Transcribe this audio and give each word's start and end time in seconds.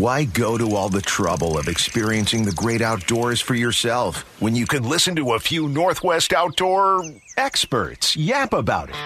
Why 0.00 0.24
go 0.24 0.56
to 0.56 0.76
all 0.76 0.88
the 0.88 1.02
trouble 1.02 1.58
of 1.58 1.68
experiencing 1.68 2.46
the 2.46 2.52
great 2.52 2.80
outdoors 2.80 3.38
for 3.38 3.54
yourself 3.54 4.22
when 4.40 4.56
you 4.56 4.66
can 4.66 4.82
listen 4.82 5.14
to 5.16 5.34
a 5.34 5.38
few 5.38 5.68
Northwest 5.68 6.32
outdoor 6.32 7.04
experts 7.36 8.16
yap 8.16 8.54
about 8.54 8.88
it? 8.88 8.96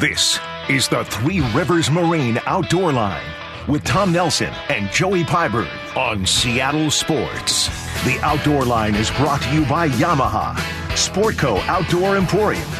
This 0.00 0.40
is 0.70 0.88
the 0.88 1.04
Three 1.04 1.40
Rivers 1.52 1.90
Marine 1.90 2.40
Outdoor 2.46 2.92
Line 2.92 3.30
with 3.68 3.84
Tom 3.84 4.10
Nelson 4.10 4.48
and 4.70 4.90
Joey 4.90 5.22
Pyburn 5.22 5.68
on 5.94 6.24
Seattle 6.24 6.90
Sports. 6.90 7.68
The 8.04 8.18
Outdoor 8.22 8.64
Line 8.64 8.94
is 8.94 9.10
brought 9.10 9.42
to 9.42 9.52
you 9.52 9.66
by 9.66 9.90
Yamaha, 9.90 10.54
Sportco 10.94 11.58
Outdoor 11.66 12.16
Emporium, 12.16 12.70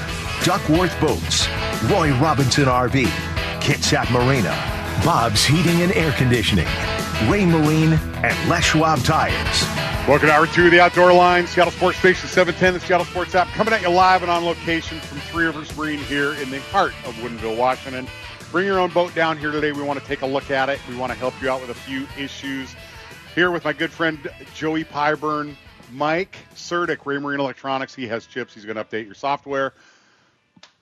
Duckworth 0.42 0.98
Boats, 1.02 1.48
Roy 1.90 2.18
Robinson 2.18 2.64
RV, 2.64 3.04
Kitsap 3.60 4.10
Marina, 4.10 4.56
Bob's 5.04 5.44
Heating 5.44 5.82
and 5.82 5.92
Air 5.92 6.12
Conditioning, 6.12 6.66
Raymarine, 7.28 7.98
and 8.24 8.48
Les 8.48 8.64
Schwab 8.64 8.98
Tires. 9.00 9.62
Welcome 10.08 10.28
to 10.28 10.32
hour 10.32 10.46
two 10.46 10.64
of 10.64 10.70
the 10.70 10.80
Outdoor 10.80 11.12
Line, 11.12 11.46
Seattle 11.46 11.70
Sports 11.70 11.98
Station 11.98 12.26
710, 12.26 12.74
the 12.74 12.80
Seattle 12.80 13.04
Sports 13.04 13.34
app, 13.34 13.46
coming 13.48 13.74
at 13.74 13.82
you 13.82 13.90
live 13.90 14.22
and 14.22 14.30
on 14.30 14.42
location 14.42 14.98
from 15.00 15.18
Three 15.20 15.44
Rivers 15.44 15.76
Marine 15.76 15.98
here 15.98 16.32
in 16.32 16.50
the 16.50 16.60
heart 16.62 16.94
of 17.04 17.14
Woodinville, 17.16 17.58
Washington. 17.58 18.08
Bring 18.50 18.64
your 18.64 18.80
own 18.80 18.90
boat 18.90 19.14
down 19.14 19.36
here 19.36 19.50
today. 19.52 19.70
We 19.72 19.82
want 19.82 20.00
to 20.00 20.06
take 20.06 20.22
a 20.22 20.26
look 20.26 20.50
at 20.50 20.70
it. 20.70 20.80
We 20.88 20.96
want 20.96 21.12
to 21.12 21.18
help 21.18 21.34
you 21.42 21.50
out 21.50 21.60
with 21.60 21.68
a 21.68 21.74
few 21.74 22.08
issues. 22.18 22.74
Here 23.34 23.50
with 23.50 23.64
my 23.64 23.74
good 23.74 23.92
friend 23.92 24.18
Joey 24.54 24.84
Pyburn, 24.84 25.56
Mike 25.92 26.38
Surdick, 26.54 27.00
Raymarine 27.00 27.38
Electronics. 27.38 27.94
He 27.94 28.06
has 28.06 28.26
chips. 28.26 28.54
He's 28.54 28.64
going 28.64 28.76
to 28.76 28.84
update 28.84 29.04
your 29.04 29.14
software 29.14 29.74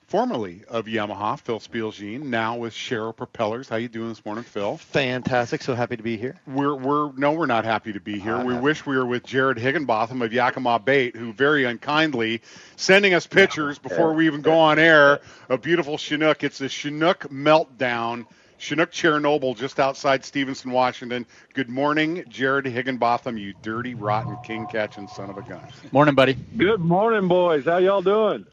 formerly 0.09 0.63
of 0.67 0.85
Yamaha, 0.87 1.39
Phil 1.39 1.59
Spielgene, 1.59 2.23
now 2.23 2.57
with 2.57 2.73
Sharrow 2.73 3.15
Propellers. 3.15 3.69
How 3.69 3.75
you 3.75 3.87
doing 3.87 4.09
this 4.09 4.25
morning, 4.25 4.43
Phil? 4.43 4.77
Fantastic. 4.77 5.61
So 5.61 5.75
happy 5.75 5.97
to 5.97 6.03
be 6.03 6.17
here. 6.17 6.35
We're 6.47 6.73
we're 6.73 7.11
no, 7.13 7.33
we're 7.33 7.45
not 7.45 7.63
happy 7.63 7.93
to 7.93 7.99
be 7.99 8.19
here. 8.19 8.37
Uh, 8.37 8.43
we 8.43 8.55
wish 8.55 8.85
we 8.85 8.97
were 8.97 9.05
with 9.05 9.23
Jerrod 9.23 9.57
Higginbotham 9.57 10.23
of 10.23 10.33
Yakima 10.33 10.79
Bait, 10.79 11.15
who 11.15 11.31
very 11.31 11.65
unkindly 11.65 12.41
sending 12.75 13.13
us 13.13 13.27
pictures 13.27 13.77
before 13.77 14.13
we 14.13 14.25
even 14.25 14.41
go 14.41 14.57
on 14.57 14.79
air. 14.79 15.19
A 15.47 15.57
beautiful 15.57 15.97
Chinook. 15.97 16.43
It's 16.43 16.59
a 16.61 16.69
Chinook 16.69 17.27
meltdown. 17.29 18.25
Chinook 18.57 18.91
Chernobyl 18.91 19.55
just 19.55 19.79
outside 19.79 20.25
Stevenson, 20.25 20.71
Washington. 20.71 21.25
Good 21.53 21.69
morning, 21.69 22.23
Jerrod 22.23 22.65
Higginbotham, 22.65 23.37
you 23.37 23.53
dirty, 23.61 23.93
rotten, 23.93 24.37
king 24.43 24.67
catching 24.67 25.07
son 25.07 25.29
of 25.29 25.37
a 25.37 25.43
gun. 25.43 25.61
Morning, 25.93 26.13
buddy. 26.13 26.33
Good 26.57 26.81
morning, 26.81 27.29
boys. 27.29 27.65
How 27.65 27.77
y'all 27.77 28.01
doing? 28.01 28.45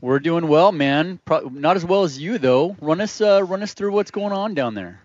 We're 0.00 0.20
doing 0.20 0.46
well, 0.46 0.70
man. 0.70 1.18
Pro- 1.24 1.48
not 1.48 1.76
as 1.76 1.84
well 1.84 2.04
as 2.04 2.18
you, 2.18 2.38
though. 2.38 2.76
Run 2.80 3.00
us, 3.00 3.20
uh, 3.20 3.42
run 3.44 3.62
us 3.62 3.74
through 3.74 3.92
what's 3.92 4.10
going 4.10 4.32
on 4.32 4.54
down 4.54 4.74
there. 4.74 5.00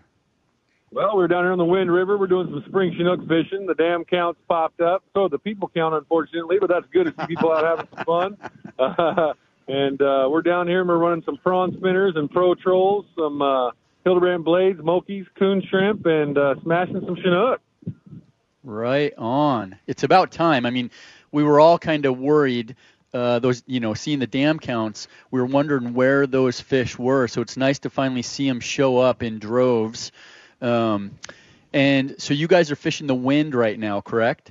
Well, 0.92 1.16
we're 1.16 1.26
down 1.26 1.42
here 1.42 1.50
on 1.50 1.58
the 1.58 1.64
Wind 1.64 1.90
River. 1.90 2.16
We're 2.16 2.28
doing 2.28 2.46
some 2.46 2.62
spring 2.68 2.94
Chinook 2.96 3.26
fishing. 3.26 3.66
The 3.66 3.74
dam 3.74 4.04
counts 4.04 4.38
popped 4.48 4.80
up, 4.80 5.02
so 5.12 5.26
the 5.26 5.38
people 5.38 5.68
count, 5.74 5.92
unfortunately, 5.94 6.58
but 6.60 6.68
that's 6.68 6.86
good 6.92 7.06
to 7.06 7.14
see 7.18 7.26
people 7.26 7.50
out 7.50 7.64
having 7.64 7.88
some 7.94 8.04
fun. 8.04 8.36
Uh, 8.76 9.34
and 9.68 10.02
uh, 10.02 10.26
we're 10.28 10.42
down 10.42 10.66
here 10.66 10.80
and 10.80 10.88
we're 10.88 10.98
running 10.98 11.22
some 11.24 11.36
prawn 11.36 11.72
spinners 11.76 12.14
and 12.16 12.28
pro 12.28 12.56
trolls, 12.56 13.06
some 13.16 13.40
uh, 13.40 13.70
Hildebrandt 14.04 14.44
blades, 14.44 14.80
Mulkeys, 14.80 15.26
coon 15.38 15.62
shrimp, 15.70 16.04
and 16.06 16.36
uh, 16.36 16.56
smashing 16.62 17.00
some 17.06 17.14
Chinook. 17.14 17.60
Right 18.64 19.14
on. 19.16 19.76
It's 19.86 20.02
about 20.02 20.32
time. 20.32 20.66
I 20.66 20.70
mean, 20.70 20.90
we 21.30 21.44
were 21.44 21.60
all 21.60 21.78
kind 21.78 22.04
of 22.04 22.18
worried 22.18 22.74
uh, 23.14 23.38
those, 23.38 23.62
you 23.66 23.78
know, 23.78 23.94
seeing 23.94 24.18
the 24.18 24.26
dam 24.26 24.58
counts, 24.58 25.06
we 25.30 25.40
were 25.40 25.46
wondering 25.46 25.94
where 25.94 26.26
those 26.26 26.60
fish 26.60 26.98
were. 26.98 27.28
So 27.28 27.40
it's 27.40 27.56
nice 27.56 27.78
to 27.80 27.90
finally 27.90 28.22
see 28.22 28.48
them 28.48 28.60
show 28.60 28.98
up 28.98 29.22
in 29.22 29.38
droves. 29.38 30.10
Um, 30.60 31.12
and 31.72 32.16
so 32.18 32.34
you 32.34 32.48
guys 32.48 32.72
are 32.72 32.76
fishing 32.76 33.06
the 33.06 33.14
wind 33.14 33.54
right 33.54 33.78
now, 33.78 34.00
correct? 34.00 34.50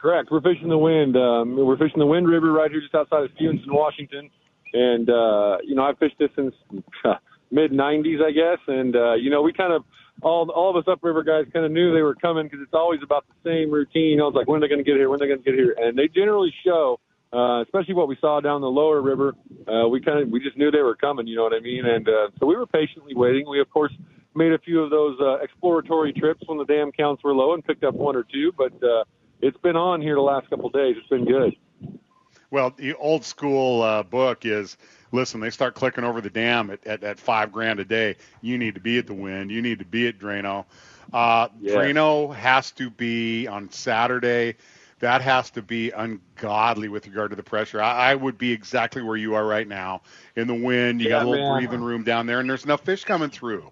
Correct. 0.00 0.30
We're 0.30 0.40
fishing 0.40 0.68
the 0.68 0.78
wind. 0.78 1.16
Um, 1.16 1.56
we're 1.56 1.76
fishing 1.76 1.98
the 1.98 2.06
Wind 2.06 2.28
River 2.28 2.52
right 2.52 2.70
here 2.70 2.80
just 2.80 2.94
outside 2.94 3.24
of 3.24 3.30
Stevenson, 3.36 3.72
Washington. 3.72 4.30
And, 4.72 5.08
uh, 5.10 5.58
you 5.64 5.74
know, 5.74 5.84
I've 5.84 5.98
fished 5.98 6.18
this 6.18 6.30
since 6.34 6.54
mid 7.50 7.72
90s, 7.72 8.22
I 8.22 8.30
guess. 8.32 8.58
And, 8.66 8.96
uh, 8.96 9.14
you 9.14 9.30
know, 9.30 9.42
we 9.42 9.52
kind 9.52 9.72
of, 9.72 9.84
all 10.20 10.48
all 10.50 10.70
of 10.70 10.76
us 10.76 10.84
upriver 10.86 11.22
guys 11.22 11.46
kind 11.52 11.64
of 11.64 11.72
knew 11.72 11.92
they 11.92 12.02
were 12.02 12.14
coming 12.14 12.44
because 12.44 12.60
it's 12.62 12.74
always 12.74 13.00
about 13.02 13.24
the 13.28 13.48
same 13.48 13.70
routine. 13.70 14.20
I 14.20 14.24
was 14.24 14.34
like 14.34 14.46
when 14.46 14.58
are 14.58 14.60
they 14.60 14.68
going 14.68 14.84
to 14.84 14.88
get 14.88 14.96
here? 14.96 15.08
When 15.08 15.16
are 15.16 15.24
they 15.24 15.28
going 15.28 15.42
to 15.42 15.44
get 15.44 15.54
here? 15.54 15.74
And 15.78 15.98
they 15.98 16.06
generally 16.06 16.52
show 16.64 17.00
uh, 17.32 17.62
especially 17.62 17.94
what 17.94 18.08
we 18.08 18.16
saw 18.20 18.40
down 18.40 18.60
the 18.60 18.70
lower 18.70 19.00
river. 19.00 19.34
Uh, 19.66 19.88
we 19.88 20.00
kind 20.00 20.20
of 20.20 20.28
we 20.28 20.40
just 20.40 20.56
knew 20.56 20.70
they 20.70 20.82
were 20.82 20.96
coming. 20.96 21.26
You 21.26 21.36
know 21.36 21.44
what 21.44 21.54
I 21.54 21.60
mean? 21.60 21.86
And 21.86 22.08
uh, 22.08 22.28
so 22.38 22.46
we 22.46 22.56
were 22.56 22.66
patiently 22.66 23.14
waiting. 23.14 23.48
We 23.48 23.60
of 23.60 23.70
course 23.70 23.92
made 24.34 24.52
a 24.52 24.58
few 24.58 24.82
of 24.82 24.90
those 24.90 25.18
uh, 25.20 25.38
exploratory 25.38 26.12
trips 26.12 26.42
when 26.46 26.58
the 26.58 26.64
dam 26.64 26.92
counts 26.92 27.22
were 27.22 27.34
low 27.34 27.54
and 27.54 27.64
picked 27.64 27.84
up 27.84 27.94
one 27.94 28.16
or 28.16 28.24
two. 28.24 28.52
But 28.56 28.72
uh, 28.82 29.04
it's 29.40 29.56
been 29.58 29.76
on 29.76 30.00
here 30.00 30.14
the 30.14 30.20
last 30.20 30.48
couple 30.50 30.66
of 30.66 30.72
days. 30.72 30.96
It's 30.98 31.08
been 31.08 31.24
good. 31.24 31.56
Well, 32.50 32.70
the 32.76 32.94
old 32.94 33.24
school 33.24 33.80
uh, 33.80 34.02
book 34.02 34.44
is 34.44 34.76
listen, 35.10 35.40
they 35.40 35.50
start 35.50 35.74
clicking 35.74 36.04
over 36.04 36.20
the 36.20 36.30
dam 36.30 36.70
at, 36.70 36.86
at, 36.86 37.02
at 37.02 37.18
five 37.18 37.50
grand 37.50 37.80
a 37.80 37.84
day. 37.84 38.16
You 38.42 38.58
need 38.58 38.74
to 38.74 38.80
be 38.80 38.98
at 38.98 39.06
the 39.06 39.14
wind. 39.14 39.50
You 39.50 39.62
need 39.62 39.78
to 39.78 39.86
be 39.86 40.06
at 40.08 40.18
Drano. 40.18 40.66
Uh, 41.12 41.48
yeah. 41.60 41.74
Drano 41.74 42.34
has 42.34 42.70
to 42.72 42.90
be 42.90 43.46
on 43.46 43.70
Saturday 43.70 44.56
that 45.02 45.20
has 45.20 45.50
to 45.50 45.62
be 45.62 45.90
ungodly 45.90 46.88
with 46.88 47.08
regard 47.08 47.30
to 47.30 47.36
the 47.36 47.42
pressure. 47.42 47.82
I, 47.82 48.12
I, 48.12 48.14
would 48.14 48.38
be 48.38 48.52
exactly 48.52 49.02
where 49.02 49.16
you 49.16 49.34
are 49.34 49.44
right 49.44 49.66
now 49.66 50.02
in 50.36 50.46
the 50.46 50.54
wind. 50.54 51.00
You 51.00 51.08
yeah, 51.08 51.18
got 51.18 51.26
a 51.26 51.28
little 51.28 51.48
man. 51.48 51.58
breathing 51.58 51.82
room 51.82 52.04
down 52.04 52.26
there, 52.26 52.38
and 52.38 52.48
there's 52.48 52.64
enough 52.64 52.82
fish 52.82 53.02
coming 53.02 53.28
through. 53.28 53.68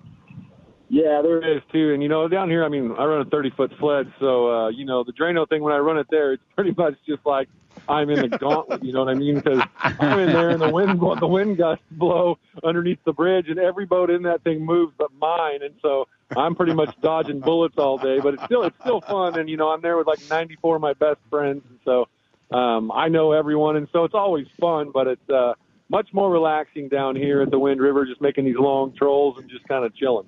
Yeah, 0.92 1.22
there 1.22 1.56
is 1.56 1.62
too. 1.72 1.92
And 1.94 2.02
you 2.02 2.08
know, 2.08 2.26
down 2.26 2.50
here, 2.50 2.64
I 2.64 2.68
mean, 2.68 2.90
I 2.98 3.04
run 3.04 3.20
a 3.20 3.30
30 3.30 3.50
foot 3.50 3.72
sled, 3.78 4.12
so 4.18 4.50
uh, 4.50 4.68
you 4.70 4.84
know, 4.84 5.04
the 5.04 5.12
Drano 5.12 5.48
thing 5.48 5.62
when 5.62 5.72
I 5.72 5.78
run 5.78 5.96
it 5.98 6.08
there, 6.10 6.32
it's 6.32 6.42
pretty 6.56 6.74
much 6.76 6.94
just 7.06 7.24
like 7.24 7.48
I'm 7.88 8.10
in 8.10 8.28
the 8.28 8.36
gauntlet. 8.36 8.82
You 8.82 8.92
know 8.92 9.04
what 9.04 9.14
I 9.14 9.14
mean? 9.14 9.36
Because 9.36 9.62
I'm 9.78 10.18
in 10.18 10.32
there, 10.32 10.50
and 10.50 10.60
the 10.60 10.68
wind, 10.68 10.98
the 11.20 11.28
wind 11.28 11.58
gusts 11.58 11.84
blow 11.92 12.38
underneath 12.64 12.98
the 13.04 13.12
bridge, 13.12 13.48
and 13.48 13.56
every 13.60 13.86
boat 13.86 14.10
in 14.10 14.22
that 14.24 14.42
thing 14.42 14.66
moves 14.66 14.92
but 14.98 15.12
mine, 15.14 15.62
and 15.62 15.74
so 15.80 16.08
I'm 16.36 16.56
pretty 16.56 16.74
much 16.74 16.92
dodging 17.00 17.38
bullets 17.38 17.78
all 17.78 17.96
day, 17.96 18.18
but 18.18 18.34
it's 18.34 18.44
still 18.46 18.64
it's 18.64 18.78
still 18.80 19.00
fun, 19.00 19.38
and 19.38 19.48
you 19.48 19.56
know 19.56 19.68
I'm 19.68 19.82
there 19.82 19.96
with 19.96 20.08
like 20.08 20.28
94 20.28 20.74
of 20.74 20.82
my 20.82 20.94
best 20.94 21.20
friends, 21.30 21.62
and 21.68 21.78
so 21.84 22.08
um, 22.56 22.90
I 22.90 23.06
know 23.06 23.30
everyone, 23.30 23.76
and 23.76 23.86
so 23.92 24.02
it's 24.02 24.14
always 24.14 24.48
fun. 24.58 24.90
But 24.92 25.06
it's 25.06 25.30
uh, 25.30 25.54
much 25.88 26.08
more 26.12 26.32
relaxing 26.32 26.88
down 26.88 27.14
here 27.14 27.42
at 27.42 27.52
the 27.52 27.60
Wind 27.60 27.80
River, 27.80 28.06
just 28.06 28.20
making 28.20 28.44
these 28.44 28.58
long 28.58 28.92
trolls 28.96 29.38
and 29.38 29.48
just 29.48 29.68
kind 29.68 29.84
of 29.84 29.94
chilling. 29.94 30.26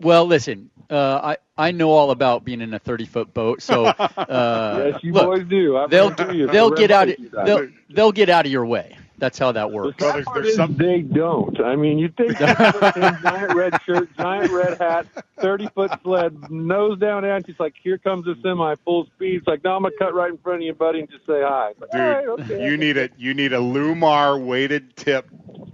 Well, 0.00 0.26
listen, 0.26 0.70
uh, 0.90 1.20
I 1.22 1.36
I 1.56 1.72
know 1.72 1.90
all 1.90 2.10
about 2.10 2.44
being 2.44 2.60
in 2.60 2.72
a 2.72 2.78
30 2.78 3.06
foot 3.06 3.34
boat, 3.34 3.62
so 3.62 3.86
uh, 4.16 4.90
yes, 4.92 5.02
you 5.02 5.12
look, 5.12 5.26
boys 5.26 5.46
do. 5.48 5.76
I've 5.76 5.90
they'll 5.90 6.10
they'll 6.10 6.70
get 6.70 6.90
out 6.90 7.08
they'll 7.44 7.68
they'll 7.90 8.12
get 8.12 8.28
out 8.28 8.46
of 8.46 8.52
your 8.52 8.66
way. 8.66 8.96
That's 9.18 9.38
how 9.38 9.52
that 9.52 9.72
works. 9.72 9.96
The 9.98 10.12
there's, 10.12 10.26
there's 10.34 10.56
some... 10.56 10.76
They 10.76 11.00
don't. 11.00 11.60
I 11.60 11.76
mean, 11.76 11.98
you 11.98 12.08
think 12.08 12.38
giant 12.38 13.54
red 13.54 13.80
shirt, 13.84 14.08
giant 14.16 14.52
red 14.52 14.78
hat, 14.78 15.06
thirty 15.40 15.68
foot 15.74 15.90
sled, 16.02 16.50
nose 16.50 16.98
down 16.98 17.24
at 17.24 17.46
you. 17.46 17.52
It's 17.52 17.60
like 17.60 17.74
here 17.82 17.98
comes 17.98 18.26
a 18.28 18.36
semi 18.42 18.76
full 18.84 19.06
speed. 19.06 19.38
It's 19.38 19.46
like 19.46 19.64
no, 19.64 19.76
I'm 19.76 19.82
gonna 19.82 19.94
cut 19.98 20.14
right 20.14 20.30
in 20.30 20.38
front 20.38 20.58
of 20.58 20.62
you, 20.62 20.74
buddy, 20.74 21.00
and 21.00 21.10
just 21.10 21.26
say 21.26 21.42
hi. 21.42 21.72
Like, 21.80 21.90
Dude, 21.90 22.00
right, 22.00 22.28
okay. 22.28 22.64
you 22.64 22.76
need 22.76 22.96
a 22.96 23.10
you 23.16 23.34
need 23.34 23.52
a 23.52 23.58
Lewmar 23.58 24.44
weighted 24.44 24.96
tip 24.96 25.28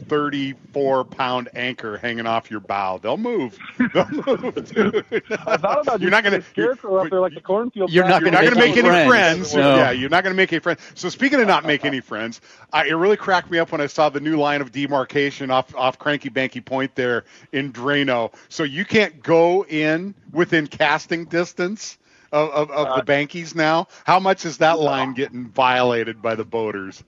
34 0.08 1.04
pound 1.04 1.48
anchor 1.54 1.96
hanging 1.96 2.26
off 2.26 2.50
your 2.50 2.60
bow. 2.60 2.98
They'll 2.98 3.16
move. 3.16 3.58
They'll 3.92 4.08
move, 4.26 4.72
dude. 4.72 5.04
I 5.30 5.56
thought 5.56 5.82
about 5.82 6.00
you're 6.00 6.10
not 6.10 6.24
going 6.24 6.40
to 6.40 6.46
scarecrow 6.48 6.96
up 6.96 7.10
there 7.10 7.20
like 7.20 7.34
the 7.34 7.40
cornfield. 7.40 7.90
You're 7.90 8.06
not 8.06 8.22
going 8.22 8.34
to 8.34 8.54
make, 8.54 8.76
any 8.76 8.82
friends. 8.82 9.08
friends. 9.08 9.54
No. 9.54 9.76
Yeah, 9.76 9.90
you're 9.90 10.10
not 10.10 10.24
going 10.24 10.34
to 10.34 10.36
make 10.36 10.52
any 10.52 10.60
friends. 10.60 10.80
So 10.94 11.08
speaking 11.08 11.40
of 11.40 11.46
not 11.46 11.64
making 11.64 11.88
any 11.88 12.00
friends, 12.00 12.40
I, 12.72 12.86
it 12.86 12.92
really 12.92 13.16
cracked 13.34 13.50
me 13.50 13.58
up 13.58 13.72
when 13.72 13.80
I 13.80 13.88
saw 13.88 14.10
the 14.10 14.20
new 14.20 14.36
line 14.36 14.60
of 14.60 14.70
demarcation 14.70 15.50
off 15.50 15.74
off 15.74 15.98
Cranky 15.98 16.30
Banky 16.30 16.64
Point 16.64 16.94
there 16.94 17.24
in 17.50 17.72
Drano. 17.72 18.32
So 18.48 18.62
you 18.62 18.84
can't 18.84 19.24
go 19.24 19.64
in 19.64 20.14
within 20.30 20.68
casting 20.68 21.24
distance 21.24 21.98
of, 22.30 22.50
of, 22.50 22.70
of 22.70 22.86
uh, 22.86 22.96
the 23.00 23.02
bankies 23.02 23.56
now. 23.56 23.88
How 24.04 24.20
much 24.20 24.44
is 24.44 24.58
that 24.58 24.78
line 24.78 25.14
getting 25.14 25.48
violated 25.48 26.22
by 26.22 26.36
the 26.36 26.44
boaters? 26.44 27.02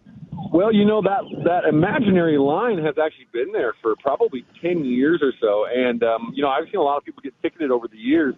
Well, 0.50 0.74
you 0.74 0.84
know 0.84 1.00
that 1.02 1.22
that 1.44 1.64
imaginary 1.64 2.38
line 2.38 2.78
has 2.78 2.96
actually 2.98 3.28
been 3.32 3.52
there 3.52 3.74
for 3.80 3.94
probably 3.94 4.44
ten 4.60 4.84
years 4.84 5.22
or 5.22 5.32
so, 5.40 5.66
and 5.72 6.02
um, 6.02 6.32
you 6.34 6.42
know 6.42 6.48
I've 6.48 6.64
seen 6.64 6.80
a 6.80 6.82
lot 6.82 6.96
of 6.96 7.04
people 7.04 7.22
get 7.22 7.40
ticketed 7.40 7.70
over 7.70 7.86
the 7.86 7.98
years, 7.98 8.34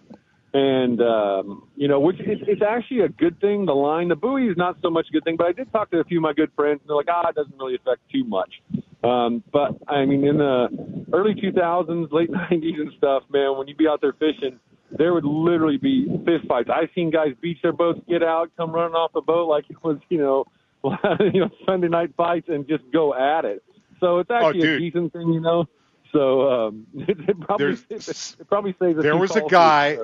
and 0.53 1.01
um, 1.01 1.67
you 1.75 1.87
know 1.87 1.99
which 1.99 2.17
it's, 2.19 2.41
it's 2.47 2.61
actually 2.61 3.01
a 3.01 3.09
good 3.09 3.39
thing. 3.39 3.65
The 3.65 3.75
line, 3.75 4.07
the 4.07 4.15
buoy 4.15 4.47
is 4.47 4.57
not 4.57 4.77
so 4.81 4.89
much 4.89 5.07
a 5.09 5.13
good 5.13 5.23
thing, 5.23 5.35
but 5.37 5.47
I 5.47 5.51
did 5.51 5.71
talk 5.71 5.91
to 5.91 5.99
a 5.99 6.03
few 6.03 6.19
of 6.19 6.23
my 6.23 6.33
good 6.33 6.51
friends, 6.55 6.79
and 6.81 6.89
they're 6.89 6.95
like, 6.95 7.07
ah, 7.09 7.29
it 7.29 7.35
doesn't 7.35 7.57
really 7.57 7.75
affect 7.75 8.01
too 8.11 8.23
much. 8.23 8.49
Um, 9.03 9.43
but 9.51 9.77
I 9.87 10.05
mean, 10.05 10.25
in 10.25 10.37
the 10.37 11.05
early 11.13 11.35
2000s, 11.35 12.11
late 12.11 12.31
90s, 12.51 12.79
and 12.79 12.91
stuff, 12.97 13.23
man, 13.31 13.57
when 13.57 13.67
you'd 13.67 13.77
be 13.77 13.87
out 13.87 14.01
there 14.01 14.13
fishing, 14.13 14.59
there 14.91 15.13
would 15.13 15.25
literally 15.25 15.77
be 15.77 16.07
fist 16.25 16.47
fights. 16.47 16.69
I've 16.73 16.89
seen 16.95 17.11
guys 17.11 17.33
beach 17.41 17.59
their 17.61 17.73
boats, 17.73 17.99
get 18.07 18.23
out, 18.23 18.51
come 18.57 18.71
running 18.71 18.95
off 18.95 19.11
the 19.13 19.21
boat 19.21 19.47
like 19.47 19.65
it 19.69 19.83
was, 19.83 19.97
you 20.09 20.17
know 20.17 20.45
you 21.33 21.41
know 21.41 21.49
Sunday 21.65 21.89
night 21.89 22.13
fights 22.15 22.47
and 22.49 22.67
just 22.67 22.83
go 22.91 23.13
at 23.13 23.45
it. 23.45 23.63
So 23.99 24.19
it's 24.19 24.31
actually 24.31 24.67
oh, 24.67 24.75
a 24.75 24.79
decent 24.79 25.13
thing, 25.13 25.33
you 25.33 25.41
know. 25.41 25.65
So 26.11 26.49
um, 26.49 26.87
it, 26.93 27.17
it 27.29 27.39
probably 27.41 27.77
it, 27.89 28.07
it, 28.07 28.47
probably 28.47 28.75
saves. 28.79 29.01
There 29.01 29.17
was 29.17 29.35
a 29.35 29.41
guy. 29.41 29.97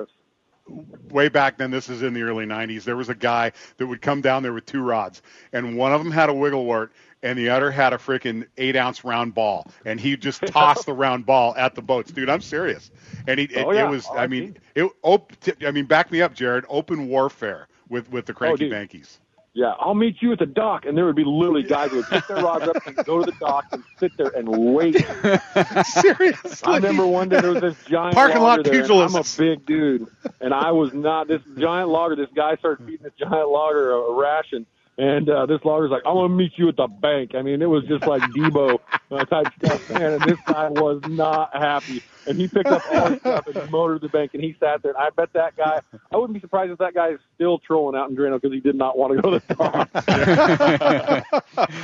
Way 1.10 1.28
back 1.28 1.58
then, 1.58 1.70
this 1.70 1.88
is 1.88 2.02
in 2.02 2.12
the 2.12 2.22
early 2.22 2.44
90s, 2.46 2.82
there 2.84 2.96
was 2.96 3.08
a 3.08 3.14
guy 3.14 3.52
that 3.76 3.86
would 3.86 4.02
come 4.02 4.20
down 4.20 4.42
there 4.42 4.52
with 4.52 4.66
two 4.66 4.82
rods, 4.82 5.22
and 5.52 5.76
one 5.76 5.92
of 5.92 6.02
them 6.02 6.10
had 6.10 6.28
a 6.28 6.34
wiggle 6.34 6.64
wart, 6.64 6.92
and 7.22 7.38
the 7.38 7.48
other 7.50 7.70
had 7.70 7.92
a 7.92 7.98
freaking 7.98 8.46
eight 8.56 8.74
ounce 8.76 9.04
round 9.04 9.34
ball, 9.34 9.66
and 9.84 10.00
he 10.00 10.16
just 10.16 10.40
tossed 10.46 10.86
the 10.86 10.92
round 10.92 11.24
ball 11.24 11.54
at 11.56 11.74
the 11.74 11.82
boats, 11.82 12.10
dude. 12.10 12.28
I'm 12.28 12.40
serious. 12.40 12.90
And 13.28 13.38
he, 13.38 13.48
Oh, 13.56 13.70
it, 13.70 13.76
yeah. 13.76 13.86
it 13.86 13.90
was, 13.90 14.06
Oh, 14.10 14.16
I 14.16 14.26
mean, 14.26 14.56
it, 14.74 14.90
op- 15.02 15.32
I 15.64 15.70
mean, 15.70 15.86
back 15.86 16.10
me 16.10 16.20
up, 16.22 16.34
Jerrod. 16.34 16.64
Open 16.68 17.08
warfare 17.08 17.68
with 17.88 18.10
with 18.10 18.26
the 18.26 18.32
oh, 18.32 18.36
cranky 18.36 18.68
dude. 18.68 18.72
bankies. 18.72 19.18
Yeah, 19.56 19.72
I'll 19.80 19.94
meet 19.94 20.20
you 20.20 20.32
at 20.32 20.38
the 20.38 20.44
dock, 20.44 20.84
and 20.84 20.98
there 20.98 21.06
would 21.06 21.16
be 21.16 21.24
literally 21.24 21.62
guys 21.68 21.88
who 21.90 21.96
would 21.96 22.06
pick 22.08 22.26
their 22.26 22.44
rods 22.44 22.68
up 22.68 22.76
and 22.86 22.94
go 23.06 23.24
to 23.24 23.24
the 23.24 23.36
dock 23.40 23.64
and 23.72 23.82
sit 23.98 24.14
there 24.18 24.28
and 24.36 24.46
wait. 24.74 24.96
Seriously. 25.86 26.60
I 26.64 26.76
remember 26.76 27.06
one 27.06 27.30
day 27.30 27.40
there 27.40 27.52
was 27.52 27.62
this 27.62 27.76
giant 27.88 28.14
Parking 28.14 28.42
lot 28.42 28.62
there, 28.64 28.84
I'm 28.84 29.14
a 29.14 29.24
big 29.38 29.64
dude, 29.64 30.08
and 30.42 30.52
I 30.52 30.72
was 30.72 30.92
not 30.92 31.28
this 31.28 31.40
giant 31.56 31.88
logger. 31.88 32.16
This 32.16 32.28
guy 32.36 32.56
started 32.56 32.84
feeding 32.84 33.04
this 33.04 33.14
giant 33.18 33.48
logger 33.48 33.92
a, 33.92 33.96
a 33.96 34.14
ration, 34.14 34.66
and 34.98 35.26
uh, 35.30 35.46
this 35.46 35.64
logger's 35.64 35.90
like, 35.90 36.02
"I'm 36.04 36.16
gonna 36.16 36.28
meet 36.28 36.52
you 36.56 36.68
at 36.68 36.76
the 36.76 36.86
bank." 36.88 37.34
I 37.34 37.40
mean, 37.40 37.62
it 37.62 37.70
was 37.70 37.82
just 37.84 38.06
like 38.06 38.20
Debo 38.32 38.78
uh, 39.10 39.24
type 39.24 39.46
stuff, 39.64 39.90
man. 39.90 40.12
And 40.12 40.22
this 40.22 40.38
guy 40.46 40.68
was 40.68 41.00
not 41.08 41.56
happy, 41.56 42.02
and 42.26 42.38
he 42.38 42.48
picked 42.48 42.68
up 42.68 42.82
all 42.92 43.10
his 43.10 43.20
stuff 43.20 43.46
and 43.46 43.70
motored 43.70 44.00
the 44.02 44.08
bank, 44.08 44.32
and 44.34 44.42
he 44.42 44.56
sat 44.58 44.82
there. 44.82 44.92
And 44.92 44.98
I 44.98 45.10
bet 45.10 45.32
that 45.34 45.56
guy, 45.56 45.80
I 46.12 46.16
wouldn't 46.16 46.34
be 46.34 46.40
surprised 46.40 46.72
if 46.72 46.78
that 46.78 46.94
guy 46.94 47.10
is 47.10 47.20
still 47.34 47.58
trolling 47.58 47.96
out 47.96 48.10
in 48.10 48.16
Drano 48.16 48.40
because 48.40 48.52
he 48.52 48.60
did 48.60 48.74
not 48.74 48.98
want 48.98 49.16
to 49.16 49.22
go 49.22 49.38
to 49.38 49.42
the 49.46 49.54
dock. 49.54 49.90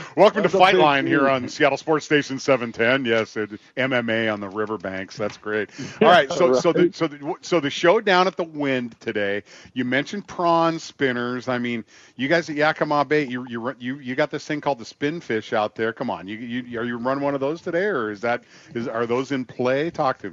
Welcome 0.17 0.43
to 0.43 0.49
That's 0.49 0.55
a 0.55 0.59
Fight 0.59 0.75
Line 0.75 1.07
here 1.07 1.29
on 1.29 1.49
Seattle 1.49 1.79
Sports 1.79 2.05
Station 2.05 2.39
710. 2.39 3.05
Yes, 3.05 3.37
it, 3.37 3.51
MMA 3.77 4.33
on 4.33 4.41
the 4.41 4.49
riverbanks. 4.49 5.17
That's 5.17 5.37
great. 5.37 5.71
All 6.01 6.09
right, 6.09 6.31
so 6.33 6.55
so 6.55 6.73
the 6.73 6.91
so 6.93 7.07
the 7.07 7.35
so 7.41 7.61
the 7.61 7.71
show 7.71 8.01
down 8.01 8.27
at 8.27 8.37
the 8.37 8.45
Wind 8.45 8.97
today. 9.01 9.45
You 9.75 9.85
mentioned 9.85 10.27
prawn 10.27 10.79
spinners. 10.79 11.49
I 11.49 11.59
mean, 11.59 11.85
you 12.17 12.29
guys 12.29 12.51
at 12.51 12.57
Yakima 12.57 13.05
Bait, 13.05 13.29
you 13.29 13.47
you 13.49 13.75
you 13.79 13.99
you 13.99 14.15
got 14.15 14.31
this 14.31 14.47
thing 14.47 14.61
called 14.61 14.79
the 14.79 14.85
spinfish 14.85 15.53
out 15.53 15.75
there. 15.75 15.93
Come 15.93 16.11
on, 16.11 16.27
you 16.27 16.37
you 16.37 16.81
are 16.81 16.85
you 16.85 16.97
running 16.99 17.23
one 17.23 17.35
of 17.35 17.41
those 17.41 17.61
today, 17.61 17.85
or 17.85 18.11
is 18.11 18.21
that 18.23 18.45
is 18.75 18.89
are 18.89 19.07
those 19.07 19.33
in 19.33 19.45
play? 19.45 19.91
Talk 19.91 20.19
to. 20.19 20.32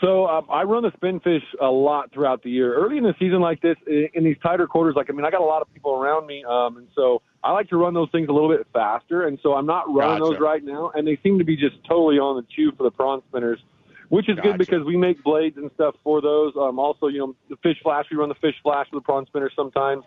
So 0.00 0.26
um, 0.26 0.46
I 0.50 0.62
run 0.62 0.82
the 0.82 0.92
spin 0.96 1.20
fish 1.20 1.42
a 1.60 1.66
lot 1.66 2.12
throughout 2.12 2.42
the 2.42 2.50
year. 2.50 2.74
Early 2.74 2.96
in 2.96 3.04
the 3.04 3.14
season 3.18 3.40
like 3.40 3.60
this, 3.60 3.76
in, 3.86 4.24
these 4.24 4.36
tighter 4.42 4.66
quarters, 4.66 4.94
like 4.96 5.10
I 5.10 5.12
mean, 5.12 5.24
I 5.24 5.30
got 5.30 5.42
a 5.42 5.44
lot 5.44 5.62
of 5.62 5.72
people 5.72 5.92
around 5.92 6.26
me, 6.26 6.42
um, 6.48 6.78
and 6.78 6.88
so 6.94 7.20
I 7.42 7.52
like 7.52 7.68
to 7.68 7.76
run 7.76 7.92
those 7.92 8.08
things 8.10 8.28
a 8.28 8.32
little 8.32 8.48
bit 8.48 8.66
faster. 8.72 9.26
And 9.26 9.38
so 9.42 9.52
I'm 9.52 9.66
not 9.66 9.84
running 9.92 10.18
Gotcha. 10.18 10.32
those 10.32 10.40
right 10.40 10.64
now, 10.64 10.90
and 10.94 11.06
they 11.06 11.18
seem 11.22 11.38
to 11.38 11.44
be 11.44 11.56
just 11.56 11.76
totally 11.86 12.18
on 12.18 12.36
the 12.36 12.46
chew 12.56 12.72
for 12.76 12.82
the 12.82 12.90
prawn 12.90 13.22
spinners, 13.28 13.58
which 14.08 14.28
is 14.28 14.36
Gotcha. 14.36 14.48
good 14.48 14.58
because 14.58 14.84
we 14.86 14.96
make 14.96 15.22
blades 15.22 15.58
and 15.58 15.70
stuff 15.74 15.94
for 16.02 16.22
those. 16.22 16.54
Um, 16.58 16.78
also, 16.78 17.08
you 17.08 17.18
know, 17.18 17.36
the 17.50 17.56
fish 17.56 17.76
flash, 17.82 18.06
we 18.10 18.16
run 18.16 18.30
the 18.30 18.34
fish 18.36 18.56
flash 18.62 18.86
with 18.90 19.02
the 19.02 19.04
prawn 19.04 19.26
spinners 19.26 19.52
sometimes. 19.54 20.04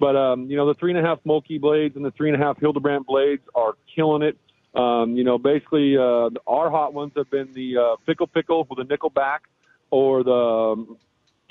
But 0.00 0.16
um, 0.16 0.50
you 0.50 0.56
know, 0.56 0.66
the 0.66 0.74
three 0.74 0.90
and 0.90 0.98
a 0.98 1.08
half 1.08 1.18
Mulkey 1.24 1.60
blades 1.60 1.94
and 1.94 2.04
the 2.04 2.10
three 2.12 2.32
and 2.32 2.40
a 2.40 2.44
half 2.44 2.58
Hildebrandt 2.58 3.06
blades 3.06 3.42
are 3.54 3.74
killing 3.94 4.22
it. 4.22 4.36
Um, 4.74 5.16
you 5.16 5.24
know, 5.24 5.38
basically, 5.38 5.96
uh, 5.96 6.30
our 6.46 6.70
hot 6.70 6.94
ones 6.94 7.12
have 7.16 7.30
been 7.30 7.52
the 7.52 7.76
uh, 7.76 7.96
Pickle 8.06 8.26
Pickle 8.26 8.66
with 8.70 8.78
a 8.78 8.84
nickel 8.84 9.10
back, 9.10 9.42
or 9.90 10.22
the 10.22 10.32
um, 10.32 10.96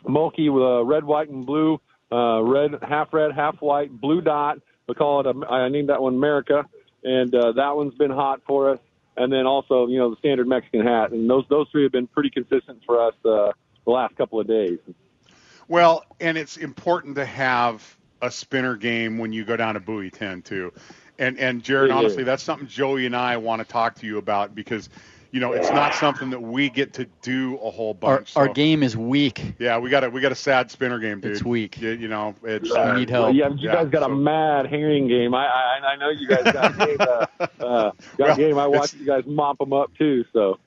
Mulkey 0.05 0.51
with 0.51 0.63
a 0.63 0.83
red, 0.85 1.03
white, 1.03 1.29
and 1.29 1.45
blue, 1.45 1.81
uh, 2.11 2.41
red, 2.41 2.71
half 2.81 3.13
red, 3.13 3.33
half 3.33 3.61
white, 3.61 3.91
blue 3.91 4.21
dot. 4.21 4.59
We 4.87 4.95
call 4.95 5.19
it. 5.19 5.27
A, 5.27 5.45
I 5.47 5.69
named 5.69 5.89
that 5.89 6.01
one 6.01 6.15
America, 6.15 6.65
and 7.03 7.33
uh, 7.35 7.51
that 7.53 7.75
one's 7.75 7.95
been 7.95 8.11
hot 8.11 8.41
for 8.47 8.71
us. 8.71 8.79
And 9.17 9.33
then 9.33 9.45
also, 9.45 9.87
you 9.87 9.97
know, 9.97 10.11
the 10.11 10.15
standard 10.17 10.47
Mexican 10.47 10.81
hat, 10.81 11.11
and 11.11 11.29
those 11.29 11.43
those 11.49 11.67
three 11.71 11.83
have 11.83 11.91
been 11.91 12.07
pretty 12.07 12.29
consistent 12.29 12.81
for 12.85 13.05
us 13.05 13.13
uh, 13.25 13.51
the 13.83 13.91
last 13.91 14.15
couple 14.15 14.39
of 14.39 14.47
days. 14.47 14.79
Well, 15.67 16.05
and 16.21 16.37
it's 16.37 16.57
important 16.57 17.15
to 17.15 17.25
have 17.25 17.97
a 18.21 18.31
spinner 18.31 18.75
game 18.75 19.17
when 19.17 19.31
you 19.33 19.45
go 19.45 19.55
down 19.55 19.75
to 19.75 19.79
Buoy 19.79 20.09
10 20.09 20.41
too. 20.41 20.73
And 21.19 21.37
and 21.37 21.63
Jerrod, 21.63 21.85
It 21.85 21.91
honestly, 21.91 22.21
is. 22.21 22.25
that's 22.25 22.41
something 22.43 22.67
Joey 22.67 23.05
and 23.05 23.15
I 23.15 23.37
want 23.37 23.61
to 23.61 23.67
talk 23.67 23.95
to 23.95 24.05
you 24.07 24.17
about 24.17 24.55
because 24.55 24.89
you 25.31 25.39
know 25.39 25.51
it's 25.51 25.69
not 25.69 25.93
something 25.93 26.31
that 26.31 26.41
we 26.41 26.69
get 26.69 26.93
to 26.93 27.05
do 27.21 27.57
a 27.61 27.69
whole 27.69 27.89
Our, 28.01 28.17
bunch. 28.17 28.35
our 28.35 28.47
so- 28.47 28.53
game 28.53 28.81
is 28.81 28.97
weak. 28.97 29.53
Yeah, 29.59 29.77
we 29.77 29.89
got 29.89 30.03
a 30.03 30.09
we 30.09 30.21
got 30.21 30.31
a 30.31 30.35
sad 30.35 30.71
spinner 30.71 30.97
game, 30.97 31.19
dude. 31.19 31.33
It's 31.33 31.43
weak. 31.43 31.79
You, 31.81 31.89
you 31.91 32.07
know, 32.07 32.33
it's 32.43 32.71
We 32.71 32.75
uh, 32.77 32.97
need 32.97 33.09
help. 33.09 33.35
Yeah, 33.35 33.49
you 33.49 33.55
Yeah, 33.59 33.75
guys 33.75 33.89
got 33.89 34.03
so- 34.03 34.11
a 34.11 34.15
mad 34.15 34.65
herring 34.67 35.07
game. 35.07 35.35
I 35.35 35.45
I, 35.45 35.79
I 35.91 35.95
know 35.97 36.09
you 36.09 36.27
guys 36.27 36.43
got 36.51 36.73
a 36.81 36.85
game. 36.85 36.97
Uh, 36.99 37.25
uh, 37.39 37.45
got 37.59 37.93
Well, 38.17 38.33
a 38.33 38.37
game. 38.37 38.57
I 38.57 38.65
watched 38.67 38.95
you 38.95 39.05
guys 39.05 39.23
mop 39.27 39.57
them 39.59 39.73
up 39.73 39.91
too. 39.97 40.25
So. 40.33 40.57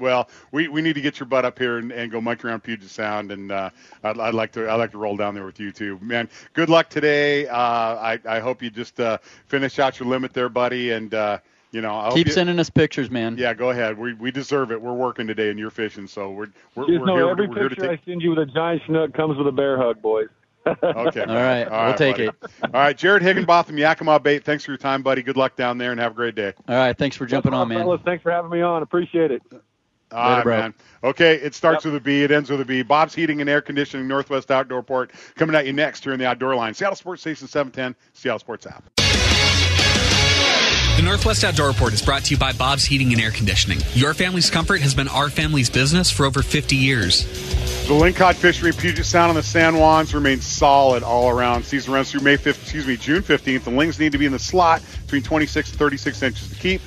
Well, 0.00 0.28
we, 0.50 0.68
we 0.68 0.80
need 0.82 0.94
to 0.94 1.00
get 1.00 1.20
your 1.20 1.26
butt 1.26 1.44
up 1.44 1.58
here 1.58 1.78
and, 1.78 1.92
and 1.92 2.10
go 2.10 2.20
monkey 2.20 2.48
around 2.48 2.62
Puget 2.62 2.88
Sound, 2.88 3.30
and 3.30 3.52
uh, 3.52 3.70
I'd, 4.02 4.18
I'd 4.18 4.34
like 4.34 4.52
to 4.52 4.68
I'd 4.70 4.76
like 4.76 4.92
to 4.92 4.98
roll 4.98 5.16
down 5.16 5.34
there 5.34 5.44
with 5.44 5.60
you 5.60 5.70
too, 5.72 5.98
man. 6.02 6.28
Good 6.54 6.68
luck 6.70 6.88
today. 6.88 7.46
Uh, 7.46 7.56
I 7.56 8.18
I 8.26 8.40
hope 8.40 8.62
you 8.62 8.70
just 8.70 8.98
uh, 8.98 9.18
finish 9.46 9.78
out 9.78 10.00
your 10.00 10.08
limit 10.08 10.32
there, 10.32 10.48
buddy, 10.48 10.90
and 10.92 11.12
uh, 11.14 11.38
you 11.70 11.80
know 11.82 11.94
I 11.94 12.10
Keep 12.12 12.28
you, 12.28 12.32
sending 12.32 12.58
us 12.58 12.70
pictures, 12.70 13.10
man. 13.10 13.36
Yeah, 13.38 13.54
go 13.54 13.70
ahead. 13.70 13.98
We 13.98 14.14
we 14.14 14.30
deserve 14.30 14.72
it. 14.72 14.80
We're 14.80 14.94
working 14.94 15.26
today 15.26 15.50
and 15.50 15.58
you're 15.58 15.70
fishing, 15.70 16.06
so 16.06 16.30
we're 16.30 16.48
we're, 16.74 16.86
Just 16.86 17.00
we're 17.00 17.06
know 17.06 17.16
here. 17.16 17.30
every 17.30 17.46
we're 17.46 17.54
here 17.58 17.68
to 17.68 17.76
picture 17.76 17.88
take. 17.90 18.00
I 18.00 18.04
send 18.04 18.22
you 18.22 18.30
with 18.30 18.38
a 18.38 18.46
giant 18.46 18.82
snook 18.86 19.12
comes 19.14 19.36
with 19.36 19.46
a 19.46 19.52
bear 19.52 19.76
hug, 19.76 20.00
boys. 20.02 20.28
Okay. 20.66 21.22
All 21.22 21.34
right, 21.34 21.68
we'll 21.70 21.94
take 21.94 22.16
buddy. 22.16 22.26
it. 22.26 22.34
All 22.62 22.70
right, 22.72 22.96
Jerrod 22.96 23.22
Higginbotham, 23.22 23.78
Yakima 23.78 24.20
Bait. 24.20 24.44
Thanks 24.44 24.62
for 24.62 24.72
your 24.72 24.78
time, 24.78 25.02
buddy. 25.02 25.22
Good 25.22 25.38
luck 25.38 25.56
down 25.56 25.78
there 25.78 25.90
and 25.90 25.98
have 25.98 26.12
a 26.12 26.14
great 26.14 26.34
day. 26.34 26.52
All 26.68 26.76
right, 26.76 26.96
thanks 26.96 27.16
for 27.16 27.24
jumping 27.24 27.54
on, 27.54 27.68
man. 27.68 27.78
Fellas, 27.78 28.02
thanks 28.04 28.22
for 28.22 28.30
having 28.30 28.50
me 28.50 28.60
on. 28.60 28.82
Appreciate 28.82 29.30
it. 29.30 29.42
All 30.12 30.36
right, 30.36 30.42
bro. 30.42 30.58
man. 30.58 30.74
Okay, 31.02 31.34
it 31.36 31.54
starts 31.54 31.84
with 31.84 31.94
a 31.94 32.00
B. 32.00 32.22
It 32.22 32.30
ends 32.30 32.50
with 32.50 32.60
a 32.60 32.64
B. 32.64 32.82
Bob's 32.82 33.14
Heating 33.14 33.40
and 33.40 33.48
Air 33.48 33.62
Conditioning, 33.62 34.06
Northwest 34.06 34.50
Outdoor 34.50 34.82
Port, 34.82 35.12
coming 35.36 35.56
at 35.56 35.66
you 35.66 35.72
next 35.72 36.04
here 36.04 36.12
in 36.12 36.18
the 36.18 36.26
Outdoor 36.26 36.54
Line. 36.54 36.74
Seattle 36.74 36.96
Sports 36.96 37.22
Station 37.22 37.48
710, 37.48 37.96
Seattle 38.12 38.38
Sports 38.38 38.66
app. 38.66 38.84
The 41.00 41.06
Northwest 41.06 41.44
Outdoor 41.44 41.68
Report 41.68 41.94
is 41.94 42.02
brought 42.02 42.24
to 42.24 42.34
you 42.34 42.38
by 42.38 42.52
Bob's 42.52 42.84
Heating 42.84 43.12
and 43.12 43.22
Air 43.22 43.30
Conditioning. 43.30 43.78
Your 43.94 44.12
family's 44.12 44.50
comfort 44.50 44.82
has 44.82 44.94
been 44.94 45.08
our 45.08 45.30
family's 45.30 45.70
business 45.70 46.10
for 46.10 46.26
over 46.26 46.42
50 46.42 46.76
years. 46.76 47.24
The 47.86 47.94
lingcod 47.94 48.34
fishery 48.34 48.72
Puget 48.72 49.06
Sound 49.06 49.30
and 49.30 49.38
the 49.38 49.42
San 49.42 49.74
Juans 49.74 50.12
remains 50.14 50.44
solid 50.44 51.02
all 51.02 51.30
around. 51.30 51.64
Season 51.64 51.94
runs 51.94 52.10
through 52.10 52.20
May 52.20 52.36
5th, 52.36 52.62
excuse 52.62 52.86
me, 52.86 52.98
June 52.98 53.22
15th. 53.22 53.64
The 53.64 53.70
lings 53.70 53.98
need 53.98 54.12
to 54.12 54.18
be 54.18 54.26
in 54.26 54.32
the 54.32 54.38
slot 54.38 54.82
between 55.06 55.22
26 55.22 55.70
and 55.70 55.78
36 55.78 56.22
inches 56.22 56.48
to 56.50 56.54
keep. 56.56 56.82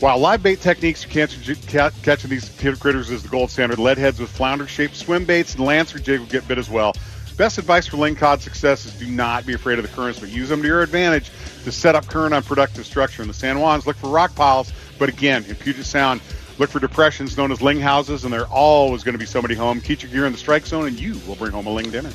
While 0.00 0.16
live 0.16 0.42
bait 0.42 0.62
techniques 0.62 1.04
for 1.04 1.10
catching, 1.10 2.30
these 2.30 2.48
critters 2.78 3.10
is 3.10 3.22
the 3.22 3.28
gold 3.28 3.50
standard, 3.50 3.78
lead 3.78 3.98
heads 3.98 4.18
with 4.18 4.30
flounder-shaped 4.30 4.96
swim 4.96 5.26
baits 5.26 5.54
and 5.54 5.66
lancer 5.66 5.98
jig 5.98 6.20
will 6.20 6.26
get 6.26 6.48
bit 6.48 6.56
as 6.56 6.70
well. 6.70 6.94
Best 7.36 7.58
advice 7.58 7.86
for 7.86 7.98
ling 7.98 8.16
cod 8.16 8.40
success 8.40 8.86
is 8.86 8.94
do 8.94 9.06
not 9.06 9.44
be 9.44 9.52
afraid 9.52 9.78
of 9.78 9.82
the 9.82 9.94
currents, 9.94 10.18
but 10.18 10.30
use 10.30 10.48
them 10.48 10.62
to 10.62 10.66
your 10.68 10.80
advantage 10.80 11.30
to 11.64 11.70
set 11.70 11.94
up 11.94 12.06
current 12.06 12.32
on 12.32 12.42
productive 12.42 12.86
structure. 12.86 13.20
In 13.20 13.28
the 13.28 13.34
San 13.34 13.56
Juans, 13.56 13.86
look 13.86 13.96
for 13.96 14.08
rock 14.08 14.34
piles, 14.34 14.72
but 14.98 15.10
again, 15.10 15.44
in 15.44 15.54
Puget 15.54 15.84
Sound, 15.84 16.22
look 16.56 16.70
for 16.70 16.80
depressions 16.80 17.36
known 17.36 17.52
as 17.52 17.60
ling 17.60 17.78
houses, 17.78 18.24
and 18.24 18.32
they're 18.32 18.46
always 18.46 19.04
going 19.04 19.12
to 19.14 19.18
be 19.18 19.26
somebody 19.26 19.54
home. 19.54 19.82
Keep 19.82 20.02
your 20.02 20.10
gear 20.10 20.24
in 20.24 20.32
the 20.32 20.38
strike 20.38 20.64
zone, 20.64 20.86
and 20.86 20.98
you 20.98 21.20
will 21.26 21.36
bring 21.36 21.52
home 21.52 21.66
a 21.66 21.70
ling 21.70 21.90
dinner. 21.90 22.10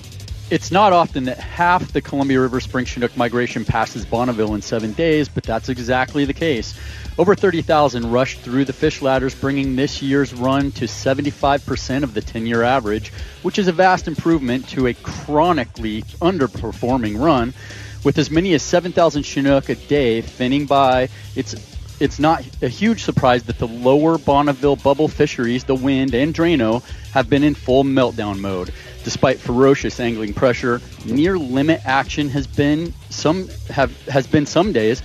It's 0.51 0.71
not 0.71 0.91
often 0.91 1.23
that 1.25 1.39
half 1.39 1.91
the 1.91 2.01
Columbia 2.01 2.39
River 2.39 2.59
spring 2.59 2.85
Chinook 2.85 3.15
migration 3.17 3.63
passes 3.63 4.05
Bonneville 4.05 4.53
in 4.55 4.61
seven 4.61 4.93
days, 4.93 5.27
but 5.27 5.43
that's 5.43 5.69
exactly 5.69 6.25
the 6.25 6.33
case. 6.33 6.79
Over 7.17 7.33
30,000 7.33 8.11
rushed 8.11 8.39
through 8.39 8.65
the 8.65 8.73
fish 8.73 9.01
ladders, 9.01 9.33
bringing 9.33 9.77
this 9.77 10.01
year's 10.01 10.33
run 10.33 10.71
to 10.73 10.85
75% 10.85 12.03
of 12.03 12.13
the 12.13 12.19
10 12.19 12.45
year 12.45 12.61
average, 12.61 13.13
which 13.41 13.57
is 13.57 13.69
a 13.69 13.71
vast 13.71 14.09
improvement 14.09 14.67
to 14.69 14.87
a 14.87 14.93
chronically 14.93 16.01
underperforming 16.21 17.17
run. 17.17 17.53
With 18.03 18.17
as 18.17 18.29
many 18.29 18.53
as 18.53 18.63
7,000 18.63 19.23
Chinook 19.23 19.69
a 19.69 19.75
day 19.75 20.21
finning 20.21 20.67
by, 20.67 21.07
it's 21.35 21.55
it's 22.01 22.19
not 22.19 22.43
a 22.61 22.67
huge 22.67 23.03
surprise 23.03 23.43
that 23.43 23.57
the 23.57 23.67
lower 23.67 24.17
Bonneville 24.17 24.75
bubble 24.75 25.07
fisheries, 25.07 25.63
the 25.63 25.75
Wind 25.75 26.13
and 26.13 26.33
Drano, 26.33 26.83
have 27.11 27.29
been 27.29 27.41
in 27.41 27.55
full 27.55 27.85
meltdown 27.85 28.39
mode. 28.39 28.73
Despite 29.05 29.39
ferocious 29.39 29.99
angling 30.01 30.33
pressure, 30.33 30.81
near 31.05 31.37
limit 31.37 31.79
action 31.85 32.27
has 32.29 32.47
been 32.47 32.93
some 33.09 33.47
have 33.69 33.95
has 34.07 34.27
been 34.27 34.45
some 34.45 34.73
days. 34.73 35.01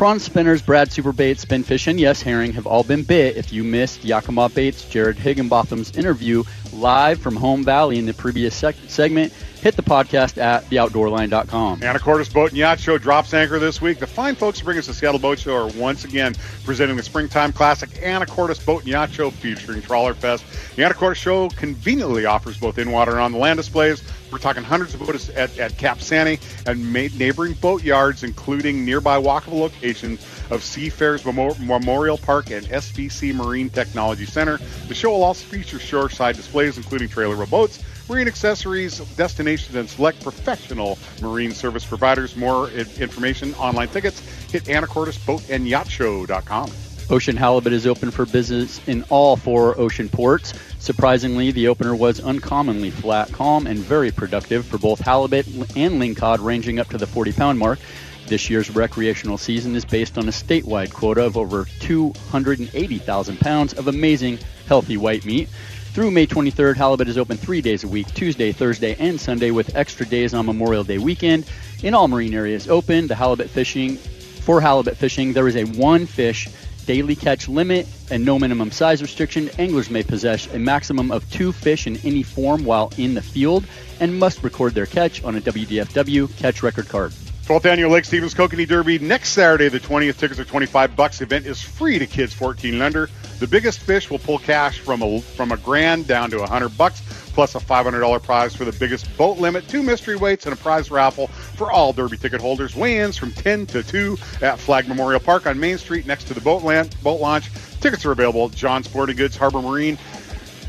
Prawn 0.00 0.18
spinners, 0.18 0.62
Brad 0.62 0.90
Super 0.90 1.12
Superbait, 1.12 1.44
Spinfish, 1.44 1.86
and 1.86 2.00
Yes 2.00 2.22
Herring 2.22 2.54
have 2.54 2.66
all 2.66 2.82
been 2.82 3.02
bit. 3.02 3.36
If 3.36 3.52
you 3.52 3.62
missed 3.62 4.02
Yakima 4.02 4.48
Bait's 4.48 4.82
Jerrod 4.86 5.16
Higginbotham's 5.16 5.94
interview 5.94 6.42
live 6.72 7.20
from 7.20 7.36
Home 7.36 7.64
Valley 7.64 7.98
in 7.98 8.06
the 8.06 8.14
previous 8.14 8.54
sec- 8.54 8.76
segment, 8.88 9.30
hit 9.60 9.76
the 9.76 9.82
podcast 9.82 10.38
at 10.38 10.64
theoutdoorline.com. 10.70 11.80
Anacortes 11.80 12.32
Boat 12.32 12.48
and 12.48 12.56
Yacht 12.56 12.80
Show 12.80 12.96
drops 12.96 13.34
anchor 13.34 13.58
this 13.58 13.82
week. 13.82 13.98
The 13.98 14.06
fine 14.06 14.36
folks 14.36 14.58
who 14.60 14.64
bring 14.64 14.78
us 14.78 14.86
the 14.86 14.94
Seattle 14.94 15.20
Boat 15.20 15.38
Show 15.38 15.54
are 15.54 15.68
once 15.78 16.06
again 16.06 16.34
presenting 16.64 16.96
the 16.96 17.02
Springtime 17.02 17.52
Classic 17.52 17.90
Anacortes 17.90 18.64
Boat 18.64 18.80
and 18.84 18.88
Yacht 18.88 19.12
Show 19.12 19.30
featuring 19.30 19.82
Trawler 19.82 20.14
Fest. 20.14 20.46
The 20.76 20.82
Anacortes 20.82 21.16
Show 21.16 21.50
conveniently 21.50 22.24
offers 22.24 22.56
both 22.56 22.78
in-water 22.78 23.10
and 23.10 23.20
on-the-land 23.20 23.58
displays. 23.58 24.02
We're 24.30 24.38
talking 24.38 24.62
hundreds 24.62 24.94
of 24.94 25.00
boats 25.00 25.28
at, 25.30 25.58
at 25.58 25.76
Cap 25.76 26.00
Sante 26.00 26.38
and 26.66 26.92
neighboring 26.92 27.54
boat 27.54 27.82
yards, 27.82 28.22
including 28.22 28.84
nearby 28.84 29.20
walkable 29.20 29.58
locations 29.60 30.24
of 30.50 30.62
Seafarers 30.62 31.24
Memorial 31.24 32.18
Park 32.18 32.50
and 32.50 32.66
SBC 32.66 33.34
Marine 33.34 33.70
Technology 33.70 34.26
Center. 34.26 34.58
The 34.88 34.94
show 34.94 35.10
will 35.10 35.24
also 35.24 35.46
feature 35.46 35.78
shoreside 35.78 36.36
displays 36.36 36.76
including 36.76 37.08
trailer 37.08 37.46
boats, 37.46 37.82
marine 38.08 38.28
accessories, 38.28 38.98
destinations, 39.16 39.76
and 39.76 39.88
select 39.88 40.22
professional 40.22 40.98
marine 41.22 41.52
service 41.52 41.84
providers. 41.84 42.36
More 42.36 42.68
information, 42.70 43.54
online 43.54 43.88
tickets, 43.88 44.20
hit 44.50 44.64
anacortesboatandyacht.show.com. 44.64 46.70
Ocean 47.10 47.36
Halibut 47.36 47.72
is 47.72 47.86
open 47.88 48.12
for 48.12 48.24
business 48.24 48.80
in 48.86 49.02
all 49.08 49.34
four 49.36 49.76
ocean 49.78 50.08
ports. 50.08 50.54
Surprisingly, 50.80 51.50
the 51.50 51.68
opener 51.68 51.94
was 51.94 52.20
uncommonly 52.20 52.90
flat, 52.90 53.30
calm, 53.32 53.66
and 53.66 53.78
very 53.78 54.10
productive 54.10 54.64
for 54.64 54.78
both 54.78 54.98
halibut 54.98 55.46
and 55.76 56.00
lingcod, 56.00 56.42
ranging 56.42 56.80
up 56.80 56.88
to 56.88 56.96
the 56.96 57.06
40 57.06 57.32
pound 57.32 57.58
mark. 57.58 57.78
This 58.26 58.48
year's 58.48 58.70
recreational 58.70 59.36
season 59.36 59.76
is 59.76 59.84
based 59.84 60.16
on 60.16 60.26
a 60.26 60.32
statewide 60.32 60.90
quota 60.90 61.22
of 61.22 61.36
over 61.36 61.66
280,000 61.80 63.40
pounds 63.40 63.74
of 63.74 63.88
amazing, 63.88 64.38
healthy 64.66 64.96
white 64.96 65.26
meat. 65.26 65.50
Through 65.92 66.12
May 66.12 66.26
23rd, 66.26 66.76
Halibut 66.76 67.08
is 67.08 67.18
open 67.18 67.36
three 67.36 67.60
days 67.60 67.84
a 67.84 67.88
week 67.88 68.06
Tuesday, 68.14 68.50
Thursday, 68.50 68.96
and 68.98 69.20
Sunday, 69.20 69.50
with 69.50 69.76
extra 69.76 70.06
days 70.06 70.32
on 70.32 70.46
Memorial 70.46 70.84
Day 70.84 70.98
weekend. 70.98 71.44
In 71.82 71.92
all 71.92 72.08
marine 72.08 72.32
areas 72.32 72.68
open, 72.68 73.06
the 73.06 73.14
halibut 73.14 73.50
fishing 73.50 73.96
for 73.96 74.62
halibut 74.62 74.96
fishing, 74.96 75.34
there 75.34 75.46
is 75.46 75.56
a 75.56 75.64
one 75.64 76.06
fish 76.06 76.48
daily 76.90 77.14
catch 77.14 77.48
limit 77.48 77.86
and 78.10 78.24
no 78.24 78.36
minimum 78.36 78.72
size 78.72 79.00
restriction. 79.00 79.48
Anglers 79.60 79.90
may 79.90 80.02
possess 80.02 80.52
a 80.52 80.58
maximum 80.58 81.12
of 81.12 81.30
two 81.30 81.52
fish 81.52 81.86
in 81.86 81.96
any 81.98 82.24
form 82.24 82.64
while 82.64 82.92
in 82.98 83.14
the 83.14 83.22
field 83.22 83.64
and 84.00 84.18
must 84.18 84.42
record 84.42 84.74
their 84.74 84.86
catch 84.86 85.22
on 85.22 85.36
a 85.36 85.40
WDFW 85.40 86.36
catch 86.36 86.64
record 86.64 86.88
card. 86.88 87.12
12th 87.44 87.64
annual 87.66 87.92
Lake 87.92 88.04
Stevens 88.04 88.34
Kokanee 88.34 88.66
Derby 88.66 88.98
next 88.98 89.28
Saturday, 89.28 89.68
the 89.68 89.78
20th. 89.78 90.18
Tickets 90.18 90.40
are 90.40 90.44
25 90.44 90.96
bucks. 90.96 91.20
Event 91.20 91.46
is 91.46 91.62
free 91.62 92.00
to 92.00 92.08
kids 92.08 92.34
14 92.34 92.74
and 92.74 92.82
under. 92.82 93.08
The 93.38 93.46
biggest 93.46 93.78
fish 93.78 94.10
will 94.10 94.18
pull 94.18 94.38
cash 94.38 94.80
from 94.80 95.00
a 95.02 95.20
from 95.20 95.52
a 95.52 95.56
grand 95.58 96.08
down 96.08 96.30
to 96.30 96.38
100 96.38 96.76
bucks, 96.76 97.02
plus 97.32 97.54
a 97.54 97.58
$500 97.58 98.22
prize 98.22 98.54
for 98.54 98.64
the 98.64 98.72
biggest 98.72 99.16
boat 99.16 99.38
limit, 99.38 99.68
two 99.68 99.82
mystery 99.82 100.16
weights, 100.16 100.46
and 100.46 100.52
a 100.52 100.56
prize 100.56 100.90
raffle 100.90 101.28
for 101.28 101.70
all 101.70 101.92
Derby 101.92 102.16
ticket 102.16 102.40
holders. 102.40 102.74
Weigh-ins 102.74 103.16
from 103.16 103.32
10 103.32 103.66
to 103.66 103.82
2 103.82 104.16
at 104.42 104.58
Flag 104.58 104.88
Memorial 104.88 105.20
Park 105.20 105.46
on 105.46 105.58
Main 105.58 105.78
Street 105.78 106.06
next 106.06 106.24
to 106.24 106.34
the 106.34 106.40
boat, 106.40 106.62
land, 106.62 106.94
boat 107.02 107.20
launch. 107.20 107.50
Tickets 107.80 108.04
are 108.04 108.12
available 108.12 108.46
at 108.46 108.52
John 108.52 108.82
Sporting 108.82 109.16
Goods, 109.16 109.36
Harbor 109.36 109.62
Marine, 109.62 109.98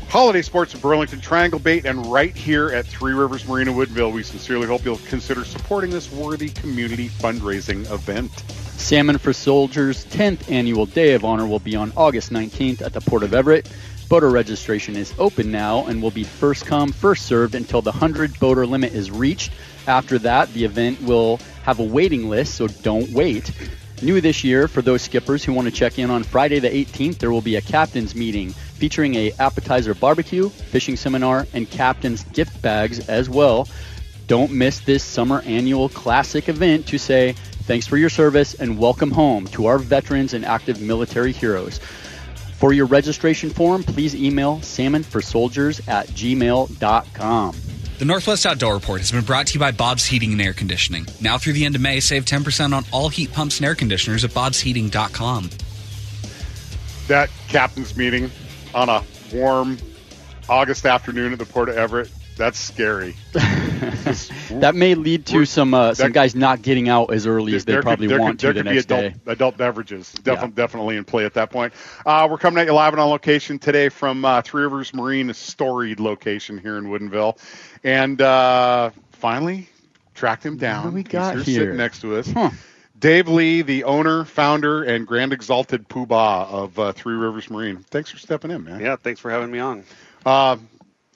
Holiday 0.08 0.42
Sports 0.42 0.74
Burlington, 0.74 1.20
Triangle 1.22 1.58
Bait, 1.58 1.86
and 1.86 2.04
right 2.06 2.36
here 2.36 2.68
at 2.68 2.84
Three 2.84 3.14
Rivers 3.14 3.48
Marina 3.48 3.72
Woodville. 3.72 4.12
We 4.12 4.22
sincerely 4.22 4.66
hope 4.66 4.84
you'll 4.84 4.98
consider 5.08 5.42
supporting 5.42 5.90
this 5.90 6.12
worthy 6.12 6.50
community 6.50 7.08
fundraising 7.08 7.90
event. 7.90 8.30
Salmon 8.76 9.16
for 9.16 9.32
Soldiers' 9.32 10.04
10th 10.06 10.50
annual 10.50 10.84
Day 10.84 11.14
of 11.14 11.24
Honor 11.24 11.46
will 11.46 11.60
be 11.60 11.76
on 11.76 11.92
August 11.96 12.30
19th 12.30 12.82
at 12.82 12.92
the 12.92 13.00
Port 13.00 13.22
of 13.22 13.32
Everett. 13.32 13.70
Boater 14.12 14.28
registration 14.28 14.94
is 14.94 15.14
open 15.16 15.50
now 15.50 15.86
and 15.86 16.02
will 16.02 16.10
be 16.10 16.22
first 16.22 16.66
come, 16.66 16.92
first 16.92 17.24
served 17.24 17.54
until 17.54 17.80
the 17.80 17.92
100 17.92 18.38
boater 18.38 18.66
limit 18.66 18.92
is 18.92 19.10
reached. 19.10 19.54
After 19.86 20.18
that, 20.18 20.52
the 20.52 20.66
event 20.66 21.00
will 21.00 21.38
have 21.62 21.80
a 21.80 21.82
waiting 21.82 22.28
list, 22.28 22.56
so 22.56 22.66
don't 22.66 23.08
wait. 23.12 23.50
New 24.02 24.20
this 24.20 24.44
year, 24.44 24.68
for 24.68 24.82
those 24.82 25.00
skippers 25.00 25.42
who 25.42 25.54
want 25.54 25.66
to 25.66 25.72
check 25.72 25.98
in 25.98 26.10
on 26.10 26.24
Friday 26.24 26.58
the 26.58 26.68
18th, 26.68 27.20
there 27.20 27.32
will 27.32 27.40
be 27.40 27.56
a 27.56 27.62
captain's 27.62 28.14
meeting 28.14 28.50
featuring 28.50 29.14
a 29.14 29.32
appetizer 29.38 29.94
barbecue, 29.94 30.50
fishing 30.50 30.96
seminar, 30.96 31.46
and 31.54 31.70
captain's 31.70 32.22
gift 32.22 32.60
bags 32.60 33.08
as 33.08 33.30
well. 33.30 33.66
Don't 34.26 34.52
miss 34.52 34.80
this 34.80 35.02
summer 35.02 35.40
annual 35.46 35.88
classic 35.88 36.50
event 36.50 36.86
to 36.88 36.98
say 36.98 37.32
thanks 37.62 37.86
for 37.86 37.96
your 37.96 38.10
service 38.10 38.52
and 38.52 38.78
welcome 38.78 39.10
home 39.10 39.46
to 39.46 39.68
our 39.68 39.78
veterans 39.78 40.34
and 40.34 40.44
active 40.44 40.82
military 40.82 41.32
heroes. 41.32 41.80
For 42.62 42.72
your 42.72 42.86
registration 42.86 43.50
form, 43.50 43.82
please 43.82 44.14
email 44.14 44.58
salmonforsoldiers 44.58 45.88
at 45.88 46.06
gmail.com. 46.06 47.56
The 47.98 48.04
Northwest 48.04 48.46
Outdoor 48.46 48.74
Report 48.74 49.00
has 49.00 49.10
been 49.10 49.24
brought 49.24 49.48
to 49.48 49.54
you 49.54 49.58
by 49.58 49.72
Bob's 49.72 50.04
Heating 50.04 50.30
and 50.30 50.40
Air 50.40 50.52
Conditioning. 50.52 51.08
Now 51.20 51.38
through 51.38 51.54
the 51.54 51.64
end 51.64 51.74
of 51.74 51.80
May, 51.80 51.98
save 51.98 52.24
10% 52.24 52.72
on 52.72 52.84
all 52.92 53.08
heat 53.08 53.32
pumps 53.32 53.58
and 53.58 53.66
air 53.66 53.74
conditioners 53.74 54.22
at 54.22 54.30
bobsheating.com. 54.30 55.50
That 57.08 57.30
captain's 57.48 57.96
meeting 57.96 58.30
on 58.76 58.88
a 58.88 59.02
warm 59.34 59.76
August 60.48 60.86
afternoon 60.86 61.32
at 61.32 61.40
the 61.40 61.46
Port 61.46 61.68
of 61.68 61.76
Everett, 61.76 62.12
that's 62.36 62.60
scary. 62.60 63.16
that 64.60 64.74
may 64.74 64.94
lead 64.94 65.26
to 65.26 65.44
some 65.44 65.74
uh, 65.74 65.94
some 65.94 66.12
guys 66.12 66.34
not 66.34 66.62
getting 66.62 66.88
out 66.88 67.12
as 67.12 67.26
early 67.26 67.54
as 67.54 67.64
they 67.64 67.80
probably 67.80 68.06
could, 68.06 68.20
want 68.20 68.40
could, 68.40 68.54
to 68.54 68.62
the 68.62 68.64
next 68.64 68.84
adult, 68.84 69.00
day. 69.00 69.14
Adult 69.26 69.56
beverages 69.56 70.12
definitely 70.12 70.48
yeah. 70.48 70.54
definitely 70.54 70.96
in 70.96 71.04
play 71.04 71.24
at 71.24 71.34
that 71.34 71.50
point. 71.50 71.72
Uh, 72.06 72.28
we're 72.30 72.38
coming 72.38 72.60
at 72.60 72.66
you 72.66 72.72
live 72.72 72.92
and 72.92 73.00
on 73.00 73.08
location 73.08 73.58
today 73.58 73.88
from 73.88 74.24
uh, 74.24 74.42
Three 74.42 74.62
Rivers 74.62 74.94
Marine, 74.94 75.30
a 75.30 75.34
storied 75.34 76.00
location 76.00 76.58
here 76.58 76.78
in 76.78 76.84
Woodinville, 76.84 77.38
and 77.82 78.20
uh, 78.20 78.90
finally 79.10 79.68
tracked 80.14 80.44
him 80.44 80.56
down. 80.56 80.94
we 80.94 81.02
got 81.02 81.36
He's 81.36 81.46
here? 81.46 81.60
sitting 81.60 81.76
next 81.76 82.00
to 82.02 82.16
us. 82.16 82.30
Huh. 82.30 82.50
Dave 82.98 83.26
Lee, 83.26 83.62
the 83.62 83.82
owner, 83.82 84.24
founder, 84.24 84.84
and 84.84 85.04
grand 85.04 85.32
exalted 85.32 85.88
poobah 85.88 86.48
of 86.48 86.78
uh, 86.78 86.92
Three 86.92 87.16
Rivers 87.16 87.50
Marine. 87.50 87.78
Thanks 87.90 88.10
for 88.10 88.18
stepping 88.18 88.52
in, 88.52 88.62
man. 88.62 88.80
Yeah, 88.80 88.94
thanks 88.94 89.18
for 89.18 89.28
having 89.28 89.50
me 89.50 89.58
on. 89.58 89.82
Uh, 90.24 90.56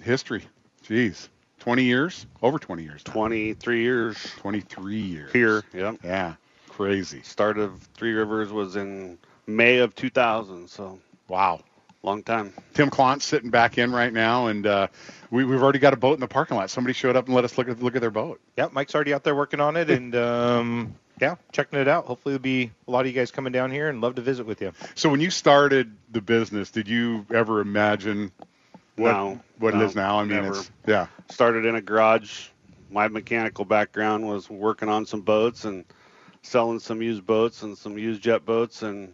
history. 0.03 0.43
Jeez. 0.85 1.29
20 1.67 1.83
years? 1.83 2.27
Over 2.43 2.61
20 2.61 2.85
years. 2.85 3.03
Now. 3.09 3.13
23 3.15 3.83
years. 3.83 4.17
23 4.37 5.01
years. 5.01 5.33
Here, 5.33 5.65
yeah. 5.75 5.95
Yeah. 6.05 6.35
Crazy. 6.69 7.23
Start 7.23 7.59
of 7.59 7.83
Three 7.95 8.13
Rivers 8.13 8.53
was 8.53 8.77
in 8.77 9.19
May 9.49 9.79
of 9.79 9.97
2000, 9.97 10.71
so. 10.71 11.01
Wow. 11.27 11.65
Long 12.05 12.23
time. 12.23 12.53
Tim 12.75 12.89
Klontz 12.89 13.23
sitting 13.23 13.51
back 13.51 13.79
in 13.79 13.91
right 13.91 14.13
now, 14.13 14.47
and 14.47 14.65
uh, 14.65 14.87
we, 15.33 15.43
have 15.43 15.61
already 15.61 15.81
got 15.81 15.93
a 15.93 15.97
boat 15.97 16.15
in 16.15 16.21
the 16.21 16.29
parking 16.29 16.57
lot. 16.57 16.71
Somebody 16.71 16.93
showed 16.93 17.17
up 17.17 17.27
and 17.27 17.35
let 17.35 17.43
us 17.45 17.59
look 17.59 17.69
at 17.69 17.83
look 17.83 17.97
at 17.97 18.01
their 18.01 18.13
boat. 18.13 18.41
Yeah, 18.57 18.69
Mike's 18.71 18.95
already 18.95 19.13
out 19.13 19.25
there 19.25 19.35
working 19.35 19.59
on 19.59 19.77
it, 19.77 19.91
and 19.91 20.15
um, 20.15 20.95
yeah, 21.21 21.35
checking 21.51 21.81
it 21.81 21.89
out. 21.89 22.05
Hopefully, 22.05 22.35
there'll 22.35 22.43
be 22.43 22.71
a 22.87 22.91
lot 22.93 23.01
of 23.01 23.07
you 23.09 23.13
guys 23.13 23.33
coming 23.33 23.53
down 23.53 23.73
here 23.73 23.89
and 23.89 24.01
love 24.01 24.15
to 24.15 24.23
visit 24.23 24.47
with 24.47 24.61
you. 24.61 24.71
So, 24.95 25.09
when 25.09 25.21
you 25.21 25.31
started 25.31 25.97
the 26.13 26.21
business, 26.21 26.71
did 26.71 26.87
you 26.87 27.27
ever 27.35 27.61
imagine 27.61 28.31
what 28.97 29.13
no, 29.13 29.41
what 29.59 29.75
no, 29.75 29.81
it 29.81 29.85
is 29.85 29.95
now? 29.95 30.19
I 30.19 30.25
mean, 30.25 30.43
never. 30.43 30.49
it's 30.49 30.71
yeah. 30.87 31.07
Started 31.31 31.65
in 31.65 31.77
a 31.77 31.83
garage. 31.83 32.49
My 32.91 33.09
mechanical 33.09 33.65
background 33.65 34.27
was 34.27 34.49
working 34.49 34.89
on 34.89 35.07
some 35.07 35.21
boats 35.21 35.65
and 35.65 35.85
selling 36.43 36.79
some 36.79 37.03
used 37.03 37.27
boats 37.27 37.63
and 37.63 37.77
some 37.77 37.99
used 37.99 38.23
jet 38.23 38.45
boats, 38.45 38.83
and 38.83 39.13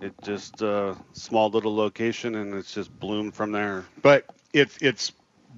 it 0.00 0.14
just 0.22 0.62
uh, 0.62 0.94
small 1.12 1.50
little 1.50 1.74
location, 1.74 2.34
and 2.34 2.54
it's 2.54 2.72
just 2.74 2.98
bloomed 2.98 3.34
from 3.34 3.52
there. 3.52 3.84
But 4.02 4.24
it's 4.52 4.76
it's 4.80 5.12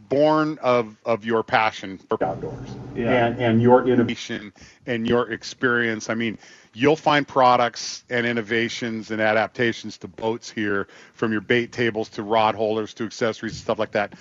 born 0.09 0.59
of 0.63 0.97
of 1.05 1.25
your 1.25 1.43
passion 1.43 1.99
for 1.99 2.23
outdoors 2.23 2.69
yeah. 2.95 3.27
and 3.27 3.41
and 3.41 3.63
your 3.63 3.87
innovation 3.87 4.53
and 4.87 5.07
your 5.07 5.31
experience. 5.31 6.11
I 6.11 6.15
mean, 6.15 6.39
you'll 6.75 6.97
find 6.97 7.27
products 7.27 8.05
and 8.11 8.27
innovations 8.27 9.11
and 9.11 9.21
adaptations 9.21 9.99
to 9.99 10.09
boats 10.09 10.51
here, 10.51 10.89
from 11.15 11.33
your 11.33 11.41
bait 11.41 11.73
tables 11.73 12.09
to 12.11 12.23
rod 12.23 12.55
holders 12.55 12.95
to 12.95 13.05
accessories 13.05 13.53
and 13.53 13.61
stuff 13.61 13.79
like 13.79 13.93
that. 13.93 14.15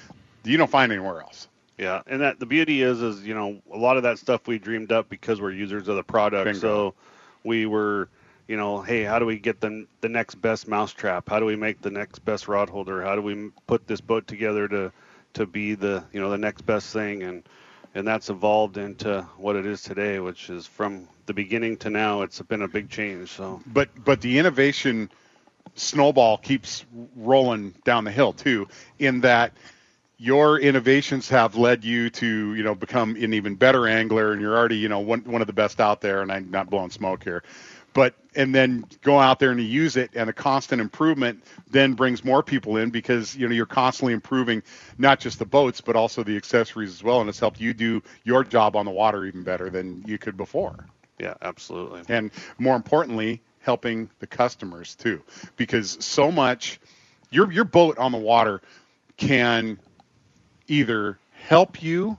You 0.44 0.58
don't 0.58 0.70
find 0.70 0.92
anywhere 0.92 1.22
else. 1.22 1.48
Yeah, 1.78 2.02
and 2.08 2.22
that 2.22 2.40
the 2.40 2.46
beauty 2.46 2.82
is, 2.82 3.02
is 3.02 3.26
you 3.26 3.34
know, 3.34 3.62
a 3.74 3.78
lot 3.78 3.98
of 3.98 4.04
that 4.04 4.18
stuff 4.18 4.48
we 4.48 4.58
dreamed 4.58 4.92
up 4.92 5.10
because 5.10 5.42
we're 5.42 5.52
users 5.52 5.88
of 5.88 5.98
the 5.98 6.04
product. 6.04 6.46
Bingo. 6.46 6.60
So 6.60 6.94
we 7.44 7.66
were, 7.66 8.08
you 8.48 8.56
know, 8.56 8.82
hey, 8.82 9.04
how 9.04 9.20
do 9.20 9.26
we 9.26 9.38
get 9.38 9.60
the 9.60 9.86
the 10.00 10.08
next 10.08 10.36
best 10.36 10.68
mousetrap? 10.70 11.30
How 11.30 11.40
do 11.40 11.46
we 11.46 11.58
make 11.58 11.82
the 11.82 11.92
next 11.92 12.20
best 12.20 12.48
rod 12.48 12.70
holder? 12.70 13.02
How 13.04 13.16
do 13.16 13.22
we 13.22 13.50
put 13.68 13.88
this 13.88 14.00
boat 14.00 14.26
together 14.28 14.70
to 14.70 14.94
to 15.36 15.46
be 15.46 15.76
the 15.76 16.04
you 16.12 16.20
know 16.20 16.30
the 16.30 16.38
next 16.38 16.66
best 16.66 16.92
thing? 16.92 17.24
And 17.24 17.44
and 17.94 18.06
that's 18.06 18.30
evolved 18.30 18.78
into 18.78 19.22
what 19.38 19.56
it 19.56 19.66
is 19.66 19.82
today, 19.82 20.20
which 20.20 20.50
is 20.50 20.68
from 20.68 21.08
the 21.26 21.34
beginning 21.34 21.78
to 21.78 21.90
now. 21.90 22.22
It's 22.24 22.42
been 22.42 22.62
a 22.62 22.68
big 22.68 22.90
change. 22.90 23.30
So, 23.30 23.62
but 23.68 23.90
but 24.04 24.22
the 24.22 24.38
innovation 24.38 25.10
snowball 25.76 26.38
keeps 26.38 26.86
rolling 27.16 27.74
down 27.86 28.04
the 28.04 28.12
hill 28.12 28.34
too. 28.34 28.68
In 29.00 29.22
that 29.22 29.54
your 30.18 30.60
innovations 30.60 31.30
have 31.30 31.56
led 31.56 31.84
you 31.84 32.10
to 32.10 32.54
you 32.54 32.64
know 32.64 32.76
become 32.76 33.16
an 33.16 33.34
even 33.34 33.56
better 33.56 33.88
angler, 33.88 34.34
and 34.34 34.42
you're 34.42 34.58
already 34.58 34.78
you 34.78 34.90
know 34.90 35.00
one 35.00 35.22
one 35.22 35.42
of 35.42 35.48
the 35.48 35.54
best 35.54 35.80
out 35.80 36.02
there. 36.02 36.22
And 36.22 36.32
I'm 36.32 36.52
not 36.52 36.70
blowing 36.70 36.92
smoke 36.92 37.24
here, 37.24 37.44
but 37.96 38.14
and 38.36 38.54
then 38.54 38.86
go 39.02 39.18
out 39.18 39.40
there 39.40 39.52
and 39.52 39.62
use 39.62 39.96
it 39.96 40.12
and 40.14 40.30
a 40.30 40.34
constant 40.34 40.82
improvement 40.82 41.42
then 41.72 41.94
brings 41.94 42.24
more 42.24 42.44
people 42.44 42.76
in 42.78 42.92
because 42.92 43.36
you 43.36 43.48
know 43.48 43.56
you're 43.56 43.66
constantly 43.66 44.14
improving 44.14 44.62
not 45.00 45.20
just 45.20 45.40
the 45.40 45.46
boats 45.46 45.82
but 45.82 45.96
also 45.96 46.22
the 46.22 46.38
accessories 46.38 46.92
as 46.92 47.02
well. 47.02 47.22
And 47.22 47.30
it's 47.30 47.40
helped 47.40 47.60
you 47.60 47.74
do 47.74 48.04
your 48.24 48.44
job 48.44 48.76
on 48.76 48.86
the 48.86 48.92
water 48.92 49.26
even 49.26 49.44
better 49.44 49.72
than 49.72 50.04
you 50.06 50.20
could 50.20 50.38
before. 50.38 50.86
Yeah 51.18 51.34
absolutely. 51.42 52.04
And 52.10 52.30
more 52.60 52.76
importantly 52.76 53.42
helping 53.62 54.10
the 54.20 54.28
customers 54.28 54.94
too. 54.96 55.24
Because 55.56 55.98
so 56.06 56.32
much 56.32 56.80
your 57.32 57.52
your 57.52 57.66
boat 57.66 57.98
on 57.98 58.12
the 58.12 58.20
water 58.20 58.62
can 59.16 59.80
either 60.68 61.18
help 61.32 61.82
you 61.82 62.18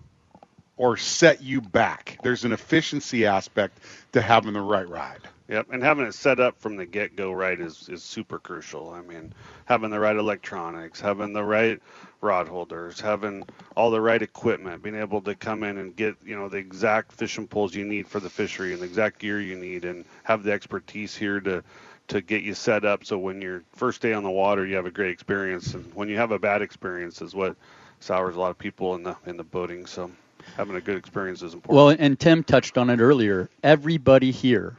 or 0.79 0.97
set 0.97 1.43
you 1.43 1.61
back. 1.61 2.19
There's 2.23 2.45
an 2.45 2.53
efficiency 2.53 3.27
aspect 3.27 3.79
to 4.13 4.23
having 4.23 4.55
the 4.55 4.61
right 4.63 4.89
ride 4.89 5.21
Yep, 5.49 5.69
and 5.71 5.83
having 5.83 6.07
it 6.07 6.15
set 6.15 6.41
up 6.41 6.59
from 6.59 6.77
the 6.77 6.87
get 6.87 7.15
go 7.15 7.31
right 7.31 7.61
is, 7.61 7.89
is 7.89 8.03
super 8.03 8.39
crucial. 8.41 8.91
I 8.91 9.01
mean, 9.03 9.33
having 9.65 9.91
the 9.91 10.01
right 10.01 10.17
electronics, 10.17 11.01
having 11.01 11.33
the 11.33 11.45
right 11.45 11.81
rod 12.21 12.49
holders, 12.49 13.01
having 13.01 13.45
all 13.77 13.93
the 13.93 14.01
right 14.01 14.21
equipment, 14.21 14.83
being 14.83 14.97
able 14.97 15.21
to 15.21 15.37
come 15.37 15.63
in 15.63 15.79
and 15.79 15.95
get 15.95 16.17
you 16.25 16.37
know 16.37 16.49
the 16.49 16.57
exact 16.57 17.13
fishing 17.13 17.47
poles 17.47 17.77
you 17.77 17.85
need 17.85 18.09
for 18.09 18.19
the 18.19 18.31
fishery 18.31 18.73
and 18.73 18.83
the 18.83 18.87
exact 18.87 19.21
gear 19.21 19.41
you 19.41 19.55
need, 19.57 19.85
and 19.85 20.05
have 20.25 20.43
the 20.43 20.51
expertise 20.51 21.15
here 21.15 21.41
to 21.41 21.63
to 22.09 22.21
get 22.21 22.43
you 22.43 22.55
set 22.55 22.85
up 22.85 23.05
so 23.05 23.19
when 23.19 23.41
your 23.41 23.63
first 23.73 24.01
day 24.01 24.13
on 24.13 24.23
the 24.23 24.31
water 24.31 24.65
you 24.65 24.75
have 24.75 24.87
a 24.87 24.91
great 24.91 25.11
experience, 25.11 25.75
and 25.75 25.95
when 25.95 26.09
you 26.09 26.17
have 26.17 26.33
a 26.33 26.39
bad 26.41 26.61
experience 26.61 27.23
is 27.23 27.37
what 27.37 27.57
sours 28.01 28.35
a 28.35 28.41
lot 28.41 28.51
of 28.51 28.59
people 28.59 28.97
in 28.97 29.05
the 29.05 29.17
in 29.27 29.37
the 29.37 29.45
boating. 29.45 29.87
So 29.87 30.11
having 30.57 30.75
a 30.75 30.81
good 30.81 30.97
experience 30.97 31.43
is 31.43 31.55
important. 31.55 31.77
Well, 31.77 31.97
and 31.97 32.19
Tim 32.19 32.43
touched 32.43 32.77
on 32.77 32.91
it 32.91 32.99
earlier. 32.99 33.49
Everybody 33.63 34.33
here 34.33 34.77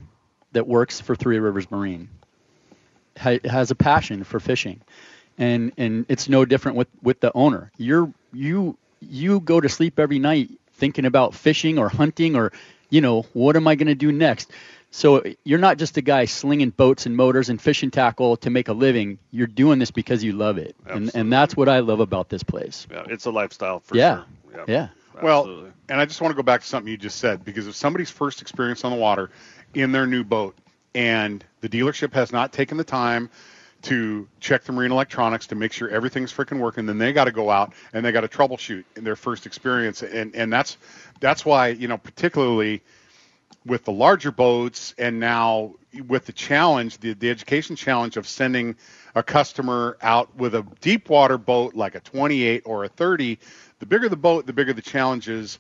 that 0.54 0.68
works 0.68 1.00
for 1.02 1.16
Three 1.16 1.40
Rivers 1.40 1.70
Marine 1.72 2.10
ha- 3.20 3.40
has 3.46 3.72
a 3.72 3.76
passion 3.76 4.24
for 4.24 4.40
fishing, 4.40 4.82
and 5.38 5.72
and 5.78 6.06
it's 6.10 6.30
no 6.30 6.46
different 6.46 6.78
with 6.78 6.88
with 7.02 7.20
the 7.20 7.32
owner. 7.36 7.72
You're 7.78 8.12
you 8.34 8.78
you 9.02 9.40
go 9.40 9.60
to 9.62 9.70
sleep 9.70 10.00
every 10.00 10.20
night 10.20 10.50
thinking 10.74 11.06
about 11.06 11.34
fishing 11.34 11.78
or 11.80 11.90
hunting 11.90 12.36
or 12.36 12.52
you 12.90 13.02
know 13.02 13.24
what 13.34 13.56
am 13.56 13.68
I 13.68 13.76
going 13.76 13.88
to 13.88 13.96
do 13.96 14.12
next. 14.12 14.52
So 14.90 15.22
you're 15.44 15.60
not 15.60 15.78
just 15.78 15.98
a 15.98 16.02
guy 16.02 16.26
slinging 16.26 16.70
boats 16.70 17.06
and 17.06 17.16
motors 17.16 17.50
and 17.50 17.62
fishing 17.62 17.92
tackle 17.92 18.38
to 18.38 18.50
make 18.50 18.70
a 18.70 18.74
living. 18.74 19.20
You're 19.32 19.46
doing 19.48 19.80
this 19.80 19.92
because 19.92 20.24
you 20.24 20.32
love 20.32 20.58
it, 20.58 20.76
and 20.86 21.12
and 21.14 21.32
that's 21.32 21.56
what 21.58 21.68
I 21.70 21.80
love 21.80 22.00
about 22.00 22.30
this 22.30 22.44
place. 22.44 22.88
Yeah, 22.90 23.04
it's 23.10 23.26
a 23.26 23.32
lifestyle 23.32 23.80
for 23.82 23.96
Yeah. 23.98 24.24
sure. 24.54 24.64
Yeah. 24.68 24.88
Well, 25.22 25.40
Absolutely. 25.42 25.72
and 25.90 26.00
I 26.00 26.06
just 26.06 26.22
want 26.22 26.32
to 26.32 26.36
go 26.36 26.44
back 26.44 26.62
to 26.62 26.68
something 26.68 26.90
you 26.92 26.98
just 26.98 27.18
said 27.18 27.44
because 27.44 27.68
if 27.68 27.76
somebody's 27.76 28.10
first 28.12 28.42
experience 28.42 28.84
on 28.84 28.92
the 28.92 28.98
water 28.98 29.30
in 29.82 29.92
their 29.92 30.08
new 30.08 30.24
boat. 30.24 30.58
And 30.96 31.44
the 31.62 31.70
dealership 31.70 32.14
has 32.14 32.32
not 32.32 32.52
taken 32.52 32.78
the 32.78 32.84
time 32.84 33.30
to 33.84 34.28
check 34.40 34.64
the 34.64 34.72
marine 34.72 34.92
electronics 34.92 35.48
to 35.48 35.56
make 35.56 35.72
sure 35.72 35.88
everything's 35.90 36.34
freaking 36.34 36.60
working, 36.60 36.86
then 36.86 36.98
they 36.98 37.14
got 37.14 37.26
to 37.26 37.32
go 37.32 37.50
out 37.50 37.74
and 37.94 38.04
they 38.04 38.12
got 38.12 38.22
to 38.22 38.28
troubleshoot 38.28 38.84
in 38.96 39.04
their 39.04 39.16
first 39.16 39.46
experience, 39.46 40.02
and 40.02 40.36
and 40.36 40.52
that's 40.52 40.78
that's 41.20 41.46
why 41.46 41.68
you 41.68 41.88
know 41.88 41.98
particularly 41.98 42.82
with 43.66 43.84
the 43.86 43.92
larger 43.92 44.32
boats 44.32 44.96
and 44.98 45.20
now 45.20 45.76
with 46.08 46.26
the 46.26 46.32
challenge, 46.32 46.98
the, 47.00 47.14
the 47.14 47.30
education 47.30 47.76
challenge 47.76 48.18
of 48.18 48.28
sending 48.28 48.76
a 49.14 49.22
customer 49.22 49.98
out 50.02 50.34
with 50.38 50.56
a 50.56 50.66
deep 50.80 51.10
water 51.10 51.38
boat 51.38 51.76
like 51.76 51.96
a 51.96 52.00
28 52.00 52.64
or 52.66 52.86
a 52.86 52.88
30, 52.88 53.38
the 53.80 53.86
bigger 53.86 54.08
the 54.08 54.16
boat, 54.16 54.46
the 54.46 54.54
bigger 54.54 54.74
the 54.74 54.82
challenge 54.82 55.28
is, 55.28 55.60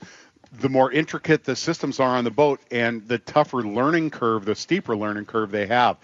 the 0.53 0.69
more 0.69 0.91
intricate 0.91 1.43
the 1.43 1.55
systems 1.55 1.99
are 1.99 2.15
on 2.15 2.23
the 2.23 2.31
boat 2.31 2.61
and 2.71 3.07
the 3.07 3.17
tougher 3.19 3.63
learning 3.63 4.09
curve, 4.09 4.45
the 4.45 4.55
steeper 4.55 4.95
learning 4.95 5.25
curve 5.25 5.51
they 5.51 5.67
have. 5.67 5.97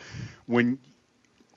When 0.46 0.78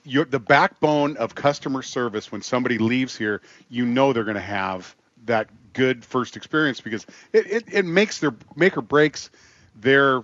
you're 0.03 0.25
the 0.25 0.39
backbone 0.39 1.17
of 1.17 1.35
customer 1.35 1.81
service 1.81 2.31
when 2.31 2.41
somebody 2.41 2.77
leaves 2.77 3.15
here, 3.15 3.41
you 3.69 3.85
know 3.85 4.13
they're 4.13 4.23
going 4.23 4.35
to 4.35 4.41
have 4.41 4.95
that 5.25 5.49
good 5.73 6.03
first 6.03 6.37
experience 6.37 6.81
because 6.81 7.05
it, 7.33 7.51
it, 7.51 7.63
it 7.71 7.85
makes 7.85 8.19
their 8.19 8.33
make 8.55 8.77
or 8.77 8.81
breaks 8.81 9.29
their 9.75 10.23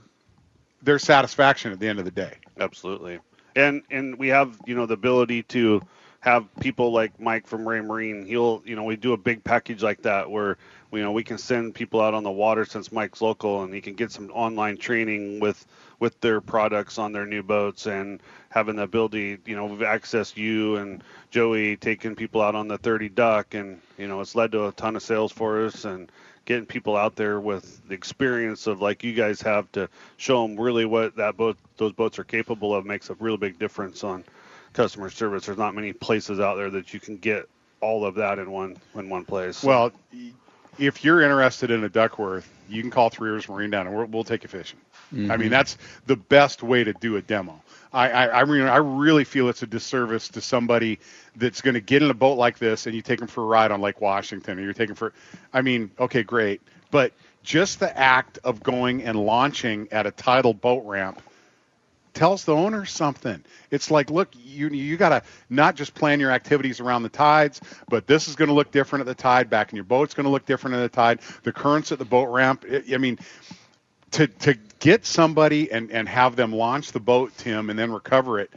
their 0.81 0.99
satisfaction 0.99 1.71
at 1.71 1.79
the 1.79 1.87
end 1.87 1.99
of 1.99 2.05
the 2.05 2.11
day. 2.11 2.33
Absolutely. 2.59 3.19
And 3.55 3.83
and 3.91 4.17
we 4.17 4.29
have, 4.29 4.57
you 4.65 4.75
know, 4.75 4.85
the 4.85 4.95
ability 4.95 5.43
to 5.43 5.81
have 6.21 6.47
people 6.61 6.91
like 6.91 7.19
Mike 7.19 7.45
from 7.45 7.65
Raymarine. 7.65 8.25
He'll, 8.25 8.63
you 8.65 8.75
know, 8.75 8.83
we 8.83 8.95
do 8.95 9.13
a 9.13 9.17
big 9.17 9.43
package 9.43 9.83
like 9.83 10.01
that 10.03 10.31
where 10.31 10.57
you 10.93 11.01
know 11.01 11.11
we 11.11 11.23
can 11.23 11.37
send 11.37 11.75
people 11.75 12.01
out 12.01 12.13
on 12.13 12.23
the 12.23 12.31
water 12.31 12.65
since 12.65 12.91
Mike's 12.91 13.21
local, 13.21 13.63
and 13.63 13.73
he 13.73 13.81
can 13.81 13.95
get 13.95 14.11
some 14.11 14.29
online 14.31 14.77
training 14.77 15.39
with 15.39 15.65
with 15.99 16.19
their 16.21 16.41
products 16.41 16.97
on 16.97 17.13
their 17.13 17.25
new 17.25 17.41
boats 17.41 17.85
and 17.85 18.21
having 18.49 18.75
the 18.75 18.83
ability, 18.83 19.37
you 19.45 19.55
know, 19.55 19.65
we've 19.65 19.79
accessed 19.79 20.35
you 20.35 20.75
and 20.75 21.01
Joey 21.31 21.77
taking 21.77 22.13
people 22.13 22.41
out 22.41 22.55
on 22.55 22.67
the 22.67 22.77
30 22.77 23.09
duck, 23.09 23.53
and 23.53 23.81
you 23.97 24.07
know, 24.07 24.19
it's 24.19 24.35
led 24.35 24.51
to 24.51 24.67
a 24.67 24.71
ton 24.73 24.95
of 24.95 25.01
sales 25.01 25.31
for 25.31 25.65
us 25.65 25.85
and 25.85 26.11
getting 26.45 26.65
people 26.65 26.97
out 26.97 27.15
there 27.15 27.39
with 27.39 27.81
the 27.87 27.93
experience 27.93 28.67
of 28.67 28.81
like 28.81 29.03
you 29.03 29.13
guys 29.13 29.41
have 29.41 29.71
to 29.71 29.89
show 30.17 30.45
them 30.45 30.59
really 30.59 30.85
what 30.85 31.15
that 31.15 31.37
boat 31.37 31.57
those 31.77 31.93
boats 31.93 32.19
are 32.19 32.25
capable 32.25 32.75
of 32.75 32.85
makes 32.85 33.09
a 33.09 33.13
real 33.15 33.37
big 33.37 33.57
difference 33.57 34.03
on 34.03 34.23
customer 34.73 35.09
service. 35.09 35.45
There's 35.45 35.57
not 35.57 35.73
many 35.73 35.93
places 35.93 36.39
out 36.39 36.55
there 36.55 36.69
that 36.71 36.93
you 36.93 36.99
can 36.99 37.17
get 37.17 37.47
all 37.79 38.05
of 38.05 38.15
that 38.15 38.39
in 38.39 38.51
one 38.51 38.77
in 38.95 39.09
one 39.09 39.25
place. 39.25 39.63
Well, 39.63 39.91
if 40.77 41.03
you're 41.03 41.21
interested 41.21 41.71
in 41.71 41.83
a 41.83 41.89
Duckworth, 41.89 42.49
you 42.69 42.81
can 42.81 42.91
call 42.91 43.09
Three 43.09 43.29
Rivers 43.29 43.49
Marine 43.49 43.69
down 43.69 43.87
and 43.87 43.95
we'll, 43.95 44.05
we'll 44.05 44.23
take 44.23 44.43
you 44.43 44.49
fishing. 44.49 44.79
I 45.11 45.15
mean, 45.15 45.27
mm-hmm. 45.27 45.49
that's 45.49 45.77
the 46.07 46.15
best 46.15 46.63
way 46.63 46.83
to 46.83 46.93
do 46.93 47.17
a 47.17 47.21
demo. 47.21 47.61
I, 47.91 48.09
I, 48.09 48.41
I 48.41 48.45
mean, 48.45 48.63
I 48.63 48.77
really 48.77 49.23
feel 49.23 49.47
it's 49.47 49.61
a 49.61 49.67
disservice 49.67 50.29
to 50.29 50.41
somebody 50.41 50.97
that's 51.35 51.61
going 51.61 51.75
to 51.75 51.81
get 51.81 52.01
in 52.01 52.09
a 52.09 52.15
boat 52.15 52.39
like 52.39 52.57
this 52.57 52.87
and 52.87 52.95
you 52.95 53.03
take 53.03 53.19
them 53.19 53.27
for 53.27 53.41
a 53.41 53.45
ride 53.45 53.71
on 53.71 53.79
Lake 53.79 54.01
Washington 54.01 54.57
or 54.57 54.63
you're 54.63 54.73
taking 54.73 54.95
for, 54.95 55.13
I 55.53 55.61
mean, 55.61 55.91
okay, 55.99 56.23
great. 56.23 56.61
But 56.89 57.13
just 57.43 57.79
the 57.79 57.95
act 57.95 58.39
of 58.43 58.63
going 58.63 59.03
and 59.03 59.23
launching 59.23 59.87
at 59.91 60.07
a 60.07 60.11
tidal 60.11 60.55
boat 60.55 60.83
ramp 60.85 61.21
tells 62.13 62.45
the 62.45 62.55
owner 62.55 62.85
something. 62.85 63.43
It's 63.71 63.91
like, 63.91 64.09
look, 64.11 64.29
you 64.35 64.69
you 64.69 64.97
got 64.97 65.09
to 65.09 65.23
not 65.49 65.75
just 65.75 65.95
plan 65.95 66.19
your 66.19 66.31
activities 66.31 66.79
around 66.79 67.03
the 67.03 67.09
tides, 67.09 67.61
but 67.89 68.07
this 68.07 68.27
is 68.27 68.35
going 68.35 68.49
to 68.49 68.55
look 68.55 68.71
different 68.71 69.01
at 69.01 69.07
the 69.07 69.21
tide. 69.21 69.49
Back 69.49 69.71
in 69.71 69.77
your 69.77 69.85
boat's 69.85 70.13
going 70.13 70.25
to 70.25 70.31
look 70.31 70.45
different 70.45 70.75
at 70.77 70.81
the 70.81 70.89
tide. 70.89 71.21
The 71.43 71.53
currents 71.53 71.91
at 71.91 71.99
the 71.99 72.05
boat 72.05 72.25
ramp. 72.29 72.65
I 72.71 72.83
I 72.95 72.97
mean, 72.97 73.19
to 74.11 74.27
to 74.27 74.55
get 74.79 75.05
somebody 75.05 75.71
and 75.71 75.91
and 75.91 76.09
have 76.09 76.35
them 76.35 76.53
launch 76.53 76.91
the 76.93 76.99
boat, 77.01 77.33
Tim, 77.37 77.69
and 77.69 77.79
then 77.79 77.91
recover 77.91 78.39
it. 78.39 78.51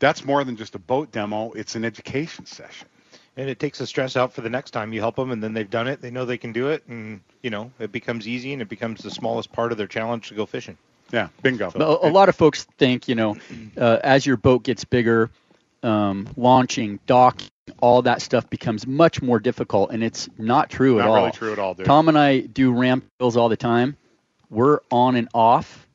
That's 0.00 0.24
more 0.24 0.44
than 0.44 0.56
just 0.56 0.74
a 0.76 0.80
boat 0.80 1.12
demo. 1.12 1.52
It's 1.52 1.76
an 1.76 1.84
education 1.84 2.46
session. 2.46 2.88
and 3.36 3.48
it 3.50 3.58
takes 3.60 3.78
the 3.78 3.86
stress 3.86 4.16
out 4.16 4.32
for 4.34 4.42
the 4.42 4.50
next 4.50 4.72
time 4.72 4.92
you 4.92 5.00
help 5.00 5.16
them 5.16 5.30
and 5.30 5.42
then 5.42 5.54
they've 5.54 5.70
done 5.70 5.88
it 5.88 6.00
they 6.02 6.10
know 6.10 6.24
they 6.26 6.38
can 6.38 6.52
do 6.52 6.68
it 6.68 6.84
and 6.88 7.20
you 7.42 7.50
know 7.50 7.72
it 7.80 7.92
becomes 7.92 8.28
easy 8.28 8.52
and 8.52 8.62
it 8.62 8.68
becomes 8.68 9.02
the 9.02 9.10
smallest 9.10 9.52
part 9.52 9.72
of 9.72 9.78
their 9.78 9.86
challenge 9.88 10.28
to 10.28 10.34
go 10.34 10.46
fishing 10.46 10.78
Yeah, 11.12 11.28
bingo. 11.42 11.70
But 11.70 11.82
a, 11.82 12.08
a 12.08 12.10
lot 12.10 12.28
of 12.28 12.36
folks 12.36 12.64
think, 12.78 13.08
you 13.08 13.14
know, 13.14 13.36
uh, 13.76 13.98
as 14.02 14.24
your 14.26 14.36
boat 14.36 14.62
gets 14.62 14.84
bigger, 14.84 15.30
um, 15.82 16.28
launching, 16.36 17.00
docking, 17.06 17.48
all 17.80 18.02
that 18.02 18.20
stuff 18.22 18.48
becomes 18.50 18.86
much 18.86 19.22
more 19.22 19.38
difficult, 19.38 19.90
and 19.92 20.02
it's 20.02 20.28
not 20.38 20.70
true 20.70 21.00
at 21.00 21.06
all. 21.06 21.14
Not 21.14 21.20
really 21.20 21.32
true 21.32 21.52
at 21.52 21.58
all, 21.58 21.74
dude. 21.74 21.86
Tom 21.86 22.08
and 22.08 22.18
I 22.18 22.40
do 22.40 22.72
ramp 22.72 23.04
bills 23.18 23.36
all 23.36 23.48
the 23.48 23.56
time. 23.56 23.96
We're 24.50 24.80
on 24.90 25.16
and 25.16 25.28
off 25.32 25.86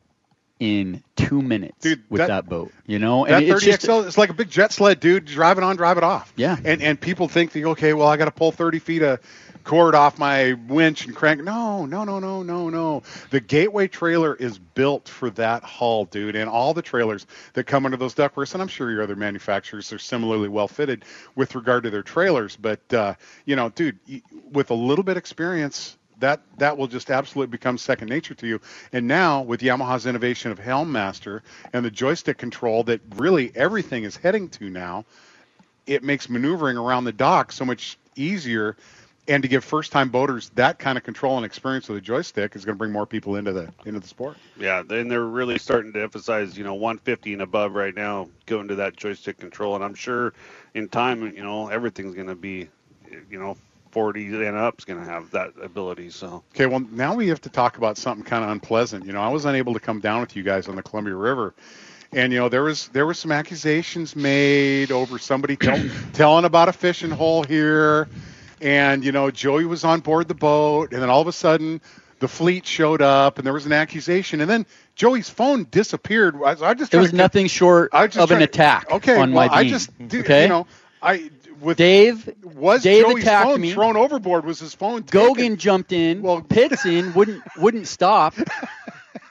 in 0.60 1.04
two 1.18 1.42
minutes 1.42 1.76
Dude, 1.82 2.04
with 2.10 2.20
that- 2.20 2.28
that, 2.28 2.50
boat. 2.50 2.72
You 2.86 3.00
know, 3.00 3.26
that 3.26 3.36
and 3.36 3.44
it's 3.44 3.64
30 3.64 3.66
just 3.66 3.82
XL, 3.82 4.00
it's 4.08 4.18
like 4.18 4.30
a 4.30 4.34
big 4.34 4.50
jet 4.50 4.72
sled, 4.72 5.00
dude. 5.00 5.26
Drive 5.26 5.58
it 5.58 5.64
on, 5.64 5.76
drive 5.76 5.98
it 5.98 6.04
off. 6.04 6.32
Yeah. 6.38 6.56
And 6.64 6.82
and 6.82 7.00
people 7.00 7.28
think, 7.28 7.52
that, 7.52 7.64
okay, 7.64 7.94
well, 7.94 8.08
I 8.08 8.16
got 8.18 8.26
to 8.26 8.32
pull 8.32 8.52
30 8.52 8.80
feet 8.80 9.02
of 9.02 9.20
cord 9.66 9.96
off 9.96 10.18
my 10.18 10.54
winch 10.68 11.06
and 11.06 11.16
crank. 11.16 11.44
No, 11.44 11.86
no, 11.86 12.06
no, 12.06 12.20
no, 12.20 12.44
no, 12.44 12.70
no. 12.70 13.04
The 13.32 13.42
Gateway 13.42 13.88
trailer 13.88 14.36
is 14.36 14.58
built 14.58 15.10
for 15.10 15.30
that 15.32 15.64
hull, 15.64 16.06
dude. 16.06 16.36
And 16.36 16.50
all 16.50 16.74
the 16.74 16.82
trailers 16.82 17.26
that 17.54 17.66
come 17.66 17.86
under 17.86 17.98
those 17.98 18.16
Duckworths, 18.16 18.54
and 18.54 18.62
I'm 18.62 18.70
sure 18.70 18.92
your 18.92 19.04
other 19.04 19.16
manufacturers 19.16 19.92
are 19.92 20.00
similarly 20.00 20.48
well 20.48 20.68
fitted 20.70 21.04
with 21.36 21.56
regard 21.56 21.84
to 21.84 21.90
their 21.90 22.04
trailers. 22.04 22.56
But 22.56 22.94
uh, 22.94 23.16
you 23.46 23.58
know, 23.58 23.70
dude, 23.70 24.00
with 24.52 24.70
a 24.70 24.76
little 24.76 25.04
bit 25.04 25.18
experience. 25.18 25.98
That 26.20 26.40
that 26.60 26.78
will 26.78 26.88
just 26.88 27.12
absolutely 27.12 27.52
become 27.52 27.78
second 27.78 28.08
nature 28.08 28.34
to 28.36 28.48
you. 28.48 28.62
And 28.94 29.06
now 29.06 29.42
with 29.42 29.60
Yamaha's 29.60 30.06
innovation 30.06 30.50
of 30.50 30.58
Helm 30.58 30.90
Master 30.90 31.44
and 31.74 31.84
the 31.84 31.92
joystick 31.92 32.38
control 32.38 32.86
that 32.86 33.02
really 33.18 33.52
everything 33.54 34.06
is 34.06 34.16
heading 34.16 34.48
to 34.52 34.70
now, 34.70 35.04
it 35.86 36.04
makes 36.04 36.30
maneuvering 36.30 36.78
around 36.78 37.04
the 37.04 37.12
dock 37.12 37.52
so 37.52 37.66
much 37.66 37.98
easier. 38.16 38.78
And 39.28 39.42
to 39.42 39.50
give 39.50 39.64
first-time 39.64 40.10
boaters 40.10 40.50
that 40.56 40.78
kind 40.78 40.98
of 40.98 41.04
control 41.04 41.38
and 41.38 41.46
experience 41.46 41.90
with 41.90 41.98
a 41.98 42.02
joystick 42.02 42.56
is 42.56 42.64
going 42.64 42.76
to 42.76 42.78
bring 42.78 42.92
more 42.92 43.08
people 43.08 43.38
into 43.38 43.54
the 43.54 43.74
into 43.86 44.00
the 44.00 44.08
sport. 44.08 44.38
yeah, 44.60 44.84
and 44.88 45.10
they're 45.10 45.26
really 45.26 45.58
starting 45.58 45.92
to 45.94 46.02
emphasize, 46.02 46.58
you 46.58 46.64
know, 46.64 46.76
150 46.76 47.34
and 47.34 47.42
above 47.42 47.74
right 47.74 47.96
now, 47.96 48.30
going 48.46 48.68
to 48.68 48.76
that 48.76 48.96
joystick 48.96 49.40
control. 49.40 49.74
And 49.76 49.84
I'm 49.84 49.96
sure 49.96 50.34
in 50.76 50.90
time, 50.90 51.24
you 51.36 51.44
know, 51.44 51.70
everything's 51.70 52.14
going 52.14 52.28
to 52.28 52.36
be, 52.36 52.70
you 53.30 53.40
know, 53.40 53.58
40 53.96 54.46
and 54.46 54.58
up 54.58 54.78
is 54.78 54.84
going 54.84 55.00
to 55.00 55.10
have 55.10 55.32
that 55.32 55.54
ability. 55.62 56.10
So 56.10 56.44
Okay, 56.54 56.66
well 56.66 56.82
now 56.92 57.16
we 57.16 57.30
have 57.30 57.40
to 57.42 57.50
talk 57.50 57.78
about 57.78 57.98
something 57.98 58.26
kind 58.26 58.44
of 58.44 58.50
unpleasant. 58.50 59.06
You 59.06 59.14
know, 59.14 59.22
I 59.22 59.30
was 59.30 59.46
unable 59.46 59.74
to 59.74 59.80
come 59.80 60.02
down 60.02 60.20
with 60.20 60.36
you 60.36 60.44
guys 60.44 60.68
on 60.68 60.76
the 60.76 60.84
Columbia 60.84 61.16
River, 61.16 61.54
and 62.12 62.34
you 62.34 62.40
know 62.40 62.50
there 62.50 62.64
was 62.64 62.90
there 62.90 63.06
was 63.06 63.18
some 63.18 63.32
accusations 63.32 64.14
made 64.14 64.92
over 64.92 65.18
somebody 65.18 65.56
tell, 65.56 65.82
telling 66.14 66.44
about 66.44 66.68
a 66.68 66.74
fishing 66.74 67.10
hole 67.10 67.44
here, 67.44 68.10
and 68.62 69.04
you 69.04 69.12
know 69.12 69.32
Joey 69.32 69.66
was 69.66 69.84
on 69.84 70.00
board 70.02 70.28
the 70.28 70.34
boat, 70.36 70.94
and 70.94 71.02
then 71.02 71.10
all 71.10 71.22
of 71.22 71.28
a 71.28 71.32
sudden 71.32 71.82
the 72.20 72.28
fleet 72.28 72.66
showed 72.66 73.02
up, 73.02 73.38
and 73.38 73.46
there 73.46 73.54
was 73.54 73.66
an 73.66 73.74
accusation, 73.74 74.40
and 74.42 74.50
then 74.50 74.66
Joey's 74.96 75.30
phone 75.30 75.68
disappeared. 75.70 76.36
I, 76.44 76.56
I 76.70 76.74
just 76.74 76.94
it 76.94 76.98
was 76.98 77.12
get- 77.12 77.18
nothing 77.18 77.48
short 77.48 77.90
I 77.94 78.06
was 78.06 78.14
just 78.16 78.24
of 78.32 78.36
an 78.36 78.42
attack 78.42 78.90
Okay, 78.92 79.14
on 79.20 79.34
well, 79.34 79.48
my 79.48 79.54
I 79.54 79.64
beam. 79.64 79.72
just 79.72 80.08
do, 80.08 80.20
okay, 80.22 80.44
you 80.44 80.50
know 80.50 80.68
I 81.02 81.30
with 81.62 81.78
Dave 81.78 82.30
was 82.44 82.84
Dave 82.84 83.04
Joey's 83.06 83.24
attacked 83.24 83.46
phone 83.48 83.62
me. 83.62 83.74
thrown 83.74 83.98
overboard? 83.98 84.46
Was 84.46 84.60
his 84.60 84.74
phone 84.74 85.04
taken? 85.04 85.36
Gogan 85.36 85.58
jumped 85.58 85.92
in, 85.92 86.22
Well- 86.22 86.42
Pitts 86.42 86.86
in, 86.86 87.14
wouldn't 87.14 87.44
wouldn't 87.58 87.88
stop, 87.88 88.34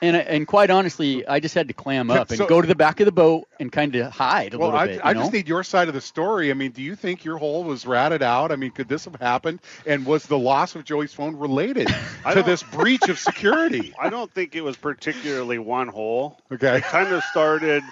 And 0.04 0.16
uh, 0.16 0.20
and 0.20 0.46
quite 0.46 0.70
honestly, 0.70 1.26
I 1.26 1.40
just 1.40 1.54
had 1.54 1.68
to 1.68 1.74
clam 1.74 2.10
up 2.10 2.28
and 2.28 2.38
So- 2.38 2.46
go 2.46 2.60
to 2.60 2.66
the 2.68 2.74
back 2.74 3.00
of 3.00 3.06
the 3.06 3.12
boat 3.12 3.48
and 3.58 3.72
kind 3.72 3.94
of 3.96 4.12
hide 4.12 4.52
a 4.54 4.58
Well, 4.58 4.68
little 4.68 4.80
I, 4.80 4.86
bit. 4.86 5.00
I 5.02 5.12
you 5.12 5.18
just 5.20 5.32
need 5.32 5.48
your 5.48 5.62
side 5.64 5.88
of 5.88 5.94
the 5.94 6.00
story. 6.00 6.50
I 6.50 6.54
mean, 6.54 6.72
do 6.72 6.82
you 6.82 6.94
think 6.94 7.24
your 7.24 7.38
hole 7.38 7.64
was 7.64 7.86
ratted 7.86 8.22
out? 8.22 8.52
I 8.52 8.56
mean, 8.56 8.70
could 8.70 8.88
this 8.88 9.06
have 9.06 9.14
happened? 9.16 9.60
And 9.86 10.04
was 10.04 10.26
the 10.26 10.38
loss 10.38 10.74
of 10.74 10.84
Joey's 10.84 11.14
phone 11.14 11.36
related 11.36 11.88
to 12.32 12.42
this 12.42 12.62
breach 12.62 13.08
of 13.08 13.18
security? 13.18 13.94
I 14.00 14.10
don't 14.10 14.30
think 14.32 14.54
it 14.54 14.60
was 14.62 14.76
particularly 14.76 15.58
one 15.58 15.88
hole. 15.88 16.38
Okay. 16.52 16.76
It 16.78 16.84
kind 16.84 17.12
of 17.12 17.22
started 17.24 17.82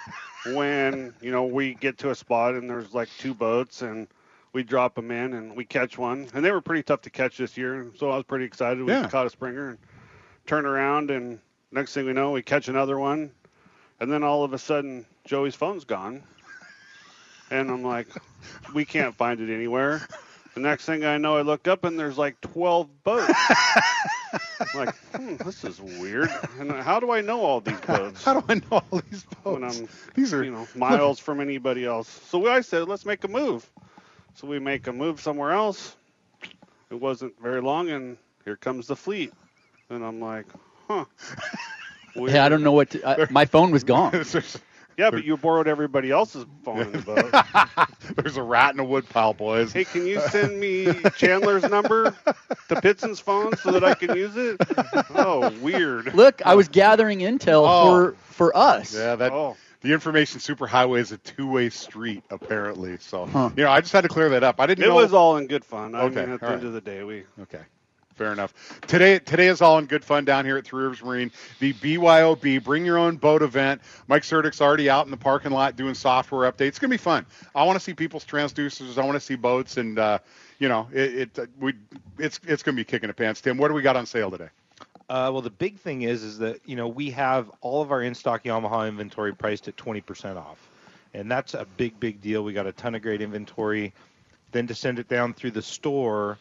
when 0.53 1.13
you 1.21 1.31
know 1.31 1.45
we 1.45 1.73
get 1.75 1.97
to 1.99 2.09
a 2.11 2.15
spot 2.15 2.53
and 2.55 2.69
there's 2.69 2.93
like 2.93 3.09
two 3.17 3.33
boats 3.33 3.81
and 3.81 4.07
we 4.51 4.61
drop 4.61 4.93
them 4.93 5.09
in 5.09 5.33
and 5.33 5.55
we 5.55 5.63
catch 5.65 5.97
one 5.97 6.27
and 6.33 6.43
they 6.45 6.51
were 6.51 6.61
pretty 6.61 6.83
tough 6.83 7.01
to 7.01 7.09
catch 7.09 7.37
this 7.37 7.55
year 7.57 7.87
so 7.97 8.09
I 8.11 8.17
was 8.17 8.25
pretty 8.25 8.45
excited 8.45 8.83
we 8.83 8.91
Yeah. 8.91 9.07
caught 9.07 9.25
a 9.25 9.29
springer 9.29 9.69
and 9.69 9.77
turned 10.45 10.67
around 10.67 11.11
and 11.11 11.39
next 11.73 11.93
thing 11.93 12.05
we 12.05 12.13
know 12.13 12.31
we 12.31 12.41
catch 12.41 12.67
another 12.67 12.97
one 12.97 13.31
and 13.99 14.11
then 14.11 14.23
all 14.23 14.43
of 14.43 14.53
a 14.53 14.57
sudden 14.57 15.05
Joey's 15.25 15.55
phone's 15.55 15.85
gone 15.85 16.23
and 17.51 17.69
I'm 17.69 17.83
like 17.83 18.07
we 18.73 18.85
can't 18.85 19.15
find 19.15 19.39
it 19.39 19.53
anywhere 19.53 20.01
the 20.55 20.61
next 20.61 20.85
thing 20.85 21.03
I 21.03 21.17
know 21.17 21.37
I 21.37 21.41
look 21.41 21.67
up 21.67 21.83
and 21.83 21.97
there's 21.99 22.17
like 22.17 22.39
12 22.41 23.03
boats 23.03 23.33
I'm 24.59 24.67
like 24.75 24.95
hmm, 25.15 25.35
this 25.37 25.63
is 25.63 25.81
weird 25.81 26.29
and 26.59 26.71
how 26.71 26.99
do 26.99 27.11
I 27.11 27.21
know 27.21 27.41
all 27.41 27.61
these 27.61 27.79
boats 27.81 28.23
How 28.23 28.39
do 28.39 28.45
I 28.49 28.55
know 28.55 28.83
all 28.91 29.01
these 29.09 29.25
when 29.43 29.61
boats? 29.61 29.79
I'm 29.79 29.89
These 30.15 30.33
are 30.33 30.43
you 30.43 30.51
know 30.51 30.67
miles 30.75 31.19
from 31.19 31.39
anybody 31.41 31.85
else. 31.85 32.07
So 32.29 32.47
I 32.47 32.61
said, 32.61 32.87
let's 32.87 33.05
make 33.05 33.23
a 33.23 33.27
move. 33.27 33.69
So 34.35 34.47
we 34.47 34.59
make 34.59 34.87
a 34.87 34.93
move 34.93 35.21
somewhere 35.21 35.51
else. 35.51 35.95
It 36.89 36.95
wasn't 36.95 37.39
very 37.41 37.61
long, 37.61 37.89
and 37.89 38.17
here 38.45 38.55
comes 38.55 38.87
the 38.87 38.95
fleet. 38.95 39.33
And 39.89 40.03
I'm 40.03 40.19
like, 40.19 40.45
huh. 40.93 41.05
Hey, 42.27 42.37
I 42.37 42.47
don't 42.49 42.61
know 42.63 42.71
what. 42.73 42.91
To, 42.91 43.07
I, 43.07 43.27
my 43.31 43.45
phone 43.45 43.71
was 43.71 43.83
gone. 43.83 44.23
Yeah, 44.95 45.09
but 45.09 45.25
you 45.25 45.37
borrowed 45.37 45.67
everybody 45.67 46.11
else's 46.11 46.45
phone 46.63 46.81
in 46.81 46.91
the 46.91 46.99
boat. 46.99 48.15
there's 48.15 48.37
a 48.37 48.43
rat 48.43 48.75
in 48.75 48.79
a 48.79 48.83
woodpile, 48.83 49.33
boys. 49.33 49.73
hey, 49.73 49.85
can 49.85 50.05
you 50.05 50.19
send 50.19 50.59
me 50.59 50.85
Chandler's 51.17 51.63
number 51.63 52.11
to 52.69 52.75
Pitson's 52.75 53.19
phone 53.19 53.57
so 53.57 53.71
that 53.71 53.83
I 53.83 53.95
can 53.95 54.15
use 54.15 54.37
it? 54.37 54.57
Oh, 55.15 55.49
weird. 55.61 56.13
Look, 56.13 56.43
I 56.45 56.53
was 56.53 56.67
gathering 56.67 57.21
intel 57.21 57.63
Oh. 57.67 57.85
for 57.89 58.15
for 58.35 58.55
us. 58.55 58.93
Yeah, 58.95 59.15
that 59.15 59.31
Oh. 59.31 59.57
the 59.81 59.93
information 59.93 60.39
superhighway 60.39 60.99
is 60.99 61.11
a 61.11 61.17
two-way 61.17 61.71
street 61.71 62.23
apparently. 62.29 62.97
So 62.99 63.25
Huh. 63.25 63.49
you 63.57 63.63
know, 63.63 63.71
I 63.71 63.81
just 63.81 63.93
had 63.93 64.01
to 64.01 64.09
clear 64.09 64.29
that 64.29 64.43
up. 64.43 64.59
I 64.59 64.67
didn't 64.67 64.83
It 64.83 64.89
know. 64.89 64.93
was 64.95 65.11
all 65.11 65.37
in 65.37 65.47
good 65.47 65.65
fun. 65.65 65.95
I 65.95 66.01
Okay, 66.03 66.21
mean, 66.21 66.33
at 66.35 66.39
the 66.39 66.45
all 66.45 66.53
end 66.53 66.65
of 66.65 66.73
the 66.73 66.81
day, 66.81 67.01
we 67.03 67.23
Okay. 67.41 67.61
Fair 68.15 68.31
enough. 68.31 68.53
Today, 68.81 69.17
today 69.17 69.47
is 69.47 69.61
all 69.61 69.79
in 69.79 69.85
good 69.85 70.05
fun 70.05 70.23
down 70.23 70.45
here 70.45 70.57
at 70.57 70.65
Three 70.65 70.83
Rivers 70.83 71.03
Marine, 71.03 71.31
the 71.59 71.73
BYOB 71.73 72.63
Bring 72.63 72.85
Your 72.85 72.99
Own 72.99 73.17
Boat 73.17 73.41
event. 73.41 73.81
Mike 74.07 74.21
Surdick's 74.21 74.61
already 74.61 74.87
out 74.87 75.05
in 75.05 75.11
the 75.11 75.17
parking 75.17 75.51
lot 75.51 75.75
doing 75.75 75.95
software 75.95 76.51
updates. 76.51 76.67
It's 76.67 76.79
gonna 76.79 76.91
be 76.91 76.97
fun. 76.97 77.25
I 77.55 77.63
want 77.63 77.75
to 77.77 77.83
see 77.83 77.93
people's 77.93 78.23
transducers. 78.23 78.99
I 78.99 79.05
want 79.05 79.15
to 79.15 79.19
see 79.19 79.35
boats, 79.35 79.77
and 79.77 79.97
uh, 79.97 80.19
you 80.59 80.69
know, 80.69 80.87
it, 80.93 81.37
it 81.37 81.49
we 81.59 81.73
it's 82.19 82.39
it's 82.45 82.61
gonna 82.61 82.75
be 82.75 82.83
kicking 82.83 83.07
the 83.07 83.13
pants. 83.15 83.41
Tim, 83.41 83.57
what 83.57 83.69
do 83.69 83.73
we 83.73 83.81
got 83.81 83.95
on 83.95 84.05
sale 84.05 84.29
today? 84.29 84.49
Uh, 85.09 85.29
well, 85.33 85.41
the 85.41 85.49
big 85.49 85.79
thing 85.79 86.03
is, 86.03 86.23
is 86.23 86.37
that 86.37 86.59
you 86.65 86.75
know 86.75 86.87
we 86.87 87.09
have 87.11 87.49
all 87.61 87.81
of 87.81 87.91
our 87.91 88.03
in-stock 88.03 88.43
Yamaha 88.43 88.87
inventory 88.87 89.33
priced 89.33 89.67
at 89.67 89.75
20% 89.75 90.37
off, 90.37 90.69
and 91.15 91.31
that's 91.31 91.55
a 91.55 91.65
big, 91.77 91.99
big 91.99 92.21
deal. 92.21 92.43
We 92.43 92.53
got 92.53 92.67
a 92.67 92.71
ton 92.71 92.93
of 92.93 93.01
great 93.01 93.21
inventory. 93.21 93.93
Then 94.51 94.67
to 94.67 94.75
send 94.75 94.99
it 94.99 95.07
down 95.07 95.33
through 95.33 95.51
the 95.51 95.63
store, 95.63 96.37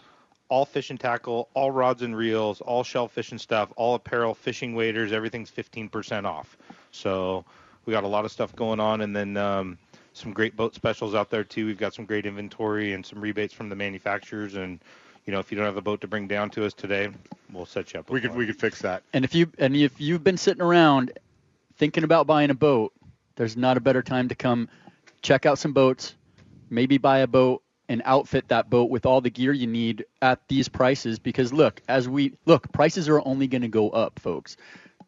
all 0.52 0.66
fish 0.66 0.90
and 0.90 1.00
tackle, 1.00 1.48
all 1.54 1.70
rods 1.70 2.02
and 2.02 2.14
reels, 2.14 2.60
all 2.60 2.84
shellfish 2.84 3.30
and 3.30 3.40
stuff, 3.40 3.72
all 3.74 3.94
apparel, 3.94 4.34
fishing 4.34 4.74
waders, 4.74 5.10
everything's 5.10 5.50
15% 5.50 6.26
off. 6.26 6.58
So 6.90 7.46
we 7.86 7.92
got 7.92 8.04
a 8.04 8.06
lot 8.06 8.26
of 8.26 8.32
stuff 8.32 8.54
going 8.54 8.78
on, 8.78 9.00
and 9.00 9.16
then 9.16 9.38
um, 9.38 9.78
some 10.12 10.34
great 10.34 10.54
boat 10.54 10.74
specials 10.74 11.14
out 11.14 11.30
there 11.30 11.42
too. 11.42 11.64
We've 11.64 11.78
got 11.78 11.94
some 11.94 12.04
great 12.04 12.26
inventory 12.26 12.92
and 12.92 13.04
some 13.04 13.18
rebates 13.18 13.54
from 13.54 13.70
the 13.70 13.76
manufacturers, 13.76 14.54
and 14.54 14.78
you 15.24 15.32
know 15.32 15.38
if 15.38 15.50
you 15.50 15.56
don't 15.56 15.64
have 15.64 15.78
a 15.78 15.82
boat 15.82 16.02
to 16.02 16.06
bring 16.06 16.28
down 16.28 16.50
to 16.50 16.66
us 16.66 16.74
today, 16.74 17.08
we'll 17.50 17.64
set 17.64 17.94
you 17.94 18.00
up. 18.00 18.10
We 18.10 18.20
could 18.20 18.32
one. 18.32 18.40
we 18.40 18.46
could 18.46 18.60
fix 18.60 18.82
that. 18.82 19.04
And 19.14 19.24
if 19.24 19.34
you 19.34 19.50
and 19.56 19.74
if 19.74 20.02
you've 20.02 20.22
been 20.22 20.36
sitting 20.36 20.62
around 20.62 21.18
thinking 21.78 22.04
about 22.04 22.26
buying 22.26 22.50
a 22.50 22.54
boat, 22.54 22.92
there's 23.36 23.56
not 23.56 23.78
a 23.78 23.80
better 23.80 24.02
time 24.02 24.28
to 24.28 24.34
come 24.34 24.68
check 25.22 25.46
out 25.46 25.58
some 25.58 25.72
boats, 25.72 26.14
maybe 26.68 26.98
buy 26.98 27.20
a 27.20 27.26
boat 27.26 27.61
and 27.88 28.02
outfit 28.04 28.48
that 28.48 28.70
boat 28.70 28.90
with 28.90 29.06
all 29.06 29.20
the 29.20 29.30
gear 29.30 29.52
you 29.52 29.66
need 29.66 30.04
at 30.20 30.40
these 30.48 30.68
prices 30.68 31.18
because 31.18 31.52
look, 31.52 31.82
as 31.88 32.08
we 32.08 32.34
look, 32.46 32.72
prices 32.72 33.08
are 33.08 33.20
only 33.26 33.46
going 33.46 33.62
to 33.62 33.68
go 33.68 33.90
up, 33.90 34.18
folks. 34.18 34.56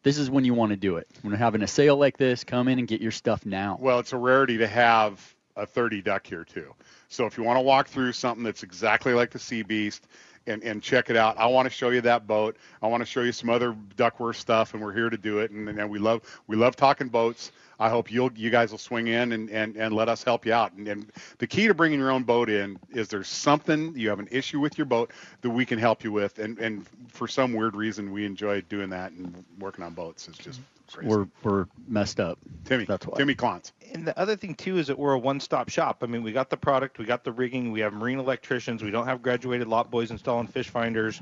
This 0.03 0.17
is 0.17 0.29
when 0.29 0.45
you 0.45 0.53
want 0.53 0.69
to 0.69 0.75
do 0.75 0.97
it. 0.97 1.07
When 1.21 1.31
we're 1.31 1.37
having 1.37 1.63
a 1.63 1.67
sale 1.67 1.97
like 1.97 2.17
this, 2.17 2.43
come 2.43 2.67
in 2.67 2.77
and 2.77 2.87
get 2.87 3.01
your 3.01 3.11
stuff 3.11 3.45
now. 3.45 3.77
Well, 3.81 3.99
it's 3.99 4.13
a 4.13 4.17
rarity 4.17 4.57
to 4.59 4.67
have 4.67 5.35
a 5.55 5.65
30 5.65 6.01
duck 6.01 6.27
here 6.27 6.43
too. 6.43 6.73
So 7.09 7.25
if 7.25 7.37
you 7.37 7.43
want 7.43 7.57
to 7.57 7.61
walk 7.61 7.87
through 7.87 8.11
something 8.11 8.43
that's 8.43 8.61
exactly 8.61 9.13
like 9.13 9.31
the 9.31 9.39
Sea 9.39 9.63
Beast 9.63 10.05
and, 10.47 10.63
and 10.63 10.81
check 10.81 11.09
it 11.09 11.15
out, 11.15 11.37
I 11.37 11.47
want 11.47 11.65
to 11.65 11.69
show 11.69 11.89
you 11.89 12.01
that 12.01 12.27
boat. 12.27 12.57
I 12.81 12.87
want 12.87 13.01
to 13.01 13.05
show 13.05 13.21
you 13.21 13.31
some 13.31 13.49
other 13.49 13.75
Duckworth 13.95 14.37
stuff, 14.37 14.73
and 14.73 14.83
we're 14.83 14.93
here 14.93 15.09
to 15.09 15.17
do 15.17 15.39
it. 15.39 15.51
And, 15.51 15.67
and 15.67 15.89
we 15.89 15.99
love 15.99 16.21
we 16.47 16.55
love 16.55 16.75
talking 16.75 17.07
boats. 17.07 17.51
I 17.79 17.89
hope 17.89 18.11
you'll 18.11 18.31
you 18.33 18.49
guys 18.49 18.71
will 18.71 18.77
swing 18.77 19.07
in 19.07 19.33
and, 19.33 19.49
and, 19.49 19.75
and 19.75 19.93
let 19.93 20.07
us 20.07 20.23
help 20.23 20.45
you 20.45 20.53
out. 20.53 20.73
And, 20.73 20.87
and 20.87 21.11
the 21.39 21.47
key 21.47 21.67
to 21.67 21.73
bringing 21.73 21.99
your 21.99 22.11
own 22.11 22.23
boat 22.23 22.49
in 22.49 22.79
is 22.91 23.09
there's 23.09 23.27
something 23.27 23.93
you 23.97 24.09
have 24.09 24.19
an 24.19 24.29
issue 24.31 24.59
with 24.59 24.77
your 24.77 24.85
boat 24.85 25.11
that 25.41 25.49
we 25.49 25.65
can 25.65 25.77
help 25.79 26.03
you 26.03 26.11
with. 26.11 26.39
And 26.39 26.57
and 26.59 26.85
for 27.09 27.27
some 27.27 27.53
weird 27.53 27.75
reason 27.75 28.11
we 28.11 28.25
enjoy 28.25 28.61
doing 28.61 28.89
that 28.91 29.11
and 29.11 29.43
working 29.59 29.83
on 29.83 29.93
boats 29.93 30.27
is 30.27 30.37
just 30.37 30.61
crazy. 30.93 31.09
We're 31.09 31.27
we're 31.43 31.65
messed 31.87 32.19
up. 32.19 32.37
Timmy 32.65 32.85
that's 32.85 33.07
why. 33.07 33.17
Timmy 33.17 33.35
Klontz. 33.35 33.71
And 33.93 34.05
the 34.05 34.17
other 34.19 34.35
thing 34.35 34.55
too 34.55 34.77
is 34.77 34.87
that 34.87 34.99
we're 34.99 35.13
a 35.13 35.19
one-stop 35.19 35.69
shop. 35.69 35.99
I 36.01 36.07
mean, 36.07 36.23
we 36.23 36.31
got 36.31 36.49
the 36.49 36.57
product, 36.57 36.99
we 36.99 37.05
got 37.05 37.23
the 37.23 37.31
rigging, 37.31 37.71
we 37.71 37.79
have 37.81 37.93
marine 37.93 38.19
electricians, 38.19 38.83
we 38.83 38.91
don't 38.91 39.07
have 39.07 39.21
graduated 39.21 39.67
lot 39.67 39.89
boys 39.89 40.11
installing 40.11 40.47
fish 40.47 40.69
finders. 40.69 41.21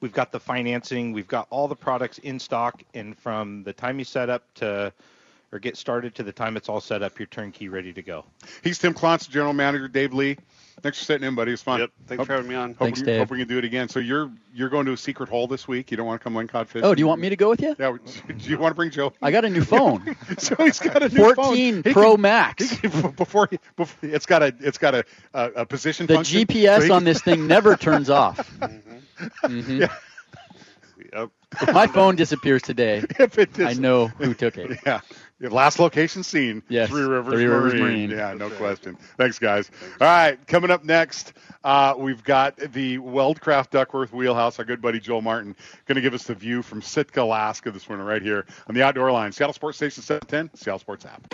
We've 0.00 0.12
got 0.12 0.32
the 0.32 0.40
financing, 0.40 1.12
we've 1.12 1.28
got 1.28 1.46
all 1.50 1.68
the 1.68 1.76
products 1.76 2.18
in 2.18 2.38
stock, 2.38 2.82
and 2.92 3.16
from 3.16 3.62
the 3.62 3.72
time 3.72 3.98
you 3.98 4.04
set 4.04 4.28
up 4.28 4.42
to 4.54 4.92
or 5.52 5.58
get 5.60 5.76
started 5.76 6.16
to 6.16 6.24
the 6.24 6.32
time 6.32 6.56
it's 6.56 6.68
all 6.68 6.80
set 6.80 7.02
up, 7.02 7.18
you're 7.18 7.26
turnkey 7.26 7.68
ready 7.68 7.92
to 7.92 8.02
go. 8.02 8.24
He's 8.64 8.78
Tim 8.78 8.92
Klontz, 8.92 9.30
General 9.30 9.52
Manager 9.52 9.86
Dave 9.86 10.12
Lee. 10.12 10.36
Thanks 10.84 10.98
for 10.98 11.04
sitting 11.06 11.26
in, 11.26 11.34
buddy. 11.34 11.50
It 11.50 11.54
was 11.54 11.62
fun. 11.62 11.80
Yep. 11.80 11.90
Thanks 12.08 12.20
Hope- 12.20 12.26
for 12.26 12.32
having 12.34 12.46
me 12.50 12.54
on. 12.56 12.68
Hope, 12.72 12.78
Thanks, 12.80 13.00
we, 13.00 13.06
Dave. 13.06 13.20
hope 13.20 13.30
we 13.30 13.38
can 13.38 13.48
do 13.48 13.56
it 13.56 13.64
again. 13.64 13.88
So 13.88 14.00
you're 14.00 14.30
you're 14.52 14.68
going 14.68 14.84
to 14.84 14.92
a 14.92 14.96
secret 14.98 15.30
hole 15.30 15.46
this 15.46 15.66
week. 15.66 15.90
You 15.90 15.96
don't 15.96 16.04
want 16.06 16.20
to 16.20 16.22
come 16.24 16.34
line 16.34 16.46
cod 16.46 16.68
fish. 16.68 16.82
Oh, 16.84 16.94
do 16.94 17.00
you 17.00 17.06
want 17.06 17.22
me 17.22 17.30
to 17.30 17.36
go 17.36 17.48
with 17.48 17.62
you? 17.62 17.74
Yeah. 17.78 17.96
Do 18.36 18.50
you 18.50 18.58
want 18.58 18.72
to 18.72 18.74
bring 18.76 18.90
Joe? 18.90 19.14
I 19.22 19.30
got 19.30 19.46
a 19.46 19.48
new 19.48 19.64
phone. 19.64 20.14
so 20.36 20.54
he's 20.56 20.78
got 20.78 21.02
a 21.02 21.08
new 21.08 21.32
14 21.34 21.34
phone. 21.36 21.82
He 21.84 21.92
Pro 21.94 22.12
can- 22.12 22.20
Max. 22.20 22.68
he 22.70 22.76
can- 22.88 23.10
before, 23.16 23.48
he, 23.50 23.58
before 23.76 24.10
it's 24.10 24.26
got 24.26 24.42
a 24.42 24.54
it's 24.60 24.76
got 24.76 24.94
a 24.94 25.04
a, 25.32 25.44
a 25.56 25.64
position. 25.66 26.04
The 26.06 26.16
function, 26.16 26.42
GPS 26.46 26.80
so 26.80 26.84
he 26.84 26.90
on 26.90 27.04
this 27.04 27.22
thing 27.22 27.46
never 27.46 27.76
turns 27.76 28.10
off. 28.10 28.36
Mhm. 28.60 29.80
Yeah. 29.80 29.94
Yep. 31.14 31.30
If 31.62 31.72
my 31.72 31.86
phone 31.86 32.16
disappears 32.16 32.60
today, 32.60 33.04
If 33.18 33.38
it 33.38 33.58
I 33.58 33.72
know 33.72 34.08
who 34.08 34.34
took 34.34 34.58
it. 34.58 34.78
Yeah. 34.84 35.00
Your 35.40 35.50
last 35.50 35.78
location 35.78 36.22
seen. 36.22 36.62
Yes, 36.68 36.88
Three 36.88 37.02
Rivers, 37.02 37.34
Three 37.34 37.44
Rivers 37.46 37.74
Marine. 37.74 38.08
Marine. 38.08 38.10
Yeah, 38.10 38.34
no 38.34 38.50
question. 38.50 38.96
Thanks, 39.18 39.38
guys. 39.38 39.70
All 40.00 40.06
right, 40.06 40.38
coming 40.46 40.70
up 40.70 40.84
next, 40.84 41.32
uh, 41.64 41.94
we've 41.98 42.22
got 42.22 42.56
the 42.56 42.98
Weldcraft 42.98 43.70
Duckworth 43.70 44.12
Wheelhouse. 44.12 44.58
Our 44.60 44.64
good 44.64 44.80
buddy 44.80 45.00
Joel 45.00 45.22
Martin 45.22 45.56
going 45.86 45.96
to 45.96 46.02
give 46.02 46.14
us 46.14 46.24
the 46.24 46.34
view 46.34 46.62
from 46.62 46.80
Sitka, 46.82 47.22
Alaska 47.22 47.72
this 47.72 47.88
winter, 47.88 48.04
right 48.04 48.22
here 48.22 48.46
on 48.68 48.74
the 48.76 48.82
Outdoor 48.82 49.10
Line. 49.10 49.32
Seattle 49.32 49.52
Sports 49.52 49.76
Station 49.76 50.02
710, 50.04 50.56
Seattle 50.56 50.78
Sports 50.78 51.04
app. 51.04 51.28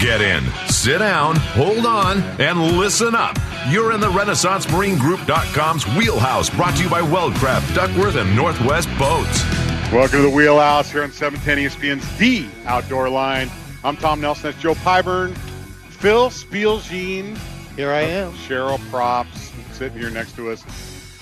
Get 0.00 0.20
in, 0.20 0.44
sit 0.68 0.98
down, 0.98 1.36
hold 1.36 1.84
on, 1.86 2.18
and 2.38 2.78
listen 2.78 3.14
up. 3.14 3.36
You're 3.70 3.92
in 3.92 4.00
the 4.00 4.10
RenaissanceMarineGroup.com's 4.10 5.86
wheelhouse, 5.96 6.50
brought 6.50 6.76
to 6.76 6.82
you 6.84 6.88
by 6.90 7.00
Weldcraft, 7.00 7.74
Duckworth, 7.74 8.14
and 8.16 8.36
Northwest 8.36 8.88
Boats. 8.98 9.42
Welcome 9.92 10.18
to 10.18 10.22
the 10.22 10.30
Wheelhouse 10.30 10.90
here 10.92 11.02
on 11.02 11.10
710 11.12 11.70
ESPN's 11.98 12.18
The 12.18 12.46
Outdoor 12.66 13.08
Line. 13.08 13.50
I'm 13.82 13.96
Tom 13.96 14.20
Nelson. 14.20 14.44
That's 14.50 14.60
Joe 14.62 14.74
Pyburn, 14.74 15.34
Phil 15.34 16.28
Spielgene, 16.28 17.36
Here 17.74 17.90
I 17.90 18.02
am. 18.02 18.32
Sharrow 18.32 18.78
Props 18.90 19.50
sitting 19.72 19.98
here 19.98 20.10
next 20.10 20.36
to 20.36 20.50
us. 20.50 20.62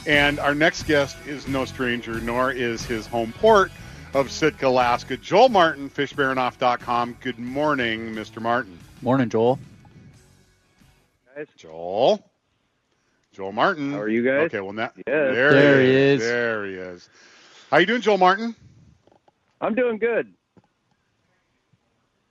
And 0.06 0.40
our 0.40 0.54
next 0.54 0.82
guest 0.84 1.16
is 1.26 1.46
no 1.46 1.64
stranger, 1.64 2.20
nor 2.20 2.50
is 2.50 2.84
his 2.84 3.06
home 3.06 3.32
port 3.38 3.70
of 4.14 4.30
Sitka, 4.32 4.66
Alaska. 4.66 5.16
Joel 5.16 5.48
Martin, 5.48 5.88
fishbaranof.com. 5.88 7.16
Good 7.20 7.38
morning, 7.38 8.14
Mr. 8.14 8.42
Martin. 8.42 8.78
Morning, 9.00 9.28
Joel. 9.28 9.58
Joel. 11.56 12.24
Joel 13.32 13.52
Martin. 13.52 13.92
How 13.92 14.00
are 14.00 14.08
you 14.08 14.24
guys? 14.24 14.46
Okay, 14.46 14.60
well 14.60 14.72
now 14.72 14.90
Yes. 14.96 15.04
there, 15.06 15.52
There 15.52 15.80
he 15.80 15.86
he 15.86 15.92
is. 15.92 16.22
is. 16.22 16.28
There 16.28 16.66
he 16.66 16.72
is. 16.74 17.08
How 17.70 17.78
you 17.78 17.86
doing, 17.86 18.00
Joel 18.00 18.18
Martin? 18.18 18.54
I'm 19.60 19.74
doing 19.74 19.98
good. 19.98 20.32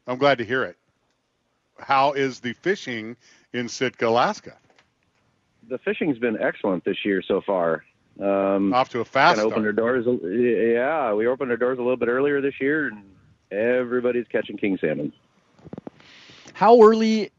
I'm 0.08 0.18
glad 0.18 0.38
to 0.38 0.46
hear 0.46 0.64
it. 0.64 0.78
How 1.78 2.14
is 2.14 2.40
the 2.40 2.54
fishing 2.54 3.18
in 3.52 3.68
Sitka, 3.68 4.08
Alaska? 4.08 4.56
The 5.68 5.78
fishing's 5.80 6.20
been 6.20 6.38
excellent 6.42 6.86
this 6.86 7.04
year 7.04 7.22
so 7.22 7.42
far. 7.42 7.84
Um, 8.22 8.74
Off 8.74 8.90
to 8.90 9.02
a 9.02 9.06
fast 9.06 9.38
kind 9.38 9.48
of 9.48 9.52
opened 9.52 9.66
our 9.66 9.74
doors. 9.74 10.06
Yeah, 10.06 11.14
we 11.14 11.28
opened 11.28 11.52
our 11.52 11.58
doors 11.58 11.80
a 11.80 11.82
little 11.82 11.98
bit 11.98 12.08
earlier 12.08 12.40
this 12.40 12.54
year, 12.62 12.88
and 12.88 13.04
everybody's 13.52 14.28
catching 14.32 14.56
king 14.58 14.78
salmon. 14.80 15.12
How 16.54 16.82
early 16.82 17.32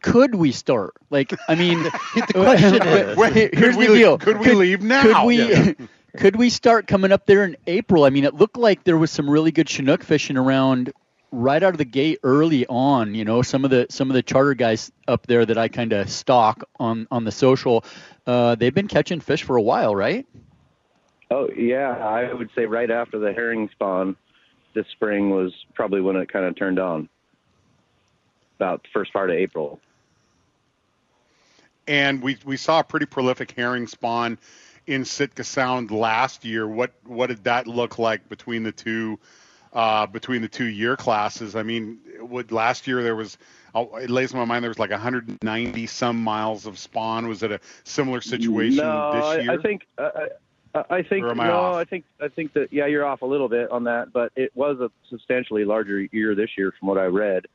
could 0.00 0.34
we 0.34 0.50
start? 0.50 0.94
Like, 1.10 1.34
I 1.46 1.56
mean, 1.56 1.82
the 2.14 2.26
question 2.32 2.86
is, 2.86 3.16
Wait, 3.18 3.34
here's 3.34 3.74
could 3.74 3.76
we, 3.76 3.86
the 3.86 3.94
deal. 3.94 4.18
Could 4.18 4.38
we 4.38 4.54
leave 4.54 4.82
now? 4.82 5.02
Could 5.02 5.26
we? 5.26 5.50
Yeah. 5.50 5.72
could 6.16 6.36
we 6.36 6.50
start 6.50 6.86
coming 6.86 7.12
up 7.12 7.26
there 7.26 7.44
in 7.44 7.56
April? 7.66 8.04
I 8.04 8.10
mean, 8.10 8.24
it 8.24 8.34
looked 8.34 8.56
like 8.56 8.84
there 8.84 8.96
was 8.96 9.10
some 9.10 9.28
really 9.28 9.52
good 9.52 9.68
Chinook 9.68 10.02
fishing 10.02 10.36
around 10.36 10.92
right 11.32 11.62
out 11.62 11.74
of 11.74 11.78
the 11.78 11.84
gate 11.84 12.20
early 12.22 12.66
on. 12.66 13.14
You 13.14 13.24
know, 13.24 13.42
some 13.42 13.64
of 13.64 13.70
the 13.70 13.86
some 13.90 14.10
of 14.10 14.14
the 14.14 14.22
charter 14.22 14.54
guys 14.54 14.92
up 15.08 15.26
there 15.26 15.44
that 15.44 15.58
I 15.58 15.68
kind 15.68 15.92
of 15.92 16.08
stalk 16.08 16.64
on 16.78 17.08
on 17.10 17.24
the 17.24 17.32
social, 17.32 17.84
uh, 18.26 18.54
they've 18.54 18.74
been 18.74 18.88
catching 18.88 19.20
fish 19.20 19.42
for 19.42 19.56
a 19.56 19.62
while, 19.62 19.94
right? 19.94 20.26
Oh 21.30 21.48
yeah, 21.56 21.90
I 21.90 22.32
would 22.32 22.50
say 22.54 22.66
right 22.66 22.90
after 22.90 23.18
the 23.18 23.32
herring 23.32 23.68
spawn 23.72 24.16
this 24.74 24.86
spring 24.92 25.30
was 25.30 25.52
probably 25.74 26.00
when 26.00 26.16
it 26.16 26.32
kind 26.32 26.44
of 26.44 26.56
turned 26.56 26.78
on. 26.78 27.08
About 28.56 28.82
the 28.84 28.88
first 28.92 29.12
part 29.12 29.30
of 29.30 29.36
April. 29.36 29.80
and 31.86 32.22
we 32.22 32.38
we 32.44 32.56
saw 32.56 32.80
a 32.80 32.84
pretty 32.84 33.06
prolific 33.06 33.50
herring 33.52 33.86
spawn 33.86 34.38
in 34.86 35.04
Sitka 35.04 35.44
Sound 35.44 35.90
last 35.90 36.44
year. 36.44 36.66
What 36.66 36.92
what 37.04 37.28
did 37.28 37.44
that 37.44 37.66
look 37.66 37.98
like 37.98 38.28
between 38.28 38.62
the 38.62 38.72
two 38.72 39.18
uh, 39.72 40.06
between 40.06 40.42
the 40.42 40.48
two 40.48 40.66
year 40.66 40.96
classes? 40.96 41.56
I 41.56 41.62
mean, 41.62 41.98
would 42.20 42.52
last 42.52 42.86
year 42.86 43.02
there 43.02 43.16
was 43.16 43.38
oh, 43.74 43.96
it 43.96 44.10
lays 44.10 44.32
in 44.32 44.38
my 44.38 44.44
mind 44.44 44.62
there 44.62 44.70
was 44.70 44.78
like 44.78 44.90
190 44.90 45.86
some 45.86 46.22
miles 46.22 46.66
of 46.66 46.78
spawn. 46.78 47.26
Was 47.28 47.42
it 47.42 47.52
a 47.52 47.60
similar 47.84 48.20
situation 48.20 48.76
no, 48.76 49.10
this 49.12 49.44
year? 49.44 49.52
I, 49.52 49.54
I 49.54 49.62
think 49.62 49.82
uh, 49.98 50.10
I, 50.74 50.84
I 50.96 51.02
think 51.02 51.24
I 51.24 51.34
no, 51.34 51.52
off? 51.52 51.76
I 51.76 51.84
think 51.84 52.04
I 52.20 52.28
think 52.28 52.52
that 52.54 52.72
yeah, 52.72 52.86
you're 52.86 53.04
off 53.04 53.22
a 53.22 53.26
little 53.26 53.48
bit 53.48 53.70
on 53.70 53.84
that, 53.84 54.12
but 54.12 54.32
it 54.36 54.50
was 54.54 54.78
a 54.80 54.90
substantially 55.08 55.64
larger 55.64 56.00
year 56.12 56.34
this 56.34 56.50
year 56.56 56.72
from 56.78 56.88
what 56.88 56.98
I 56.98 57.06
read. 57.06 57.46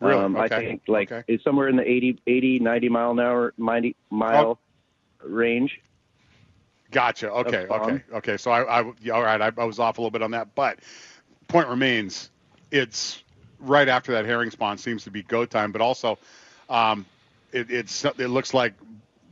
Really? 0.00 0.22
Um, 0.22 0.36
I 0.36 0.46
Okay. 0.46 0.66
think 0.66 0.82
like 0.88 1.12
Okay. 1.12 1.24
it's 1.28 1.44
somewhere 1.44 1.68
in 1.68 1.76
the 1.76 1.88
80, 1.88 2.18
80 2.26 2.58
90 2.58 2.88
mile 2.88 3.10
an 3.12 3.20
hour 3.20 3.54
90 3.56 3.96
mile 4.10 4.58
range. 5.22 5.80
Gotcha. 6.94 7.28
Okay. 7.30 7.66
Okay. 7.68 8.02
Okay. 8.12 8.36
So 8.36 8.52
I, 8.52 8.80
I 8.80 8.92
yeah, 9.02 9.14
all 9.14 9.22
right. 9.22 9.40
I, 9.40 9.50
I 9.58 9.64
was 9.64 9.80
off 9.80 9.98
a 9.98 10.00
little 10.00 10.12
bit 10.12 10.22
on 10.22 10.30
that, 10.30 10.54
but 10.54 10.78
point 11.48 11.66
remains, 11.66 12.30
it's 12.70 13.24
right 13.58 13.88
after 13.88 14.12
that 14.12 14.24
herring 14.24 14.52
spawn 14.52 14.78
seems 14.78 15.02
to 15.04 15.10
be 15.10 15.24
go 15.24 15.44
time, 15.44 15.72
but 15.72 15.80
also, 15.80 16.18
um, 16.70 17.04
it, 17.50 17.68
it's 17.68 18.04
it 18.04 18.30
looks 18.30 18.54
like 18.54 18.74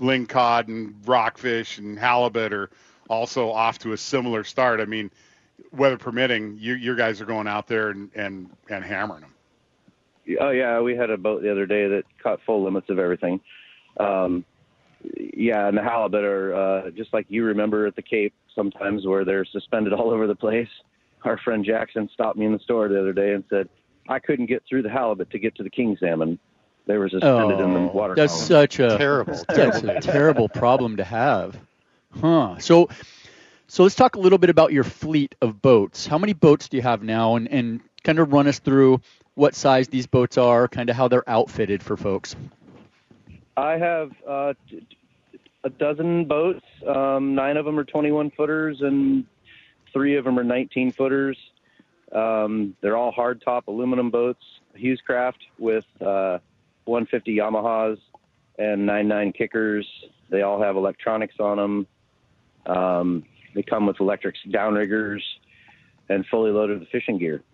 ling 0.01 0.27
cod 0.27 0.66
and 0.66 0.96
rockfish 1.07 1.79
and 1.79 1.96
halibut 1.96 2.53
are 2.53 2.68
also 3.09 3.51
off 3.51 3.79
to 3.79 3.92
a 3.92 3.96
similar 3.96 4.42
start. 4.42 4.81
I 4.81 4.85
mean, 4.85 5.09
weather 5.70 5.98
permitting, 5.98 6.59
you 6.59 6.75
you 6.75 6.96
guys 6.96 7.20
are 7.20 7.27
going 7.27 7.46
out 7.46 7.68
there 7.68 7.90
and 7.90 8.11
and 8.16 8.51
and 8.70 8.85
hammering 8.85 9.20
them. 9.20 9.35
Oh 10.40 10.51
yeah, 10.51 10.81
we 10.81 10.96
had 10.96 11.11
a 11.11 11.16
boat 11.16 11.42
the 11.42 11.51
other 11.53 11.66
day 11.66 11.87
that 11.87 12.05
caught 12.20 12.40
full 12.44 12.64
limits 12.64 12.90
of 12.90 12.98
everything. 12.98 13.40
Um, 13.98 14.44
yeah, 15.34 15.68
and 15.68 15.76
the 15.76 15.82
halibut 15.82 16.24
are 16.24 16.54
uh, 16.54 16.90
just 16.90 17.12
like 17.12 17.26
you 17.28 17.44
remember 17.44 17.86
at 17.86 17.96
the 17.96 18.02
Cape 18.02 18.34
sometimes 18.54 19.06
where 19.06 19.24
they're 19.24 19.44
suspended 19.44 19.92
all 19.98 20.10
over 20.10 20.26
the 20.26 20.34
place. 20.34 20.68
Our 21.24 21.38
friend 21.38 21.64
Jackson 21.64 22.08
stopped 22.12 22.36
me 22.36 22.46
in 22.46 22.52
the 22.52 22.58
store 22.58 22.88
the 22.88 23.00
other 23.00 23.12
day 23.12 23.32
and 23.32 23.44
said 23.48 23.68
I 24.08 24.18
couldn't 24.18 24.46
get 24.46 24.62
through 24.68 24.82
the 24.82 24.90
halibut 24.90 25.30
to 25.30 25.38
get 25.38 25.54
to 25.56 25.62
the 25.62 25.70
king 25.70 25.96
salmon. 26.00 26.38
They 26.86 26.96
were 26.96 27.08
suspended 27.08 27.60
in 27.60 27.74
the 27.74 27.80
water. 27.80 28.12
Oh, 28.12 28.16
that's 28.16 28.32
column. 28.32 28.46
such 28.46 28.80
a 28.80 28.98
Terrible, 28.98 29.34
That's 29.48 29.82
a 29.82 30.00
terrible 30.00 30.48
problem 30.48 30.96
to 30.96 31.04
have, 31.04 31.56
huh? 32.20 32.58
So, 32.58 32.88
so 33.68 33.84
let's 33.84 33.94
talk 33.94 34.16
a 34.16 34.18
little 34.18 34.38
bit 34.38 34.50
about 34.50 34.72
your 34.72 34.82
fleet 34.82 35.36
of 35.40 35.62
boats. 35.62 36.08
How 36.08 36.18
many 36.18 36.32
boats 36.32 36.68
do 36.68 36.76
you 36.76 36.82
have 36.82 37.04
now, 37.04 37.36
and 37.36 37.48
and 37.48 37.80
kind 38.02 38.18
of 38.18 38.32
run 38.32 38.48
us 38.48 38.58
through 38.58 39.00
what 39.34 39.54
size 39.54 39.88
these 39.88 40.06
boats 40.06 40.36
are, 40.38 40.68
kind 40.68 40.90
of 40.90 40.96
how 40.96 41.08
they're 41.08 41.28
outfitted 41.28 41.82
for 41.82 41.96
folks. 41.96 42.36
I 43.62 43.79
have 43.79 44.11
uh, 44.29 44.55
a 45.62 45.70
dozen 45.70 46.25
boats. 46.25 46.64
Um, 46.85 47.37
nine 47.37 47.57
of 47.57 47.64
them 47.64 47.79
are 47.79 47.85
21 47.85 48.33
footers, 48.33 48.81
and 48.81 49.25
three 49.92 50.16
of 50.16 50.25
them 50.25 50.37
are 50.37 50.42
19 50.42 50.90
footers. 50.90 51.38
Um, 52.11 52.77
they're 52.81 52.96
all 52.96 53.12
hard 53.12 53.40
top 53.40 53.68
aluminum 53.68 54.11
boats, 54.11 54.42
Hewescraft 54.77 55.38
with 55.61 55.85
uh, 56.01 56.40
150 56.87 57.37
Yamahas 57.37 57.98
and 58.59 58.85
99 58.85 59.33
kickers. 59.33 59.87
They 60.29 60.42
all 60.42 60.61
have 60.61 60.75
electronics 60.75 61.37
on 61.38 61.57
them. 61.57 61.87
Um, 62.66 63.25
they 63.55 63.62
come 63.62 63.87
with 63.87 64.01
electric 64.01 64.35
downriggers 64.48 65.22
and 66.09 66.27
fully 66.27 66.51
loaded 66.51 66.81
with 66.81 66.88
fishing 66.88 67.18
gear. 67.18 67.44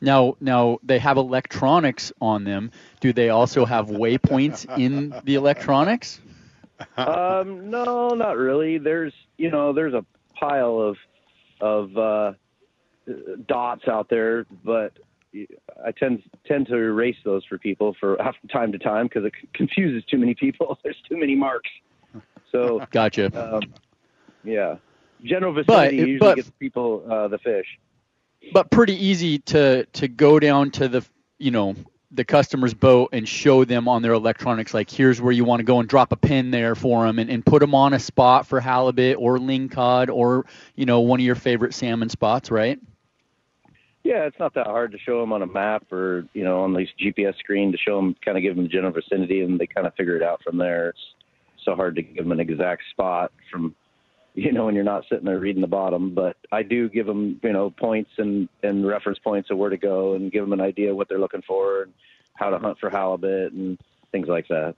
Now, 0.00 0.36
now 0.40 0.78
they 0.82 0.98
have 0.98 1.16
electronics 1.18 2.12
on 2.20 2.44
them. 2.44 2.70
Do 3.00 3.12
they 3.12 3.28
also 3.28 3.64
have 3.64 3.88
waypoints 3.88 4.66
in 4.78 5.14
the 5.24 5.34
electronics? 5.34 6.20
um, 6.96 7.68
no, 7.70 8.08
not 8.10 8.36
really. 8.38 8.78
There's 8.78 9.12
you 9.36 9.50
know 9.50 9.72
there's 9.72 9.92
a 9.94 10.04
pile 10.34 10.78
of 10.80 10.96
of 11.60 11.96
uh, 11.98 12.32
dots 13.46 13.86
out 13.88 14.08
there, 14.08 14.46
but 14.64 14.94
I 15.84 15.92
tend 15.92 16.22
tend 16.46 16.68
to 16.68 16.76
erase 16.76 17.16
those 17.24 17.44
for 17.44 17.58
people 17.58 17.94
for 18.00 18.16
time 18.52 18.72
to 18.72 18.78
time 18.78 19.06
because 19.06 19.24
it 19.26 19.34
confuses 19.54 20.02
too 20.10 20.16
many 20.18 20.34
people. 20.34 20.78
There's 20.84 21.00
too 21.08 21.18
many 21.18 21.34
marks. 21.34 21.70
So 22.50 22.84
Gotcha. 22.90 23.26
um, 23.56 23.62
yeah, 24.42 24.76
general 25.22 25.52
vicinity 25.52 25.98
But- 25.98 26.08
usually 26.08 26.18
but- 26.18 26.36
gets 26.36 26.50
people 26.58 27.04
uh, 27.10 27.28
the 27.28 27.38
fish. 27.38 27.66
But 28.52 28.70
pretty 28.70 28.94
easy 28.94 29.38
to 29.38 29.84
to 29.86 30.08
go 30.08 30.38
down 30.38 30.70
to 30.70 30.88
the 30.88 31.04
you 31.38 31.50
know 31.50 31.74
the 32.12 32.24
customer's 32.24 32.74
boat 32.74 33.10
and 33.12 33.28
show 33.28 33.64
them 33.64 33.86
on 33.86 34.02
their 34.02 34.12
electronics 34.12 34.74
like 34.74 34.90
here's 34.90 35.20
where 35.20 35.32
you 35.32 35.44
want 35.44 35.60
to 35.60 35.64
go 35.64 35.78
and 35.78 35.88
drop 35.88 36.10
a 36.10 36.16
pin 36.16 36.50
there 36.50 36.74
for 36.74 37.06
them 37.06 37.18
and, 37.18 37.30
and 37.30 37.46
put 37.46 37.60
them 37.60 37.74
on 37.74 37.92
a 37.92 37.98
spot 37.98 38.46
for 38.46 38.58
halibut 38.58 39.16
or 39.18 39.38
lingcod 39.38 40.08
or 40.08 40.44
you 40.74 40.86
know 40.86 41.00
one 41.00 41.20
of 41.20 41.26
your 41.26 41.36
favorite 41.36 41.72
salmon 41.72 42.08
spots 42.08 42.50
right 42.50 42.80
Yeah, 44.02 44.24
it's 44.24 44.38
not 44.38 44.54
that 44.54 44.66
hard 44.66 44.92
to 44.92 44.98
show 44.98 45.20
them 45.20 45.32
on 45.32 45.42
a 45.42 45.46
map 45.46 45.92
or 45.92 46.26
you 46.32 46.42
know 46.42 46.62
on 46.62 46.74
these 46.74 46.88
GPS 47.00 47.36
screen 47.38 47.70
to 47.70 47.78
show 47.78 47.96
them, 47.96 48.16
kind 48.24 48.36
of 48.36 48.42
give 48.42 48.56
them 48.56 48.64
the 48.64 48.70
general 48.70 48.92
vicinity, 48.92 49.42
and 49.42 49.60
they 49.60 49.66
kind 49.66 49.86
of 49.86 49.94
figure 49.94 50.16
it 50.16 50.22
out 50.22 50.42
from 50.42 50.56
there. 50.56 50.88
It's 50.88 50.98
so 51.64 51.74
hard 51.74 51.94
to 51.96 52.02
give 52.02 52.24
them 52.24 52.32
an 52.32 52.40
exact 52.40 52.82
spot 52.90 53.30
from 53.50 53.74
you 54.44 54.52
know 54.52 54.64
when 54.64 54.74
you're 54.74 54.84
not 54.84 55.04
sitting 55.10 55.26
there 55.26 55.38
reading 55.38 55.60
the 55.60 55.68
bottom. 55.68 56.14
But 56.14 56.36
I 56.50 56.62
do 56.62 56.88
give 56.88 57.06
them 57.06 57.38
you 57.42 57.52
know 57.52 57.70
points 57.70 58.10
and 58.16 58.48
and 58.62 58.86
reference 58.86 59.18
points 59.18 59.50
of 59.50 59.58
where 59.58 59.70
to 59.70 59.76
go 59.76 60.14
and 60.14 60.32
give 60.32 60.42
them 60.42 60.54
an 60.54 60.62
idea 60.62 60.94
what 60.94 61.08
they're 61.08 61.18
looking 61.18 61.42
for 61.42 61.82
and 61.82 61.92
how 62.34 62.48
to 62.48 62.58
hunt 62.58 62.78
for 62.78 62.88
halibut 62.88 63.52
and 63.52 63.78
things 64.12 64.28
like 64.28 64.48
that. 64.48 64.74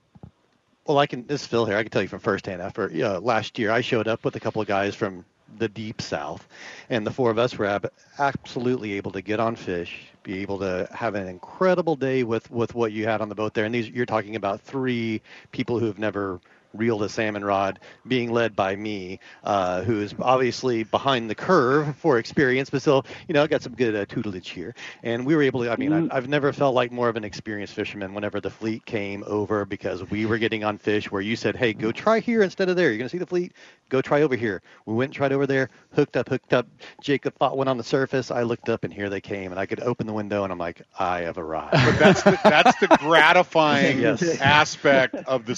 Well, 0.87 0.99
I 0.99 1.07
can. 1.07 1.27
This 1.27 1.43
is 1.43 1.47
Phil 1.47 1.65
here. 1.65 1.77
I 1.77 1.83
can 1.83 1.93
tell 1.93 2.03
you 2.03 2.09
from 2.09 2.19
firsthand. 2.19 2.61
After 2.61 2.91
uh, 2.91 3.21
last 3.21 3.57
year, 3.57 3.71
I 3.71 3.83
showed 3.83 4.09
up 4.09 4.25
with 4.25 4.35
a 4.35 4.41
couple 4.41 4.61
of 4.61 4.67
guys 4.67 4.97
from 4.97 5.25
the 5.59 5.69
deep 5.69 6.03
south, 6.03 6.49
and 6.91 7.07
the 7.07 7.13
four 7.13 7.31
of 7.31 7.39
us 7.39 7.57
were 7.57 7.67
ab- 7.67 7.93
absolutely 8.19 8.95
able 8.95 9.13
to 9.13 9.23
get 9.23 9.39
on 9.39 9.55
fish, 9.55 10.01
be 10.25 10.41
able 10.41 10.59
to 10.59 10.89
have 10.93 11.15
an 11.15 11.29
incredible 11.29 11.95
day 11.95 12.25
with 12.25 12.51
with 12.51 12.75
what 12.75 12.91
you 12.91 13.05
had 13.05 13.21
on 13.21 13.29
the 13.29 13.37
boat 13.37 13.55
there. 13.55 13.65
And 13.65 13.73
these, 13.73 13.89
you're 13.89 14.07
talking 14.07 14.35
about 14.35 14.61
three 14.61 15.23
people 15.53 15.79
who 15.79 15.87
have 15.87 16.01
never 16.01 16.41
reeled 16.73 17.03
a 17.03 17.09
salmon 17.09 17.45
rod, 17.45 17.81
being 18.07 18.31
led 18.33 18.55
by 18.57 18.75
me, 18.77 19.21
uh, 19.45 19.83
who 19.83 20.01
is 20.01 20.15
obviously 20.21 20.83
behind 20.85 21.31
the 21.31 21.35
curve 21.35 21.97
for 21.97 22.19
experience, 22.19 22.71
but 22.71 22.81
still, 22.83 23.05
you 23.29 23.35
know, 23.35 23.43
I 23.43 23.47
got 23.47 23.63
some 23.63 23.75
good 23.75 23.95
uh, 23.95 24.05
tutelage 24.07 24.49
here. 24.51 24.75
And 25.03 25.25
we 25.27 25.35
were 25.37 25.43
able 25.43 25.63
to. 25.63 25.71
I 25.71 25.77
mean, 25.77 25.93
I've, 25.93 26.09
I've 26.11 26.29
never 26.29 26.53
felt 26.53 26.75
like 26.75 26.91
more 26.93 27.09
of 27.09 27.17
an 27.17 27.25
experienced 27.25 27.75
fisherman 27.75 28.15
whenever 28.15 28.41
the 28.41 28.51
fleet 28.51 28.85
came 28.85 29.25
over 29.27 29.65
because 29.65 30.09
we 30.11 30.27
were 30.27 30.39
getting 30.39 30.65
on 30.65 30.79
fish 30.79 31.11
where 31.11 31.21
you 31.23 31.37
said, 31.37 31.57
"Hey, 31.57 31.73
go 31.75 31.93
try 31.93 32.21
here 32.21 32.43
instead 32.43 32.69
of 32.69 32.77
there. 32.77 32.89
You're 32.91 32.99
gonna 32.99 33.09
see 33.09 33.19
the 33.19 33.27
fleet. 33.27 33.53
Go 33.89 34.01
try 34.01 34.23
over 34.23 34.37
here." 34.37 34.63
We 34.87 34.95
went 34.95 35.09
and 35.11 35.15
tried 35.15 35.33
over 35.33 35.47
there, 35.47 35.71
hooked 35.93 36.17
up, 36.17 36.29
hooked 36.29 36.53
up. 36.53 36.67
Jacob 37.01 37.35
thought 37.37 37.57
went 37.57 37.69
on 37.69 37.77
the 37.77 37.85
surface. 37.85 38.31
I 38.31 38.43
looked 38.43 38.69
up 38.69 38.85
and 38.85 38.93
here 38.93 39.09
they 39.09 39.21
came, 39.21 39.51
and 39.53 39.61
I 39.61 39.67
could 39.67 39.81
open 39.81 40.07
the 40.07 40.13
window 40.13 40.45
and 40.45 40.53
I'm 40.53 40.59
like, 40.59 40.83
I 40.99 41.21
have 41.23 41.39
arrived. 41.39 41.83
But 41.83 41.99
that's 41.99 42.23
the, 42.23 42.39
that's 42.49 42.75
the 42.77 42.89
gratifying 42.99 43.99
Yes. 43.99 44.23
aspect 44.41 45.21
of 45.27 45.45
the 45.47 45.55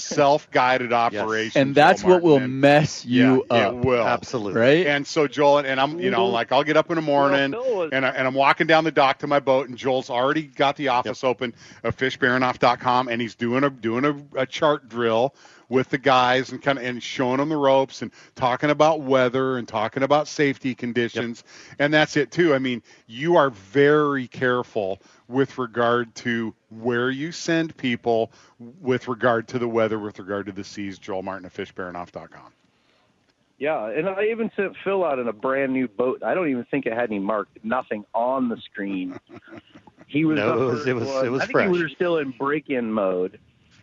self-guided 1.11 1.25
operation. 1.25 1.61
and 1.61 1.75
that's 1.75 2.01
Joel 2.01 2.11
what 2.11 2.23
will 2.23 2.39
Martin. 2.39 2.59
mess 2.59 3.05
you 3.05 3.45
yeah, 3.49 3.57
up 3.57 3.73
It 3.73 3.85
will. 3.85 4.05
Absolutely. 4.05 4.59
right 4.59 4.87
And 4.87 5.05
so 5.05 5.27
Joel 5.27 5.59
and 5.59 5.79
I'm, 5.79 5.99
you 5.99 6.11
know, 6.11 6.25
mm-hmm. 6.25 6.33
like 6.33 6.51
I'll 6.51 6.63
get 6.63 6.77
up 6.77 6.89
in 6.89 6.95
the 6.95 7.01
morning 7.01 7.51
Well, 7.51 7.89
and, 7.91 8.05
I, 8.05 8.09
and 8.09 8.27
I'm 8.27 8.33
walking 8.33 8.67
down 8.67 8.83
the 8.83 8.91
dock 8.91 9.19
to 9.19 9.27
my 9.27 9.39
boat, 9.39 9.69
and 9.69 9.77
Joel's 9.77 10.09
already 10.09 10.43
got 10.43 10.75
the 10.75 10.89
office 10.89 11.23
open 11.23 11.53
of 11.83 11.95
fishbaranof.com, 11.97 13.07
and 13.07 13.21
he's 13.21 13.35
doing 13.35 13.63
a 13.63 13.69
doing 13.69 14.05
a, 14.05 14.41
a 14.41 14.45
chart 14.45 14.89
drill 14.89 15.35
with 15.69 15.89
the 15.89 15.97
guys 15.97 16.51
and 16.51 16.61
kind 16.61 16.77
of 16.77 16.85
and 16.85 17.01
showing 17.01 17.37
them 17.37 17.49
the 17.49 17.57
ropes 17.57 18.01
and 18.01 18.11
talking 18.35 18.69
about 18.69 19.01
weather 19.01 19.57
and 19.57 19.67
talking 19.67 20.03
about 20.03 20.27
safety 20.27 20.75
conditions, 20.75 21.43
and 21.79 21.93
that's 21.93 22.17
it 22.17 22.31
too. 22.31 22.53
I 22.53 22.59
mean, 22.59 22.83
you 23.07 23.37
are 23.37 23.49
very 23.49 24.27
careful 24.27 24.99
with 25.27 25.57
regard 25.57 26.13
to 26.15 26.53
where 26.69 27.09
you 27.09 27.31
send 27.31 27.75
people, 27.77 28.31
with 28.81 29.07
regard 29.07 29.47
to 29.49 29.59
the 29.59 29.67
weather, 29.67 29.97
with 29.99 30.19
regard 30.19 30.45
to 30.45 30.51
the 30.51 30.63
seas. 30.63 30.97
Joel 30.99 31.23
Martin 31.23 31.45
of 31.45 31.53
fishbaranof.com. 31.53 32.51
Yeah, 33.57 33.87
and 33.89 34.09
I 34.09 34.25
even 34.25 34.51
sent 34.55 34.75
Phil 34.83 35.03
out 35.05 35.17
in 35.17 35.27
a 35.29 35.33
brand 35.33 35.71
new 35.71 35.87
boat. 35.87 36.21
I 36.23 36.33
don't 36.33 36.49
even 36.49 36.65
think 36.65 36.85
it 36.85 36.93
had 36.93 37.09
any 37.09 37.19
mark, 37.19 37.47
nothing 37.63 38.05
on 38.13 38.49
the 38.49 38.57
screen. 38.57 39.17
He 40.07 40.25
was 40.25 40.37
No, 40.37 40.53
it 40.53 40.65
was- 40.65 40.87
it 40.87 40.93
was- 40.93 41.23
it 41.23 41.31
was 41.31 41.41
I 41.41 41.45
think 41.45 41.51
fresh. 41.53 41.69
we 41.69 41.81
were 41.81 41.89
still 41.89 42.17
in 42.17 42.31
break-in 42.31 42.91
mode. 42.91 43.39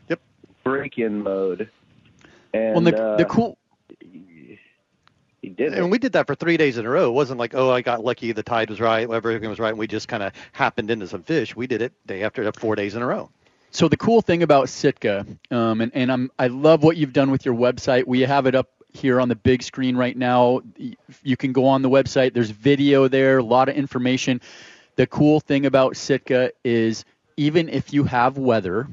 Yep. 0.08 0.20
Break-in 0.62 1.22
mode. 1.22 1.70
And 2.52 2.74
well, 2.74 2.80
the, 2.84 3.02
uh, 3.02 3.16
the 3.16 3.24
cool 3.24 3.56
he 5.42 5.50
did 5.50 5.72
it. 5.72 5.78
And 5.78 5.90
we 5.90 5.98
did 5.98 6.12
that 6.12 6.26
for 6.26 6.34
three 6.34 6.56
days 6.56 6.78
in 6.78 6.86
a 6.86 6.90
row. 6.90 7.08
It 7.08 7.12
wasn't 7.12 7.38
like, 7.40 7.54
oh, 7.54 7.70
I 7.70 7.82
got 7.82 8.04
lucky, 8.04 8.32
the 8.32 8.42
tide 8.42 8.70
was 8.70 8.80
right, 8.80 9.08
everything 9.10 9.50
was 9.50 9.58
right, 9.58 9.70
and 9.70 9.78
we 9.78 9.86
just 9.86 10.08
kind 10.08 10.22
of 10.22 10.32
happened 10.52 10.90
into 10.90 11.06
some 11.06 11.22
fish. 11.22 11.54
We 11.54 11.66
did 11.66 11.82
it 11.82 11.92
day 12.06 12.22
after 12.22 12.42
day, 12.44 12.50
four 12.58 12.76
days 12.76 12.94
in 12.94 13.02
a 13.02 13.06
row. 13.06 13.28
So 13.72 13.88
the 13.88 13.96
cool 13.96 14.22
thing 14.22 14.42
about 14.42 14.68
Sitka, 14.68 15.26
um, 15.50 15.80
and, 15.80 15.90
and 15.94 16.12
I'm 16.12 16.30
I 16.38 16.46
love 16.48 16.82
what 16.82 16.96
you've 16.96 17.12
done 17.12 17.30
with 17.30 17.44
your 17.44 17.54
website. 17.54 18.06
We 18.06 18.20
have 18.20 18.46
it 18.46 18.54
up 18.54 18.68
here 18.92 19.18
on 19.20 19.28
the 19.28 19.34
big 19.34 19.62
screen 19.62 19.96
right 19.96 20.16
now. 20.16 20.60
You 21.22 21.36
can 21.38 21.52
go 21.52 21.66
on 21.66 21.80
the 21.82 21.88
website. 21.88 22.34
There's 22.34 22.50
video 22.50 23.08
there, 23.08 23.38
a 23.38 23.42
lot 23.42 23.68
of 23.70 23.74
information. 23.74 24.40
The 24.96 25.06
cool 25.06 25.40
thing 25.40 25.64
about 25.64 25.96
Sitka 25.96 26.52
is 26.62 27.06
even 27.38 27.70
if 27.70 27.94
you 27.94 28.04
have 28.04 28.36
weather, 28.36 28.86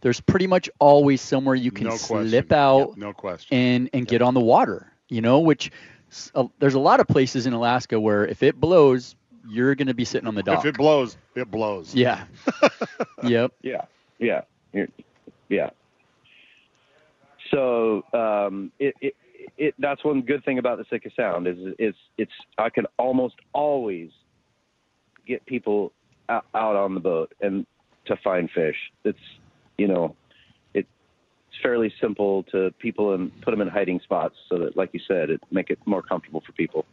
there's 0.00 0.20
pretty 0.20 0.46
much 0.46 0.70
always 0.78 1.20
somewhere 1.20 1.56
you 1.56 1.72
can 1.72 1.88
No 1.88 1.96
slip 1.96 2.52
out 2.52 2.90
Yep, 2.90 2.96
no 2.96 3.12
question. 3.12 3.56
and 3.58 3.90
and 3.92 4.06
get 4.06 4.22
on 4.22 4.34
the 4.34 4.40
water. 4.40 4.92
You 5.14 5.20
know, 5.20 5.38
which 5.38 5.70
uh, 6.34 6.46
there's 6.58 6.74
a 6.74 6.80
lot 6.80 6.98
of 6.98 7.06
places 7.06 7.46
in 7.46 7.52
Alaska 7.52 8.00
where 8.00 8.26
if 8.26 8.42
it 8.42 8.58
blows, 8.58 9.14
you're 9.48 9.76
going 9.76 9.86
to 9.86 9.94
be 9.94 10.04
sitting 10.04 10.26
on 10.26 10.34
the 10.34 10.42
dock. 10.42 10.58
If 10.58 10.74
it 10.74 10.76
blows, 10.76 11.16
it 11.36 11.48
blows. 11.48 11.94
yeah. 11.94 12.24
yep. 13.22 13.52
Yeah, 13.62 13.82
yeah, 14.18 14.40
yeah. 15.48 15.70
So 17.52 18.02
um, 18.12 18.72
it, 18.80 18.96
it 19.00 19.14
it 19.56 19.74
that's 19.78 20.04
one 20.04 20.22
good 20.22 20.44
thing 20.44 20.58
about 20.58 20.78
the 20.78 20.84
Sitka 20.90 21.10
Sound 21.16 21.46
is 21.46 21.58
it's 21.78 21.98
it's 22.18 22.32
I 22.58 22.70
can 22.70 22.86
almost 22.98 23.36
always 23.52 24.10
get 25.28 25.46
people 25.46 25.92
out, 26.28 26.44
out 26.56 26.74
on 26.74 26.94
the 26.94 27.00
boat 27.00 27.32
and 27.40 27.66
to 28.06 28.16
find 28.16 28.50
fish. 28.50 28.76
It's 29.04 29.16
you 29.78 29.86
know 29.86 30.04
it, 30.06 30.08
it's 30.14 30.23
fairly 31.64 31.92
simple 31.98 32.42
to 32.42 32.70
people 32.78 33.14
and 33.14 33.32
put 33.40 33.50
them 33.50 33.62
in 33.62 33.68
hiding 33.68 33.98
spots 34.00 34.36
so 34.50 34.58
that 34.58 34.76
like 34.76 34.90
you 34.92 35.00
said 35.08 35.30
it 35.30 35.40
make 35.50 35.70
it 35.70 35.78
more 35.86 36.02
comfortable 36.02 36.42
for 36.44 36.52
people. 36.52 36.84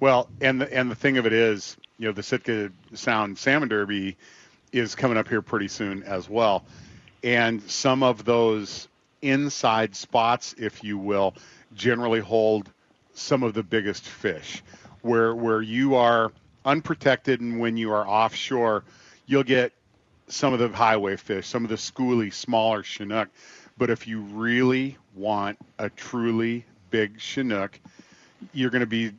Well, 0.00 0.28
and 0.40 0.60
the, 0.60 0.72
and 0.76 0.90
the 0.90 0.96
thing 0.96 1.16
of 1.16 1.24
it 1.24 1.32
is, 1.32 1.76
you 1.98 2.06
know, 2.06 2.12
the 2.12 2.24
Sitka 2.24 2.72
Sound 2.94 3.38
Salmon 3.38 3.68
Derby 3.68 4.16
is 4.72 4.96
coming 4.96 5.16
up 5.16 5.28
here 5.28 5.40
pretty 5.40 5.68
soon 5.68 6.02
as 6.02 6.28
well, 6.28 6.64
and 7.22 7.62
some 7.70 8.02
of 8.02 8.24
those 8.24 8.88
inside 9.22 9.94
spots, 9.94 10.54
if 10.58 10.82
you 10.82 10.98
will, 10.98 11.34
generally 11.74 12.20
hold 12.20 12.70
some 13.14 13.44
of 13.44 13.54
the 13.54 13.62
biggest 13.62 14.02
fish. 14.02 14.62
Where 15.02 15.32
where 15.34 15.62
you 15.62 15.94
are 15.94 16.32
unprotected 16.64 17.40
and 17.40 17.60
when 17.60 17.76
you 17.76 17.92
are 17.92 18.06
offshore, 18.06 18.82
you'll 19.26 19.44
get 19.44 19.72
some 20.28 20.52
of 20.52 20.58
the 20.58 20.68
highway 20.68 21.16
fish, 21.16 21.46
some 21.46 21.64
of 21.64 21.70
the 21.70 21.76
schooly, 21.76 22.32
smaller 22.32 22.82
Chinook. 22.82 23.28
But 23.78 23.90
if 23.90 24.06
you 24.06 24.20
really 24.20 24.96
want 25.14 25.58
a 25.78 25.90
truly 25.90 26.64
big 26.90 27.20
Chinook, 27.20 27.78
you're 28.52 28.70
going 28.70 28.80
to 28.80 28.86
be 28.86 29.12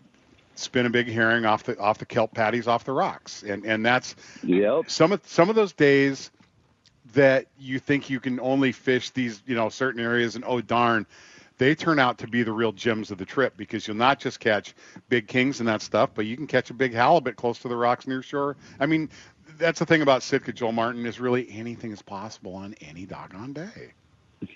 spinning 0.56 0.91
big 0.91 1.08
herring 1.08 1.46
off 1.46 1.63
the 1.63 1.78
off 1.78 2.00
the 2.00 2.06
kelp 2.06 2.34
patties 2.34 2.67
off 2.67 2.84
the 2.84 2.91
rocks, 2.91 3.43
and 3.43 3.65
and 3.65 3.86
that's 3.86 4.15
Yep. 4.43 4.89
some 4.89 5.12
of 5.12 5.22
some 5.26 5.50
of 5.50 5.56
those 5.56 5.74
days 5.74 6.32
that 7.13 7.48
you 7.58 7.80
think 7.80 8.10
you 8.10 8.20
can 8.20 8.39
only 8.39 8.72
fish 8.72 9.12
these 9.12 9.41
you 9.46 9.56
know 9.56 9.70
certain 9.70 10.02
areas, 10.02 10.36
and 10.36 10.43
oh 10.48 10.62
darn, 10.62 11.06
they 11.58 11.76
turn 11.76 12.00
out 12.00 12.20
to 12.20 12.28
be 12.28 12.43
the 12.43 12.52
real 12.52 12.72
gems 12.72 13.12
of 13.12 13.17
the 13.17 13.26
trip 13.26 13.56
because 13.58 13.88
you'll 13.88 13.98
not 13.98 14.20
just 14.20 14.39
catch 14.39 14.74
big 15.10 15.28
kings 15.28 15.60
and 15.60 15.70
that 15.70 15.82
stuff, 15.82 16.12
but 16.13 16.26
you 16.26 16.36
can 16.36 16.48
catch 16.48 16.70
a 16.70 16.74
big 16.74 16.93
halibut 16.93 17.36
close 17.36 17.60
to 17.60 17.67
the 17.67 17.76
rocks 17.76 18.08
near 18.08 18.22
shore. 18.22 18.56
I 18.80 18.86
mean, 18.86 19.10
that's 19.58 19.80
the 19.80 19.86
thing 19.86 20.02
about 20.02 20.24
Sitka, 20.24 20.54
Joel 20.54 20.72
Martin, 20.72 21.06
is 21.06 21.20
really 21.20 21.48
anything 21.52 21.91
is 21.91 22.02
possible 22.02 22.56
on 22.56 22.76
any 22.82 23.06
doggone 23.06 23.54
day. 23.54 23.93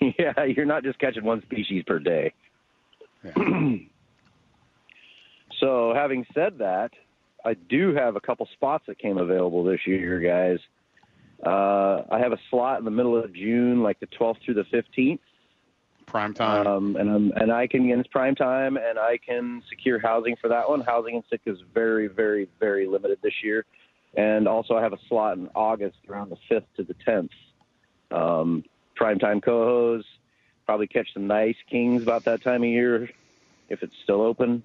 yeah, 0.18 0.44
you're 0.44 0.66
not 0.66 0.82
just 0.84 0.98
catching 0.98 1.24
one 1.24 1.42
species 1.42 1.82
per 1.86 1.98
day. 1.98 2.32
Yeah. 3.24 3.32
so, 5.60 5.92
having 5.94 6.24
said 6.34 6.58
that, 6.58 6.92
I 7.44 7.54
do 7.54 7.94
have 7.94 8.16
a 8.16 8.20
couple 8.20 8.48
spots 8.52 8.84
that 8.86 8.98
came 8.98 9.18
available 9.18 9.64
this 9.64 9.80
year, 9.86 10.20
guys. 10.20 10.58
Uh, 11.44 12.04
I 12.10 12.20
have 12.20 12.32
a 12.32 12.38
slot 12.50 12.78
in 12.78 12.84
the 12.84 12.90
middle 12.90 13.16
of 13.16 13.32
June, 13.34 13.82
like 13.82 13.98
the 13.98 14.06
12th 14.06 14.36
through 14.44 14.54
the 14.54 14.64
15th, 14.64 15.18
Prime 16.06 16.34
time. 16.34 16.66
um, 16.66 16.96
and 16.96 17.10
I'm, 17.10 17.32
and 17.32 17.52
I 17.52 17.66
can, 17.66 17.90
and 17.90 18.00
it's 18.00 18.08
prime 18.08 18.34
time, 18.34 18.76
and 18.76 18.98
I 18.98 19.18
can 19.18 19.62
secure 19.68 19.98
housing 19.98 20.36
for 20.40 20.48
that 20.48 20.68
one. 20.68 20.80
Housing 20.80 21.16
in 21.16 21.22
Sitka 21.30 21.50
is 21.50 21.58
very, 21.72 22.06
very, 22.06 22.48
very 22.60 22.86
limited 22.86 23.18
this 23.22 23.32
year, 23.42 23.64
and 24.14 24.46
also 24.46 24.76
I 24.76 24.82
have 24.82 24.92
a 24.92 24.98
slot 25.08 25.38
in 25.38 25.48
August 25.54 25.98
around 26.08 26.30
the 26.30 26.36
5th 26.50 26.64
to 26.76 26.82
the 26.84 26.94
10th. 26.94 27.30
Um, 28.10 28.64
prime 28.94 29.18
time 29.18 29.40
cohos, 29.40 30.04
probably 30.66 30.86
catch 30.86 31.12
some 31.14 31.26
nice 31.26 31.56
kings 31.70 32.02
about 32.02 32.24
that 32.24 32.42
time 32.42 32.62
of 32.62 32.68
year 32.68 33.10
if 33.68 33.82
it's 33.82 33.96
still 34.02 34.20
open. 34.20 34.62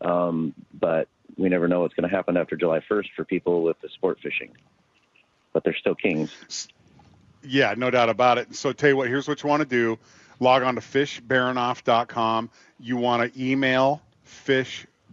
Um, 0.00 0.54
but 0.72 1.08
we 1.36 1.48
never 1.48 1.68
know 1.68 1.80
what's 1.80 1.94
going 1.94 2.08
to 2.08 2.14
happen 2.14 2.36
after 2.36 2.56
July 2.56 2.80
1st 2.90 3.08
for 3.14 3.24
people 3.24 3.62
with 3.62 3.80
the 3.80 3.88
sport 3.90 4.18
fishing. 4.22 4.52
But 5.52 5.64
they're 5.64 5.76
still 5.76 5.94
kings. 5.94 6.68
Yeah, 7.42 7.74
no 7.76 7.90
doubt 7.90 8.08
about 8.08 8.38
it. 8.38 8.54
So 8.54 8.72
tell 8.72 8.90
you 8.90 8.96
what, 8.96 9.08
here's 9.08 9.28
what 9.28 9.42
you 9.42 9.48
want 9.48 9.62
to 9.62 9.68
do. 9.68 9.98
Log 10.40 10.62
on 10.62 10.76
to 10.76 10.80
fishbaranof.com. 10.80 12.50
You 12.78 12.96
want 12.96 13.34
to 13.34 13.42
email 13.42 14.02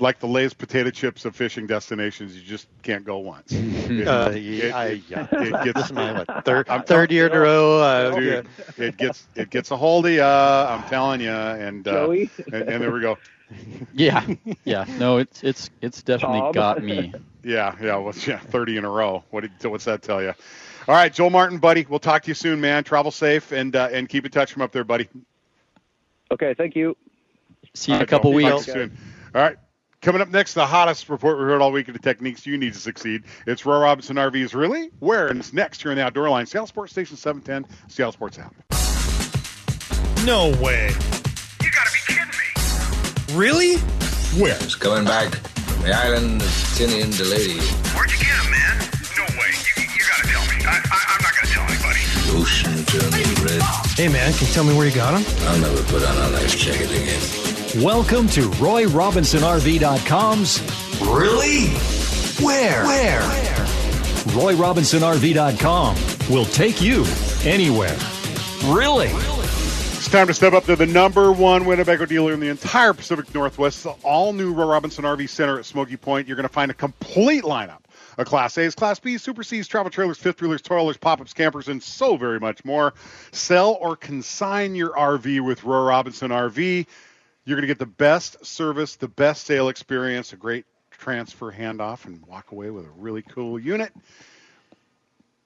like 0.00 0.18
the 0.20 0.26
Lay's 0.26 0.54
potato 0.54 0.90
chips 0.90 1.24
of 1.24 1.34
fishing 1.36 1.66
destinations. 1.66 2.34
You 2.36 2.42
just 2.42 2.66
can't 2.82 3.04
go 3.04 3.18
once. 3.18 3.52
It- 3.52 4.06
Uh, 4.08 4.30
it- 4.34 4.38
yeah, 4.40 4.76
I, 4.76 4.84
it- 4.86 5.02
yeah. 5.08 5.26
it 5.32 5.64
gets- 5.64 5.74
this 5.74 5.86
is 5.86 5.92
my 5.92 6.12
what, 6.12 6.44
third, 6.44 6.68
I'm 6.68 6.82
third 6.84 7.10
year 7.12 7.26
in 7.26 7.32
a 7.32 7.40
row. 7.40 7.80
Uh, 7.80 8.14
dude, 8.14 8.46
it 8.78 8.96
gets 8.96 9.26
it 9.34 9.50
gets 9.50 9.70
a 9.70 9.76
hold 9.76 10.06
of 10.06 10.12
you. 10.12 10.22
I'm 10.22 10.82
telling 10.88 11.20
you, 11.20 11.30
and 11.30 11.86
uh, 11.88 12.10
and, 12.10 12.28
and 12.52 12.82
there 12.82 12.90
we 12.92 13.00
go. 13.00 13.18
Yeah. 13.92 14.24
Yeah. 14.64 14.84
No, 14.98 15.16
it's 15.18 15.42
it's 15.42 15.70
it's 15.80 16.02
definitely 16.04 16.38
Tom? 16.38 16.52
got 16.52 16.84
me. 16.84 17.12
Yeah, 17.42 17.74
yeah, 17.82 17.96
well, 17.96 18.14
yeah, 18.26 18.38
30 18.38 18.76
in 18.76 18.84
a 18.84 18.88
row. 18.90 19.24
What 19.30 19.40
did, 19.40 19.70
what's 19.70 19.86
that 19.86 20.02
tell 20.02 20.22
you? 20.22 20.34
All 20.86 20.94
right, 20.94 21.12
Joel 21.12 21.30
Martin, 21.30 21.58
buddy. 21.58 21.84
We'll 21.88 21.98
talk 21.98 22.22
to 22.22 22.28
you 22.28 22.34
soon, 22.34 22.60
man. 22.60 22.84
Travel 22.84 23.10
safe 23.10 23.50
and 23.50 23.74
uh, 23.74 23.88
and 23.90 24.08
keep 24.08 24.24
in 24.24 24.30
touch 24.30 24.52
from 24.52 24.62
up 24.62 24.70
there, 24.70 24.84
buddy. 24.84 25.08
Okay, 26.30 26.54
thank 26.54 26.76
you. 26.76 26.96
See 27.74 27.90
you 27.90 27.96
in 27.96 28.00
All 28.02 28.04
a 28.04 28.06
couple 28.06 28.30
Joel. 28.32 28.40
Talk 28.42 28.54
weeks. 28.58 28.64
to 28.66 28.70
you 28.70 28.86
soon. 28.86 28.98
All 29.34 29.42
right. 29.42 29.56
Coming 30.02 30.22
up 30.22 30.30
next, 30.30 30.54
the 30.54 30.64
hottest 30.64 31.10
report 31.10 31.36
we 31.36 31.44
heard 31.44 31.60
all 31.60 31.72
week 31.72 31.88
of 31.88 31.92
the 31.92 32.00
techniques 32.00 32.46
you 32.46 32.56
need 32.56 32.72
to 32.72 32.78
succeed. 32.78 33.24
It's 33.46 33.66
Roy 33.66 33.80
Robinson 33.80 34.16
RVs. 34.16 34.54
Really? 34.54 34.90
Where? 35.00 35.28
And 35.28 35.38
it's 35.38 35.52
next 35.52 35.82
here 35.82 35.92
in 35.92 35.98
the 35.98 36.04
Outdoor 36.04 36.30
Line. 36.30 36.46
Seattle 36.46 36.66
Sports 36.66 36.92
Station 36.92 37.18
710, 37.18 37.70
Seattle 37.88 38.12
Sports 38.12 38.38
app. 38.38 38.54
No 40.24 40.56
way. 40.56 40.88
You 41.62 41.70
gotta 41.70 41.92
be 41.92 42.00
kidding 42.06 42.24
me. 42.32 43.38
Really? 43.38 43.76
Where? 44.40 44.56
It's 44.64 44.74
coming 44.74 45.04
back 45.04 45.34
from 45.34 45.82
the 45.82 45.92
island 45.92 46.40
of 46.40 46.48
Tinian 46.48 47.14
to 47.18 47.24
Lady. 47.24 47.60
Where'd 47.92 48.10
you 48.10 48.16
get 48.24 48.32
him, 48.40 48.50
man? 48.50 48.78
No 49.20 49.24
way. 49.36 49.52
You, 49.52 49.84
you 49.84 50.00
gotta 50.00 50.28
tell 50.28 50.46
me. 50.48 50.64
I, 50.64 50.80
I, 50.80 50.98
I'm 51.12 51.20
not 51.20 51.34
gonna 51.36 51.52
tell 51.52 51.68
anybody. 51.68 52.00
The 52.24 52.40
ocean 52.40 52.84
turned 52.88 53.40
red. 53.44 53.60
Hey, 54.00 54.08
man, 54.08 54.32
can 54.32 54.46
you 54.46 54.52
tell 54.54 54.64
me 54.64 54.74
where 54.74 54.86
you 54.86 54.94
got 54.94 55.12
him? 55.12 55.26
I'll 55.46 55.60
never 55.60 55.82
put 55.92 56.02
on 56.08 56.16
a 56.16 56.28
life 56.30 56.56
jacket 56.56 56.90
again. 56.90 57.39
Welcome 57.76 58.26
to 58.30 58.50
RoyRobinsonRV.com's 58.50 60.60
Really? 61.00 61.68
Where? 62.44 62.84
Where? 62.84 63.20
RoyRobinsonRV.com 64.34 66.34
will 66.34 66.46
take 66.46 66.82
you 66.82 67.04
anywhere. 67.44 67.96
Really? 68.64 69.10
It's 69.10 70.08
time 70.08 70.26
to 70.26 70.34
step 70.34 70.52
up 70.52 70.64
to 70.64 70.74
the 70.74 70.86
number 70.86 71.30
one 71.30 71.64
Winnebago 71.64 72.06
dealer 72.06 72.32
in 72.32 72.40
the 72.40 72.48
entire 72.48 72.92
Pacific 72.92 73.32
Northwest, 73.32 73.84
the 73.84 73.90
all 74.02 74.32
new 74.32 74.52
Roy 74.52 74.64
Robinson 74.64 75.04
RV 75.04 75.28
Center 75.28 75.56
at 75.56 75.64
Smoky 75.64 75.96
Point. 75.96 76.26
You're 76.26 76.36
going 76.36 76.48
to 76.48 76.52
find 76.52 76.72
a 76.72 76.74
complete 76.74 77.44
lineup 77.44 77.82
a 78.18 78.24
Class 78.24 78.58
A's, 78.58 78.74
Class 78.74 78.98
B's, 78.98 79.22
Super 79.22 79.44
C's, 79.44 79.68
travel 79.68 79.90
trailers, 79.90 80.18
fifth 80.18 80.42
wheelers, 80.42 80.60
toilers, 80.60 80.96
pop 80.96 81.20
ups, 81.20 81.32
campers, 81.32 81.68
and 81.68 81.80
so 81.80 82.16
very 82.16 82.40
much 82.40 82.64
more. 82.64 82.94
Sell 83.30 83.78
or 83.80 83.94
consign 83.96 84.74
your 84.74 84.90
RV 84.90 85.42
with 85.42 85.62
Roy 85.62 85.84
Robinson 85.84 86.30
RV. 86.30 86.86
You're 87.44 87.56
going 87.56 87.62
to 87.62 87.66
get 87.68 87.78
the 87.78 87.86
best 87.86 88.44
service, 88.44 88.96
the 88.96 89.08
best 89.08 89.44
sale 89.44 89.68
experience, 89.68 90.32
a 90.32 90.36
great 90.36 90.66
transfer 90.90 91.50
handoff, 91.52 92.04
and 92.04 92.24
walk 92.26 92.52
away 92.52 92.70
with 92.70 92.84
a 92.84 92.90
really 92.90 93.22
cool 93.22 93.58
unit. 93.58 93.92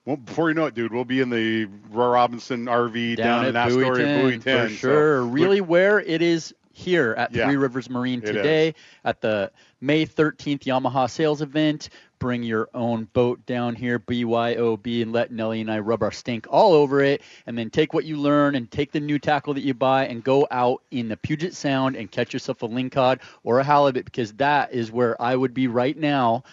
Well, 0.04 0.16
before 0.16 0.50
you 0.50 0.54
know 0.54 0.66
it, 0.66 0.74
dude, 0.74 0.92
we'll 0.92 1.04
be 1.06 1.20
in 1.20 1.30
the 1.30 1.64
Roy 1.90 2.08
Robinson 2.08 2.66
RV 2.66 3.16
down, 3.16 3.46
in 3.46 3.56
at 3.56 3.68
Bowie 3.70 3.84
Astoria, 3.84 4.20
Buoy 4.20 4.38
10. 4.38 4.68
for 4.68 4.74
So 4.74 4.76
sure. 4.76 5.20
look- 5.22 5.34
really, 5.34 5.60
where 5.62 5.98
it 6.00 6.20
is 6.20 6.54
here 6.72 7.14
at 7.16 7.32
Yeah, 7.32 7.46
Three 7.46 7.56
Rivers 7.56 7.88
Marine 7.88 8.20
today 8.20 8.74
at 9.04 9.20
the 9.20 9.50
May 9.80 10.04
13th 10.04 10.64
Yamaha 10.64 11.08
sales 11.08 11.40
event. 11.40 11.88
Bring 12.24 12.42
your 12.42 12.70
own 12.72 13.06
boat 13.12 13.44
down 13.44 13.74
here, 13.74 13.98
BYOB, 13.98 15.02
and 15.02 15.12
let 15.12 15.30
Nelly 15.30 15.60
and 15.60 15.70
I 15.70 15.80
rub 15.80 16.02
our 16.02 16.10
stink 16.10 16.46
all 16.48 16.72
over 16.72 17.02
it. 17.02 17.20
And 17.46 17.58
then 17.58 17.68
take 17.68 17.92
what 17.92 18.06
you 18.06 18.16
learn 18.16 18.54
and 18.54 18.70
take 18.70 18.92
the 18.92 19.00
new 19.00 19.18
tackle 19.18 19.52
that 19.52 19.60
you 19.60 19.74
buy 19.74 20.06
and 20.06 20.24
go 20.24 20.48
out 20.50 20.82
in 20.90 21.08
the 21.08 21.18
Puget 21.18 21.52
Sound 21.52 21.96
and 21.96 22.10
catch 22.10 22.32
yourself 22.32 22.62
a 22.62 22.66
lingcod 22.66 23.20
or 23.42 23.58
a 23.58 23.62
halibut 23.62 24.06
because 24.06 24.32
that 24.36 24.72
is 24.72 24.90
where 24.90 25.20
I 25.20 25.36
would 25.36 25.52
be 25.52 25.68
right 25.68 25.94
now. 25.94 26.44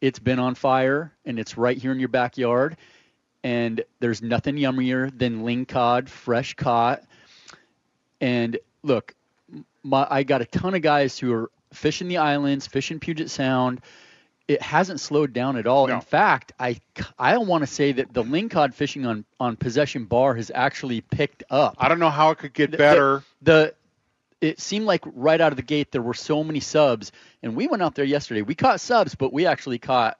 It's 0.00 0.20
been 0.20 0.38
on 0.38 0.54
fire 0.54 1.12
and 1.24 1.36
it's 1.40 1.58
right 1.58 1.76
here 1.76 1.90
in 1.90 1.98
your 1.98 2.08
backyard. 2.08 2.76
And 3.42 3.82
there's 3.98 4.22
nothing 4.22 4.54
yummier 4.54 5.10
than 5.18 5.42
lingcod, 5.42 6.10
fresh 6.10 6.54
caught. 6.54 7.02
And 8.20 8.56
look, 8.84 9.16
my, 9.82 10.06
I 10.08 10.22
got 10.22 10.42
a 10.42 10.46
ton 10.46 10.76
of 10.76 10.82
guys 10.82 11.18
who 11.18 11.32
are 11.34 11.50
fishing 11.72 12.06
the 12.06 12.18
islands, 12.18 12.68
fishing 12.68 13.00
Puget 13.00 13.30
Sound. 13.30 13.80
It 14.48 14.60
hasn't 14.60 15.00
slowed 15.00 15.32
down 15.32 15.56
at 15.56 15.66
all. 15.66 15.86
In 15.88 16.00
fact, 16.00 16.52
I 16.58 16.80
I 17.18 17.38
want 17.38 17.62
to 17.62 17.66
say 17.66 17.92
that 17.92 18.12
the 18.12 18.24
lingcod 18.24 18.74
fishing 18.74 19.06
on 19.06 19.24
on 19.38 19.56
Possession 19.56 20.04
Bar 20.04 20.34
has 20.34 20.50
actually 20.54 21.00
picked 21.00 21.44
up. 21.48 21.76
I 21.78 21.88
don't 21.88 22.00
know 22.00 22.10
how 22.10 22.30
it 22.30 22.38
could 22.38 22.52
get 22.52 22.70
The- 22.72 22.76
better. 22.76 23.22
The, 23.42 23.74
it 24.40 24.58
seemed 24.60 24.86
like 24.86 25.02
right 25.14 25.40
out 25.40 25.52
of 25.52 25.56
the 25.56 25.62
gate 25.62 25.92
there 25.92 26.02
were 26.02 26.14
so 26.14 26.42
many 26.42 26.58
subs, 26.58 27.12
and 27.44 27.54
we 27.54 27.68
went 27.68 27.82
out 27.82 27.94
there 27.94 28.04
yesterday. 28.04 28.42
We 28.42 28.56
caught 28.56 28.80
subs, 28.80 29.14
but 29.14 29.32
we 29.32 29.46
actually 29.46 29.78
caught 29.78 30.18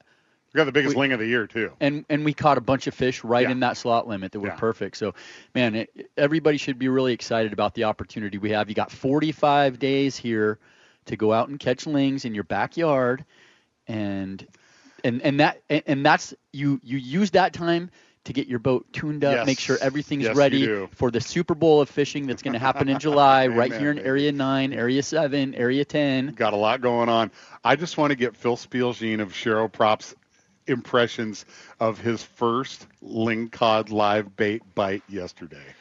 We 0.53 0.57
got 0.59 0.63
the 0.63 0.71
biggest 0.71 0.95
ling 0.95 1.11
of 1.11 1.19
the 1.19 1.27
year 1.27 1.45
too. 1.45 1.73
and 1.81 2.05
and 2.09 2.23
we 2.23 2.33
caught 2.33 2.57
a 2.57 2.61
bunch 2.61 2.87
of 2.87 2.93
fish 2.93 3.25
right 3.25 3.43
Yeah. 3.43 3.51
in 3.51 3.59
that 3.59 3.75
slot 3.75 4.07
limit 4.07 4.31
that 4.31 4.39
were 4.39 4.47
Yeah. 4.47 4.55
perfect. 4.55 4.95
So, 4.95 5.13
man, 5.53 5.75
it, 5.75 6.09
everybody 6.17 6.57
should 6.57 6.79
be 6.79 6.87
really 6.87 7.11
excited 7.11 7.51
about 7.51 7.73
the 7.75 7.83
opportunity 7.83 8.37
we 8.37 8.51
have. 8.51 8.69
You 8.69 8.75
got 8.75 8.89
45 8.91 9.77
days 9.79 10.15
here 10.15 10.57
to 11.07 11.17
go 11.17 11.33
out 11.33 11.49
and 11.49 11.59
catch 11.59 11.85
lings 11.85 12.23
in 12.23 12.33
your 12.33 12.45
backyard, 12.45 13.25
and 13.87 14.45
and 15.03 15.21
and 15.21 15.39
that 15.39 15.61
and, 15.69 15.83
and 15.87 16.05
that's 16.05 16.33
you 16.51 16.79
you 16.83 16.97
use 16.97 17.31
that 17.31 17.53
time 17.53 17.89
to 18.25 18.33
get 18.33 18.47
your 18.47 18.59
boat 18.59 18.85
tuned 18.93 19.23
up, 19.23 19.41
Yes. 19.41 19.43
make 19.43 19.59
sure 19.59 19.77
everything's 19.81 20.29
Yes, 20.29 20.33
ready 20.33 20.71
for 20.91 21.11
the 21.11 21.19
Super 21.21 21.53
Bowl 21.55 21.81
of 21.81 21.89
fishing 21.89 22.27
that's 22.27 22.41
going 22.41 22.53
to 22.53 22.59
happen 22.59 22.87
in 22.89 22.99
July, 22.99 23.47
right 23.49 23.71
Amen, 23.71 23.79
here 23.79 23.91
in. 23.91 23.99
Area 23.99 24.31
9, 24.31 24.73
Area 24.73 25.03
7, 25.03 25.53
Area 25.55 25.83
10. 25.85 26.35
Got 26.35 26.53
a 26.53 26.57
lot 26.57 26.81
going 26.81 27.09
on. 27.09 27.31
I 27.63 27.75
just 27.75 27.97
want 27.97 28.11
to 28.11 28.15
get 28.15 28.35
Phil 28.35 28.55
Spielgene 28.57 29.19
of 29.21 29.33
Sharrow 29.33 29.71
Props 29.71 30.15
impressions 30.67 31.45
of 31.79 31.99
his 31.99 32.23
first 32.23 32.87
lingcod 33.03 33.91
live 33.91 34.35
bait 34.35 34.63
bite 34.73 35.03
yesterday. 35.07 35.75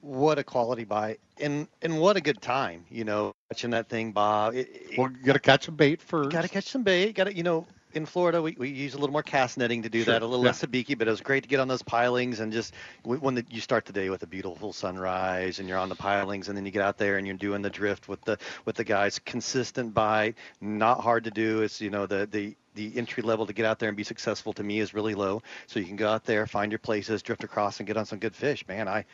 What 0.00 0.38
a 0.38 0.44
quality 0.44 0.84
bite, 0.84 1.20
and 1.40 1.68
and 1.82 1.98
what 2.00 2.16
a 2.16 2.20
good 2.20 2.40
time, 2.40 2.84
you 2.90 3.04
know, 3.04 3.34
catching 3.50 3.70
that 3.70 3.88
thing, 3.88 4.12
Bob. 4.12 4.54
It, 4.54 4.94
Well, 4.96 5.10
you 5.10 5.24
got 5.24 5.34
to 5.34 5.38
catch 5.40 5.68
a 5.68 5.72
bait 5.72 6.00
first. 6.00 6.30
Got 6.30 6.42
to 6.42 6.48
catch 6.48 6.64
some 6.68 6.82
bait. 6.82 7.14
Got 7.14 7.24
to, 7.24 7.34
you 7.34 7.42
know, 7.42 7.66
in 7.94 8.06
Florida 8.06 8.42
we, 8.42 8.54
we 8.58 8.68
use 8.68 8.94
a 8.94 8.98
little 8.98 9.12
more 9.12 9.22
cast 9.22 9.56
netting 9.56 9.82
to 9.82 9.88
do 9.88 10.04
Sure, 10.04 10.14
that, 10.14 10.22
a 10.22 10.26
little 10.26 10.44
yeah. 10.44 10.50
less 10.50 10.62
sabiki, 10.62 10.96
but 10.98 11.08
it 11.08 11.10
was 11.10 11.20
great 11.20 11.42
to 11.42 11.48
get 11.48 11.58
on 11.60 11.68
those 11.68 11.82
pilings 11.82 12.40
and 12.40 12.52
just 12.52 12.74
when 13.02 13.34
the, 13.34 13.44
you 13.50 13.60
start 13.60 13.86
the 13.86 13.92
day 13.92 14.10
with 14.10 14.22
a 14.22 14.26
beautiful 14.26 14.72
sunrise 14.72 15.58
and 15.58 15.68
you're 15.68 15.78
on 15.78 15.88
the 15.88 15.94
pilings 15.96 16.48
and 16.48 16.56
then 16.56 16.66
you 16.66 16.70
get 16.70 16.82
out 16.82 16.98
there 16.98 17.16
and 17.16 17.26
you're 17.26 17.36
doing 17.36 17.62
the 17.62 17.70
drift 17.70 18.08
with 18.08 18.20
the 18.22 18.38
with 18.64 18.76
the 18.76 18.84
guys. 18.84 19.18
Consistent 19.18 19.94
bite, 19.94 20.36
not 20.60 21.00
hard 21.00 21.24
to 21.24 21.30
do. 21.30 21.62
It's 21.62 21.80
you 21.80 21.90
know 21.90 22.06
the 22.06 22.26
the 22.30 22.56
the 22.74 22.96
entry 22.96 23.22
level 23.22 23.46
to 23.46 23.52
get 23.52 23.66
out 23.66 23.78
there 23.80 23.88
and 23.88 23.96
be 23.96 24.04
successful 24.04 24.52
to 24.52 24.62
me 24.62 24.78
is 24.78 24.94
really 24.94 25.14
low. 25.14 25.42
So 25.66 25.80
you 25.80 25.86
can 25.86 25.96
go 25.96 26.08
out 26.08 26.24
there, 26.24 26.46
find 26.46 26.70
your 26.70 26.78
places, 26.78 27.22
drift 27.22 27.42
across, 27.42 27.80
and 27.80 27.86
get 27.86 27.96
on 27.96 28.06
some 28.06 28.18
good 28.20 28.36
fish. 28.36 28.66
Man, 28.68 28.86
I 28.86 29.04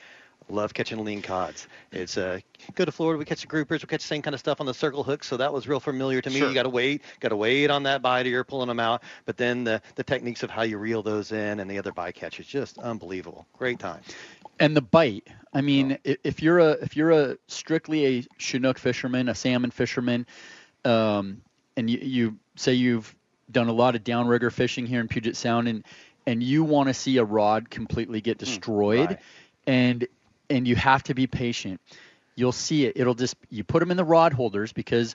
love 0.48 0.74
catching 0.74 0.98
lingcods. 0.98 1.66
It's 1.92 2.16
uh, 2.16 2.40
go 2.74 2.84
to 2.84 2.92
Florida, 2.92 3.18
we 3.18 3.24
catch 3.24 3.40
the 3.40 3.46
groupers, 3.46 3.82
we 3.82 3.86
catch 3.86 4.02
the 4.02 4.08
same 4.08 4.22
kind 4.22 4.34
of 4.34 4.40
stuff 4.40 4.60
on 4.60 4.66
the 4.66 4.74
circle 4.74 5.02
hook, 5.02 5.24
so 5.24 5.36
that 5.36 5.52
was 5.52 5.66
real 5.66 5.80
familiar 5.80 6.20
to 6.20 6.30
me. 6.30 6.38
Sure. 6.38 6.48
You 6.48 6.54
got 6.54 6.64
to 6.64 6.68
wait, 6.68 7.02
got 7.20 7.30
to 7.30 7.36
wait 7.36 7.70
on 7.70 7.84
that 7.84 8.02
bite, 8.02 8.26
or 8.26 8.28
you're 8.28 8.44
pulling 8.44 8.68
them 8.68 8.80
out. 8.80 9.02
But 9.24 9.36
then 9.36 9.64
the 9.64 9.80
the 9.94 10.04
techniques 10.04 10.42
of 10.42 10.50
how 10.50 10.62
you 10.62 10.78
reel 10.78 11.02
those 11.02 11.32
in 11.32 11.60
and 11.60 11.70
the 11.70 11.78
other 11.78 11.92
bycatch 11.92 12.40
is 12.40 12.46
just 12.46 12.78
unbelievable. 12.78 13.46
Great 13.56 13.78
time. 13.78 14.02
and 14.60 14.76
the 14.76 14.82
bite. 14.82 15.28
I 15.52 15.60
mean, 15.60 15.98
i 16.06 16.16
if 16.24 16.42
you're 16.42 16.58
a 16.58 16.70
if 16.72 16.96
you're 16.96 17.10
a 17.10 17.36
strictly 17.48 18.06
a 18.06 18.26
Chinook 18.38 18.78
fisherman, 18.78 19.28
a 19.28 19.34
salmon 19.34 19.70
fisherman, 19.70 20.26
um, 20.84 21.42
and 21.76 21.88
you, 21.88 21.98
you 21.98 22.38
say 22.56 22.74
you've 22.74 23.14
done 23.50 23.68
a 23.68 23.72
lot 23.72 23.94
of 23.94 24.04
downrigger 24.04 24.52
fishing 24.52 24.86
here 24.86 25.00
in 25.00 25.08
Puget 25.08 25.36
Sound, 25.36 25.68
and 25.68 25.84
and 26.26 26.42
you 26.42 26.64
want 26.64 26.88
to 26.88 26.94
see 26.94 27.18
a 27.18 27.24
rod 27.24 27.70
completely 27.70 28.20
get 28.20 28.38
destroyed, 28.38 29.10
right. 29.10 29.18
and 29.66 30.06
and 30.50 30.66
you 30.66 30.76
have 30.76 31.02
to 31.04 31.14
be 31.14 31.26
patient. 31.26 31.80
You'll 32.36 32.52
see 32.52 32.86
it. 32.86 32.94
It'll 32.96 33.14
just 33.14 33.36
you 33.50 33.64
put 33.64 33.80
them 33.80 33.90
in 33.90 33.96
the 33.96 34.04
rod 34.04 34.32
holders 34.32 34.72
because 34.72 35.14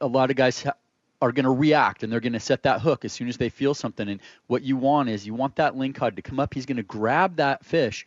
a 0.00 0.06
lot 0.06 0.30
of 0.30 0.36
guys 0.36 0.62
ha- 0.62 0.74
are 1.22 1.32
going 1.32 1.44
to 1.44 1.50
react 1.50 2.02
and 2.02 2.12
they're 2.12 2.20
going 2.20 2.32
to 2.32 2.40
set 2.40 2.62
that 2.62 2.80
hook 2.80 3.04
as 3.04 3.12
soon 3.12 3.28
as 3.28 3.36
they 3.36 3.48
feel 3.48 3.74
something. 3.74 4.08
And 4.08 4.20
what 4.46 4.62
you 4.62 4.76
want 4.76 5.08
is 5.08 5.26
you 5.26 5.34
want 5.34 5.56
that 5.56 5.74
lingcod 5.74 6.16
to 6.16 6.22
come 6.22 6.40
up. 6.40 6.54
He's 6.54 6.66
going 6.66 6.76
to 6.76 6.82
grab 6.82 7.36
that 7.36 7.64
fish, 7.64 8.06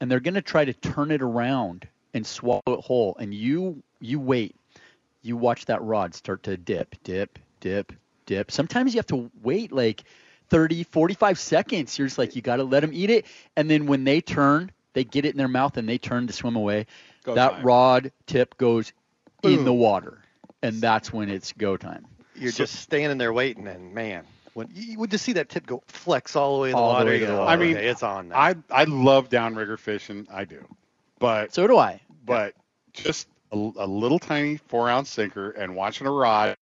and 0.00 0.10
they're 0.10 0.20
going 0.20 0.34
to 0.34 0.42
try 0.42 0.64
to 0.64 0.72
turn 0.72 1.10
it 1.10 1.22
around 1.22 1.86
and 2.14 2.26
swallow 2.26 2.62
it 2.68 2.80
whole. 2.80 3.16
And 3.18 3.34
you 3.34 3.82
you 4.00 4.20
wait. 4.20 4.54
You 5.22 5.36
watch 5.36 5.64
that 5.66 5.82
rod 5.82 6.14
start 6.14 6.42
to 6.44 6.56
dip, 6.56 6.96
dip, 7.02 7.38
dip, 7.60 7.92
dip. 8.26 8.50
Sometimes 8.50 8.92
you 8.92 8.98
have 8.98 9.06
to 9.06 9.30
wait 9.42 9.72
like 9.72 10.04
30, 10.50 10.84
45 10.84 11.38
seconds. 11.38 11.98
You're 11.98 12.06
just 12.06 12.18
like 12.18 12.36
you 12.36 12.42
got 12.42 12.56
to 12.56 12.64
let 12.64 12.80
them 12.80 12.90
eat 12.92 13.10
it, 13.10 13.26
and 13.56 13.70
then 13.70 13.86
when 13.86 14.04
they 14.04 14.20
turn, 14.20 14.70
they 14.94 15.04
get 15.04 15.24
it 15.26 15.32
in 15.32 15.36
their 15.36 15.48
mouth 15.48 15.76
and 15.76 15.88
they 15.88 15.98
turn 15.98 16.26
to 16.26 16.32
swim 16.32 16.56
away. 16.56 16.86
Go 17.24 17.34
that 17.34 17.52
time. 17.52 17.62
rod 17.66 18.12
tip 18.26 18.56
goes 18.56 18.92
in 19.42 19.64
the 19.64 19.72
water, 19.74 20.22
and 20.62 20.80
that's 20.80 21.12
when 21.12 21.28
it's 21.28 21.52
go 21.52 21.76
time. 21.76 22.06
You're 22.34 22.52
just 22.52 22.74
standing 22.76 23.18
there 23.18 23.32
waiting, 23.32 23.66
and 23.68 23.94
man, 23.94 24.24
when 24.54 24.68
you 24.72 24.98
would 24.98 25.10
just 25.10 25.24
see 25.24 25.34
that 25.34 25.48
tip 25.50 25.66
go 25.66 25.82
flex 25.86 26.34
all 26.36 26.56
the 26.56 26.62
way 26.62 26.68
in 26.70 26.72
the 26.76 26.78
All 26.78 26.88
the 26.90 26.94
water. 26.94 27.10
way 27.10 27.18
to 27.20 27.26
the 27.26 27.32
go, 27.32 27.38
water. 27.40 27.50
I 27.50 27.56
mean, 27.56 27.76
okay, 27.76 27.86
it's 27.88 28.02
on 28.02 28.28
now. 28.28 28.38
I 28.38 28.54
I 28.70 28.84
love 28.84 29.28
downrigger 29.28 29.78
fishing. 29.78 30.26
I 30.32 30.44
do, 30.44 30.64
but 31.18 31.52
So 31.54 31.66
do 31.66 31.76
I. 31.76 32.00
but 32.24 32.54
just 32.92 33.28
a, 33.52 33.56
a 33.56 33.86
little 33.86 34.18
tiny 34.18 34.56
four 34.56 34.88
ounce 34.88 35.10
sinker 35.10 35.50
and 35.50 35.76
watching 35.76 36.06
a 36.06 36.10
rod. 36.10 36.56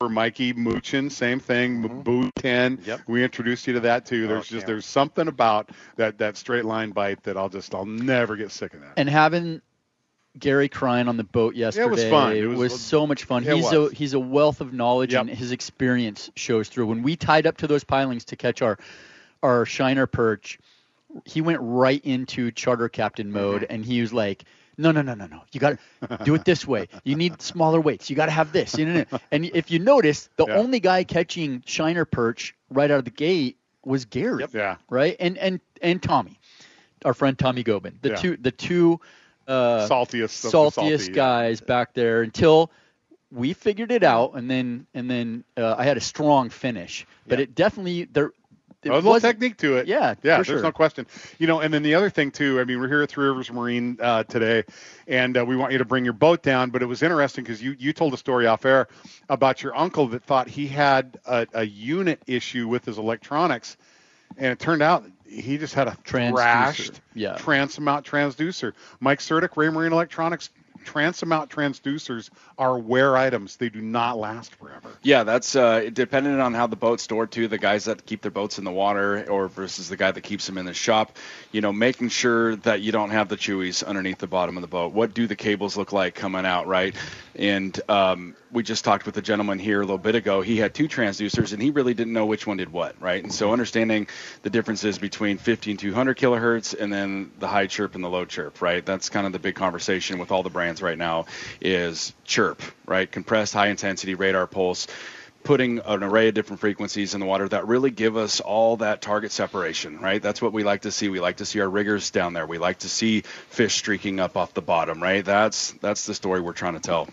For 0.00 0.10
Mikey 0.10 0.52
Moochin, 0.52 1.10
same 1.10 1.40
thing. 1.40 2.02
Buoy 2.02 2.30
ten. 2.36 2.78
Yep. 2.84 3.00
We 3.06 3.24
introduced 3.24 3.66
you 3.66 3.72
to 3.74 3.80
that 3.80 4.04
too. 4.04 4.24
Oh, 4.26 4.28
There's 4.28 4.46
just 4.48 4.66
there's 4.66 4.84
something 4.84 5.26
about 5.26 5.70
that 5.96 6.18
that 6.18 6.36
straight 6.36 6.66
line 6.66 6.90
bite 6.90 7.22
that 7.22 7.38
I'll 7.38 7.48
just 7.48 7.74
I'll 7.74 7.86
never 7.86 8.36
get 8.36 8.50
sick 8.52 8.74
of 8.74 8.82
that. 8.82 8.92
and 8.98 9.08
having 9.08 9.62
Gary 10.38 10.68
crying 10.68 11.08
on 11.08 11.16
the 11.16 11.24
boat 11.24 11.54
yesterday 11.54 11.86
It 11.86 11.90
was 11.90 12.04
fun. 12.04 12.36
It 12.36 12.44
was- 12.44 12.78
so 12.78 13.06
much 13.06 13.24
fun. 13.24 13.42
he's 13.42 13.64
was. 13.64 13.72
a 13.72 13.94
he's 13.94 14.12
a 14.12 14.20
wealth 14.20 14.60
of 14.60 14.74
knowledge 14.74 15.14
Yep. 15.14 15.20
and 15.22 15.30
his 15.30 15.50
experience 15.50 16.30
shows 16.36 16.68
through. 16.68 16.88
When 16.88 17.02
we 17.02 17.16
tied 17.16 17.46
up 17.46 17.56
to 17.58 17.66
those 17.66 17.82
pilings 17.82 18.26
to 18.26 18.36
catch 18.36 18.60
our 18.60 18.78
our 19.42 19.64
shiner 19.64 20.06
perch, 20.06 20.58
he 21.24 21.40
went 21.40 21.60
right 21.62 22.04
into 22.04 22.50
charter 22.50 22.90
captain 22.90 23.32
mode 23.32 23.62
Mm-hmm. 23.62 23.72
and 23.72 23.82
he 23.86 24.02
was 24.02 24.12
like 24.12 24.44
no, 24.78 24.90
no, 24.92 25.02
no, 25.02 25.14
no, 25.14 25.26
no. 25.26 25.42
You 25.52 25.60
got 25.60 25.78
to 26.08 26.18
do 26.24 26.34
it 26.34 26.44
this 26.44 26.66
way. 26.66 26.88
You 27.04 27.16
need 27.16 27.40
smaller 27.40 27.80
weights. 27.80 28.10
You 28.10 28.16
got 28.16 28.26
to 28.26 28.32
have 28.32 28.52
this. 28.52 28.76
You 28.76 28.86
know, 28.86 29.04
and 29.30 29.44
if 29.44 29.70
you 29.70 29.78
notice, 29.78 30.28
the 30.36 30.46
Yeah. 30.46 30.56
only 30.56 30.80
guy 30.80 31.04
catching 31.04 31.62
shiner 31.66 32.04
perch 32.04 32.54
right 32.70 32.90
out 32.90 32.98
of 32.98 33.04
the 33.04 33.10
gate 33.10 33.58
was 33.84 34.04
Gary 34.06 34.44
yeah. 34.52 34.76
right? 34.90 35.16
And 35.20 35.38
and 35.38 35.60
and 35.82 36.02
Tommy, 36.02 36.38
our 37.04 37.14
friend 37.14 37.38
Tommy 37.38 37.62
Gobin, 37.62 37.98
the 38.02 38.10
Yeah. 38.10 38.14
two 38.16 38.36
the 38.36 38.50
two 38.50 39.00
uh, 39.46 39.86
Saltiest 39.88 40.30
saltiest 40.52 40.72
salty, 40.72 41.12
yeah. 41.12 41.14
guys 41.14 41.60
back 41.60 41.94
there 41.94 42.22
until 42.22 42.70
we 43.30 43.52
figured 43.52 43.90
it 43.92 44.02
out, 44.02 44.32
and 44.34 44.50
then 44.50 44.86
and 44.94 45.10
then 45.10 45.44
uh, 45.56 45.74
I 45.76 45.84
had 45.84 45.96
a 45.96 46.00
strong 46.00 46.50
finish, 46.50 47.06
but 47.26 47.40
it 47.40 47.54
definitely 47.54 48.04
there. 48.04 48.32
A 48.92 48.94
little 48.96 49.20
technique 49.20 49.56
to 49.58 49.76
it. 49.76 49.86
Yeah, 49.86 50.14
yeah. 50.22 50.36
there's 50.36 50.46
sure. 50.46 50.62
no 50.62 50.72
question. 50.72 51.06
You 51.38 51.46
know, 51.46 51.60
and 51.60 51.72
then 51.72 51.82
the 51.82 51.94
other 51.94 52.10
thing 52.10 52.30
too. 52.30 52.60
I 52.60 52.64
mean, 52.64 52.80
we're 52.80 52.88
here 52.88 53.02
at 53.02 53.08
Three 53.08 53.26
Rivers 53.26 53.50
Marine 53.50 53.98
uh, 54.00 54.22
today, 54.24 54.64
and 55.06 55.36
uh, 55.36 55.44
we 55.44 55.56
want 55.56 55.72
you 55.72 55.78
to 55.78 55.84
bring 55.84 56.04
your 56.04 56.12
boat 56.14 56.42
down. 56.42 56.70
But 56.70 56.82
it 56.82 56.86
was 56.86 57.02
interesting 57.02 57.44
because 57.44 57.62
you 57.62 57.76
you 57.78 57.92
told 57.92 58.14
a 58.14 58.16
story 58.16 58.46
off 58.46 58.64
air 58.64 58.88
about 59.28 59.62
your 59.62 59.76
uncle 59.76 60.08
that 60.08 60.22
thought 60.24 60.48
he 60.48 60.66
had 60.66 61.18
a, 61.26 61.46
a 61.54 61.64
unit 61.64 62.20
issue 62.26 62.68
with 62.68 62.84
his 62.84 62.98
electronics, 62.98 63.76
and 64.36 64.52
it 64.52 64.58
turned 64.58 64.82
out 64.82 65.04
he 65.28 65.58
just 65.58 65.74
had 65.74 65.88
a 65.88 65.96
Transducer. 66.04 66.30
thrashed 66.30 67.00
Yeah. 67.14 67.34
transom 67.36 67.84
mount 67.84 68.06
transducer. 68.06 68.72
Mike 69.00 69.18
Surdick, 69.18 69.50
Raymarine 69.54 69.90
Electronics. 69.92 70.50
Transom 70.86 71.28
mount 71.28 71.50
transducers 71.50 72.30
are 72.56 72.78
wear 72.78 73.16
items. 73.16 73.56
They 73.56 73.68
do 73.68 73.82
not 73.82 74.16
last 74.16 74.54
forever. 74.54 74.88
Yeah, 75.02 75.24
that's 75.24 75.54
uh, 75.54 75.90
dependent 75.92 76.40
on 76.40 76.54
how 76.54 76.66
the 76.66 76.76
boat's 76.76 77.02
stored 77.02 77.32
too. 77.32 77.48
The 77.48 77.58
guys 77.58 77.84
that 77.84 78.06
keep 78.06 78.22
their 78.22 78.30
boats 78.30 78.58
in 78.58 78.64
the 78.64 78.72
water, 78.72 79.28
or 79.28 79.48
versus 79.48 79.88
the 79.88 79.96
guy 79.96 80.12
that 80.12 80.20
keeps 80.22 80.46
them 80.46 80.56
in 80.56 80.64
the 80.64 80.72
shop. 80.72 81.16
You 81.52 81.60
know, 81.60 81.72
making 81.72 82.08
sure 82.10 82.56
that 82.56 82.80
you 82.80 82.92
don't 82.92 83.10
have 83.10 83.28
the 83.28 83.36
chewies 83.36 83.84
underneath 83.84 84.18
the 84.18 84.26
bottom 84.26 84.56
of 84.56 84.62
the 84.62 84.68
boat. 84.68 84.92
What 84.92 85.12
do 85.12 85.26
the 85.26 85.36
cables 85.36 85.76
look 85.76 85.92
like 85.92 86.14
coming 86.14 86.46
out, 86.46 86.66
right? 86.66 86.94
And 87.34 87.78
um, 87.88 88.36
we 88.52 88.62
just 88.62 88.84
talked 88.84 89.06
with 89.06 89.16
a 89.16 89.22
gentleman 89.22 89.58
here 89.58 89.80
a 89.80 89.84
little 89.84 89.98
bit 89.98 90.14
ago. 90.14 90.40
He 90.40 90.56
had 90.56 90.74
two 90.74 90.88
transducers, 90.88 91.52
and 91.52 91.60
he 91.60 91.70
really 91.70 91.94
didn't 91.94 92.12
know 92.12 92.26
which 92.26 92.46
one 92.46 92.56
did 92.56 92.72
what, 92.72 93.00
right? 93.00 93.22
And 93.22 93.32
so 93.32 93.46
mm-hmm. 93.46 93.52
understanding 93.52 94.08
the 94.42 94.50
differences 94.50 94.98
between 94.98 95.38
50 95.38 95.72
and 95.72 95.80
200 95.80 96.16
kilohertz, 96.16 96.78
and 96.78 96.92
then 96.92 97.32
the 97.38 97.48
high 97.48 97.66
chirp 97.66 97.94
and 97.94 98.04
the 98.04 98.08
low 98.08 98.24
chirp, 98.24 98.62
right? 98.62 98.84
That's 98.84 99.08
kind 99.08 99.26
of 99.26 99.32
the 99.32 99.38
big 99.38 99.54
conversation 99.54 100.18
with 100.18 100.30
all 100.30 100.42
the 100.42 100.50
brands 100.50 100.82
right 100.82 100.98
now 100.98 101.26
is 101.60 102.14
chirp, 102.24 102.62
right? 102.86 103.10
Compressed 103.10 103.54
high 103.54 103.68
intensity 103.68 104.14
radar 104.14 104.46
pulse 104.46 104.86
putting 105.46 105.78
an 105.78 106.02
array 106.02 106.26
of 106.26 106.34
different 106.34 106.58
frequencies 106.58 107.14
in 107.14 107.20
the 107.20 107.26
water 107.26 107.48
that 107.48 107.68
really 107.68 107.90
give 107.92 108.16
us 108.16 108.40
all 108.40 108.78
that 108.78 109.00
target 109.00 109.30
separation, 109.30 110.00
right? 110.00 110.20
That's 110.20 110.42
what 110.42 110.52
we 110.52 110.64
like 110.64 110.82
to 110.82 110.90
see. 110.90 111.08
We 111.08 111.20
like 111.20 111.36
to 111.36 111.46
see 111.46 111.60
our 111.60 111.70
riggers 111.70 112.10
down 112.10 112.32
there. 112.32 112.46
We 112.46 112.58
like 112.58 112.80
to 112.80 112.88
see 112.88 113.20
fish 113.20 113.76
streaking 113.76 114.18
up 114.18 114.36
off 114.36 114.54
the 114.54 114.62
bottom, 114.62 115.00
right? 115.00 115.24
That's 115.24 115.70
that's 115.80 116.04
the 116.04 116.14
story 116.14 116.40
we're 116.40 116.52
trying 116.52 116.74
to 116.74 116.80
tell. 116.80 117.08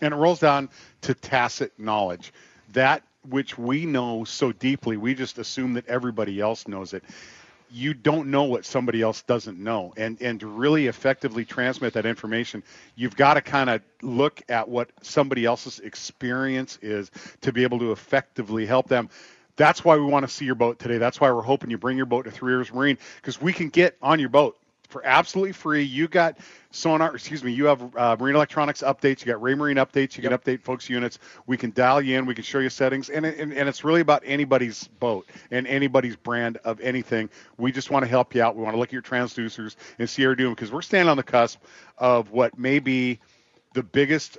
And 0.00 0.14
it 0.14 0.16
rolls 0.16 0.40
down 0.40 0.68
to 1.02 1.14
tacit 1.14 1.72
knowledge 1.78 2.32
that 2.72 3.02
which 3.28 3.56
we 3.56 3.86
know 3.86 4.24
so 4.24 4.52
deeply 4.52 4.96
we 4.96 5.14
just 5.14 5.38
assume 5.38 5.74
that 5.74 5.86
everybody 5.86 6.40
else 6.40 6.68
knows 6.68 6.92
it. 6.92 7.02
You 7.70 7.94
don't 7.94 8.30
know 8.30 8.44
what 8.44 8.64
somebody 8.64 9.02
else 9.02 9.22
doesn't 9.22 9.58
know. 9.58 9.94
And 9.96 10.20
and 10.20 10.38
to 10.40 10.46
really 10.46 10.86
effectively 10.86 11.44
transmit 11.44 11.94
that 11.94 12.06
information 12.06 12.62
you've 12.96 13.16
got 13.16 13.34
to 13.34 13.42
kind 13.42 13.70
of 13.70 13.82
look 14.02 14.42
at 14.48 14.68
what 14.68 14.90
somebody 15.02 15.44
else's 15.44 15.80
experience 15.80 16.78
is 16.82 17.10
to 17.40 17.52
be 17.52 17.62
able 17.62 17.78
to 17.80 17.92
effectively 17.92 18.66
help 18.66 18.88
them. 18.88 19.08
That's 19.56 19.84
why 19.84 19.96
we 19.96 20.04
want 20.04 20.26
to 20.26 20.32
see 20.32 20.44
your 20.44 20.56
boat 20.56 20.78
today. 20.80 20.98
That's 20.98 21.20
why 21.20 21.30
we're 21.30 21.42
hoping 21.42 21.70
you 21.70 21.78
bring 21.78 21.96
your 21.96 22.06
boat 22.06 22.24
to 22.24 22.30
three 22.30 22.52
rivers 22.52 22.72
marine 22.72 22.98
because 23.16 23.40
we 23.40 23.52
can 23.52 23.68
get 23.68 23.96
on 24.02 24.18
your 24.20 24.28
boat 24.28 24.58
for 24.88 25.04
absolutely 25.04 25.52
free. 25.52 25.82
You 25.82 26.08
got 26.08 26.38
sonar, 26.70 27.14
excuse 27.14 27.42
me, 27.42 27.52
you 27.52 27.66
have 27.66 27.96
uh, 27.96 28.16
marine 28.18 28.34
electronics 28.34 28.82
updates. 28.82 29.24
You 29.24 29.32
got 29.32 29.42
Raymarine 29.42 29.76
updates. 29.76 30.16
You 30.16 30.22
can 30.22 30.32
update 30.32 30.60
folks' 30.62 30.88
units. 30.88 31.18
We 31.46 31.56
can 31.56 31.72
dial 31.72 32.00
you 32.00 32.18
in. 32.18 32.26
We 32.26 32.34
can 32.34 32.44
show 32.44 32.58
you 32.58 32.70
settings, 32.70 33.10
and, 33.10 33.24
and 33.26 33.52
and 33.52 33.68
it's 33.68 33.84
really 33.84 34.00
about 34.00 34.22
anybody's 34.24 34.86
boat 34.86 35.26
and 35.50 35.66
anybody's 35.66 36.16
brand 36.16 36.58
of 36.64 36.80
anything. 36.80 37.30
We 37.58 37.72
just 37.72 37.90
want 37.90 38.04
to 38.04 38.08
help 38.08 38.34
you 38.34 38.42
out. 38.42 38.56
We 38.56 38.62
want 38.62 38.74
to 38.74 38.78
look 38.78 38.90
at 38.90 38.92
your 38.92 39.02
transducers 39.02 39.76
and 39.98 40.08
see 40.08 40.22
how 40.22 40.28
you're 40.28 40.36
doing 40.36 40.54
because 40.54 40.72
we're 40.72 40.82
standing 40.82 41.10
on 41.10 41.16
the 41.16 41.22
cusp 41.22 41.60
of 41.98 42.30
what 42.30 42.58
may 42.58 42.78
be 42.78 43.20
the 43.74 43.82
biggest 43.82 44.38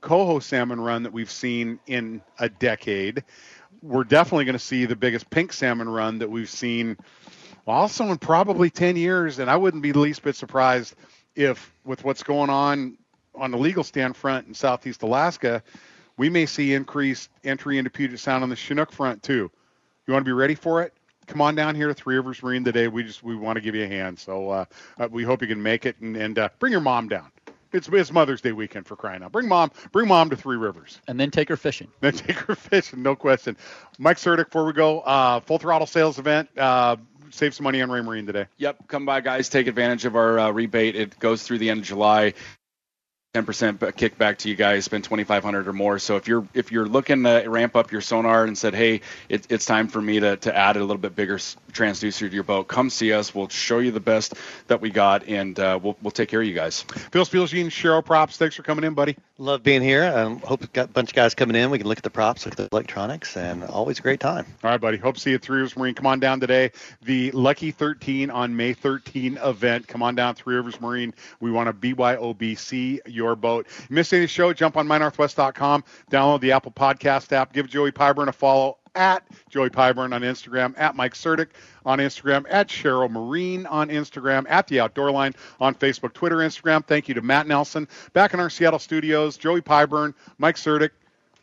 coho 0.00 0.40
salmon 0.40 0.80
run 0.80 1.04
that 1.04 1.12
we've 1.12 1.30
seen 1.30 1.78
in 1.86 2.20
a 2.38 2.48
decade. 2.48 3.24
We're 3.82 4.04
definitely 4.04 4.44
going 4.44 4.54
to 4.54 4.58
see 4.58 4.84
the 4.84 4.96
biggest 4.96 5.30
pink 5.30 5.52
salmon 5.52 5.88
run 5.88 6.18
that 6.18 6.30
we've 6.30 6.50
seen 6.50 6.96
also 7.66 8.04
in 8.06 8.18
probably 8.18 8.70
10 8.70 8.96
years, 8.96 9.38
and 9.38 9.50
I 9.50 9.56
wouldn't 9.56 9.82
be 9.82 9.92
the 9.92 10.00
least 10.00 10.22
bit 10.22 10.36
surprised 10.36 10.94
if, 11.34 11.72
with 11.84 12.04
what's 12.04 12.22
going 12.22 12.50
on 12.50 12.98
on 13.34 13.50
the 13.50 13.58
legal 13.58 13.84
stand 13.84 14.16
front 14.16 14.46
in 14.46 14.54
Southeast 14.54 15.02
Alaska, 15.02 15.62
we 16.16 16.28
may 16.28 16.46
see 16.46 16.74
increased 16.74 17.30
entry 17.44 17.78
into 17.78 17.90
Puget 17.90 18.20
Sound 18.20 18.42
on 18.42 18.50
the 18.50 18.56
Chinook 18.56 18.92
front 18.92 19.22
too. 19.22 19.50
You 20.06 20.12
want 20.12 20.24
to 20.24 20.28
be 20.28 20.32
ready 20.32 20.54
for 20.54 20.82
it? 20.82 20.92
Come 21.26 21.40
on 21.40 21.54
down 21.54 21.74
here 21.74 21.88
to 21.88 21.94
Three 21.94 22.16
Rivers 22.16 22.42
Marine 22.42 22.64
today. 22.64 22.88
We 22.88 23.04
just 23.04 23.22
we 23.22 23.36
want 23.36 23.56
to 23.56 23.60
give 23.60 23.74
you 23.74 23.84
a 23.84 23.88
hand. 23.88 24.18
So 24.18 24.50
uh, 24.50 24.64
uh, 24.98 25.08
we 25.10 25.22
hope 25.22 25.40
you 25.40 25.48
can 25.48 25.62
make 25.62 25.86
it 25.86 25.98
and, 26.00 26.16
and 26.16 26.38
uh, 26.38 26.48
bring 26.58 26.72
your 26.72 26.80
mom 26.80 27.08
down. 27.08 27.30
It's, 27.72 27.88
it's 27.88 28.12
Mother's 28.12 28.40
Day 28.40 28.52
weekend 28.52 28.86
for 28.86 28.96
crying 28.96 29.22
out. 29.22 29.32
Bring 29.32 29.48
mom, 29.48 29.70
bring 29.92 30.08
mom 30.08 30.30
to 30.30 30.36
Three 30.36 30.56
Rivers. 30.56 31.00
And 31.08 31.18
then 31.18 31.30
take 31.30 31.48
her 31.48 31.56
fishing. 31.56 31.88
Then 32.00 32.12
take 32.12 32.36
her 32.36 32.54
fishing, 32.54 33.02
no 33.02 33.14
question. 33.14 33.56
Mike 33.98 34.16
Surdick, 34.16 34.46
before 34.46 34.64
we 34.64 34.72
go, 34.72 35.00
uh, 35.00 35.40
full 35.40 35.58
throttle 35.58 35.86
sales 35.86 36.18
event. 36.18 36.48
Uh, 36.58 36.96
save 37.30 37.54
some 37.54 37.64
money 37.64 37.80
on 37.80 37.88
Raymarine 37.88 38.26
today. 38.26 38.46
Yep, 38.58 38.88
come 38.88 39.06
by, 39.06 39.20
guys. 39.20 39.48
Take 39.48 39.66
advantage 39.66 40.04
of 40.04 40.16
our 40.16 40.38
uh, 40.38 40.50
rebate. 40.50 40.96
It 40.96 41.18
goes 41.18 41.42
through 41.42 41.58
the 41.58 41.70
end 41.70 41.80
of 41.80 41.86
July. 41.86 42.34
10% 43.34 43.78
kickback 43.78 44.36
to 44.36 44.50
you 44.50 44.54
guys. 44.54 44.84
Spend 44.84 45.04
2,500 45.04 45.66
or 45.66 45.72
more. 45.72 45.98
So 45.98 46.16
if 46.16 46.28
you're 46.28 46.46
if 46.52 46.70
you're 46.70 46.84
looking 46.84 47.22
to 47.22 47.42
ramp 47.46 47.76
up 47.76 47.90
your 47.90 48.02
sonar 48.02 48.44
and 48.44 48.58
said, 48.58 48.74
hey, 48.74 49.00
it, 49.30 49.46
it's 49.50 49.64
time 49.64 49.88
for 49.88 50.02
me 50.02 50.20
to, 50.20 50.36
to 50.36 50.54
add 50.54 50.76
a 50.76 50.80
little 50.80 50.98
bit 50.98 51.16
bigger 51.16 51.38
transducer 51.38 52.28
to 52.28 52.34
your 52.34 52.42
boat, 52.42 52.68
come 52.68 52.90
see 52.90 53.10
us. 53.14 53.34
We'll 53.34 53.48
show 53.48 53.78
you 53.78 53.90
the 53.90 54.00
best 54.00 54.34
that 54.66 54.82
we 54.82 54.90
got, 54.90 55.26
and 55.28 55.58
uh, 55.58 55.80
we'll 55.82 55.96
we'll 56.02 56.10
take 56.10 56.28
care 56.28 56.42
of 56.42 56.46
you 56.46 56.52
guys. 56.52 56.82
Phil 56.82 57.24
Spielgene, 57.24 57.68
Sharrow 57.68 58.04
Props, 58.04 58.36
thanks 58.36 58.54
for 58.54 58.64
coming 58.64 58.84
in, 58.84 58.92
buddy. 58.92 59.16
Love 59.42 59.64
being 59.64 59.82
here. 59.82 60.04
Um, 60.04 60.38
hope 60.38 60.72
got 60.72 60.90
a 60.90 60.92
bunch 60.92 61.10
of 61.10 61.16
guys 61.16 61.34
coming 61.34 61.56
in. 61.56 61.68
We 61.70 61.78
can 61.78 61.88
look 61.88 61.98
at 61.98 62.04
the 62.04 62.10
props, 62.10 62.46
look 62.46 62.52
at 62.52 62.58
the 62.58 62.68
electronics, 62.70 63.36
and 63.36 63.64
always 63.64 63.98
a 63.98 64.02
great 64.02 64.20
time. 64.20 64.46
All 64.62 64.70
right, 64.70 64.80
buddy. 64.80 64.98
Hope 64.98 65.16
to 65.16 65.20
see 65.20 65.30
you 65.30 65.36
at 65.36 65.42
Three 65.42 65.56
Rivers 65.56 65.76
Marine. 65.76 65.94
Come 65.94 66.06
on 66.06 66.20
down 66.20 66.38
today. 66.38 66.70
The 67.02 67.32
Lucky 67.32 67.72
13 67.72 68.30
on 68.30 68.54
May 68.54 68.72
13 68.72 69.38
event. 69.42 69.88
Come 69.88 70.00
on 70.00 70.14
down 70.14 70.36
Three 70.36 70.54
Rivers 70.54 70.80
Marine. 70.80 71.12
We 71.40 71.50
want 71.50 71.66
to 71.66 71.72
BYOBC 71.72 73.00
your 73.08 73.34
boat. 73.34 73.66
Missed 73.90 74.14
any 74.14 74.28
show? 74.28 74.52
Jump 74.52 74.76
on 74.76 74.86
mynorthwest.com. 74.86 75.82
Download 76.08 76.40
the 76.40 76.52
Apple 76.52 76.70
Podcast 76.70 77.32
app. 77.32 77.52
Give 77.52 77.68
Joey 77.68 77.90
Pyburn 77.90 78.28
a 78.28 78.32
follow 78.32 78.78
at 78.94 79.26
Joey 79.48 79.70
Pyburn 79.70 80.14
on 80.14 80.22
Instagram, 80.22 80.74
at 80.76 80.96
Mike 80.96 81.14
Surdick 81.14 81.48
on 81.84 81.98
Instagram, 81.98 82.44
at 82.48 82.68
Sharrow 82.68 83.10
Marine 83.10 83.66
on 83.66 83.88
Instagram, 83.88 84.44
at 84.48 84.66
The 84.66 84.80
Outdoor 84.80 85.10
Line 85.10 85.34
on 85.60 85.74
Facebook, 85.74 86.12
Twitter, 86.12 86.36
Instagram. 86.36 86.84
Thank 86.84 87.08
you 87.08 87.14
to 87.14 87.22
Matt 87.22 87.46
Nelson. 87.46 87.88
Back 88.12 88.34
in 88.34 88.40
our 88.40 88.50
Seattle 88.50 88.78
studios, 88.78 89.36
Joey 89.36 89.60
Pyburn, 89.60 90.14
Mike 90.38 90.56
Surdick, 90.56 90.90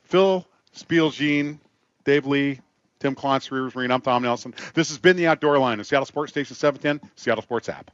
Phil 0.03 0.45
Spielgene, 0.75 1.59
Dave 2.03 2.25
Lee, 2.25 2.59
Tim 2.99 3.15
Klontz, 3.15 3.51
Rivers 3.51 3.75
Marine. 3.75 3.91
I'm 3.91 4.01
Tom 4.01 4.23
Nelson. 4.23 4.53
This 4.73 4.89
has 4.89 4.97
been 4.97 5.15
The 5.15 5.27
Outdoor 5.27 5.57
Line, 5.57 5.77
the 5.77 5.83
Seattle 5.83 6.05
Sports 6.05 6.31
Station 6.31 6.55
710, 6.55 7.09
Seattle 7.15 7.43
Sports 7.43 7.69
app. 7.69 7.91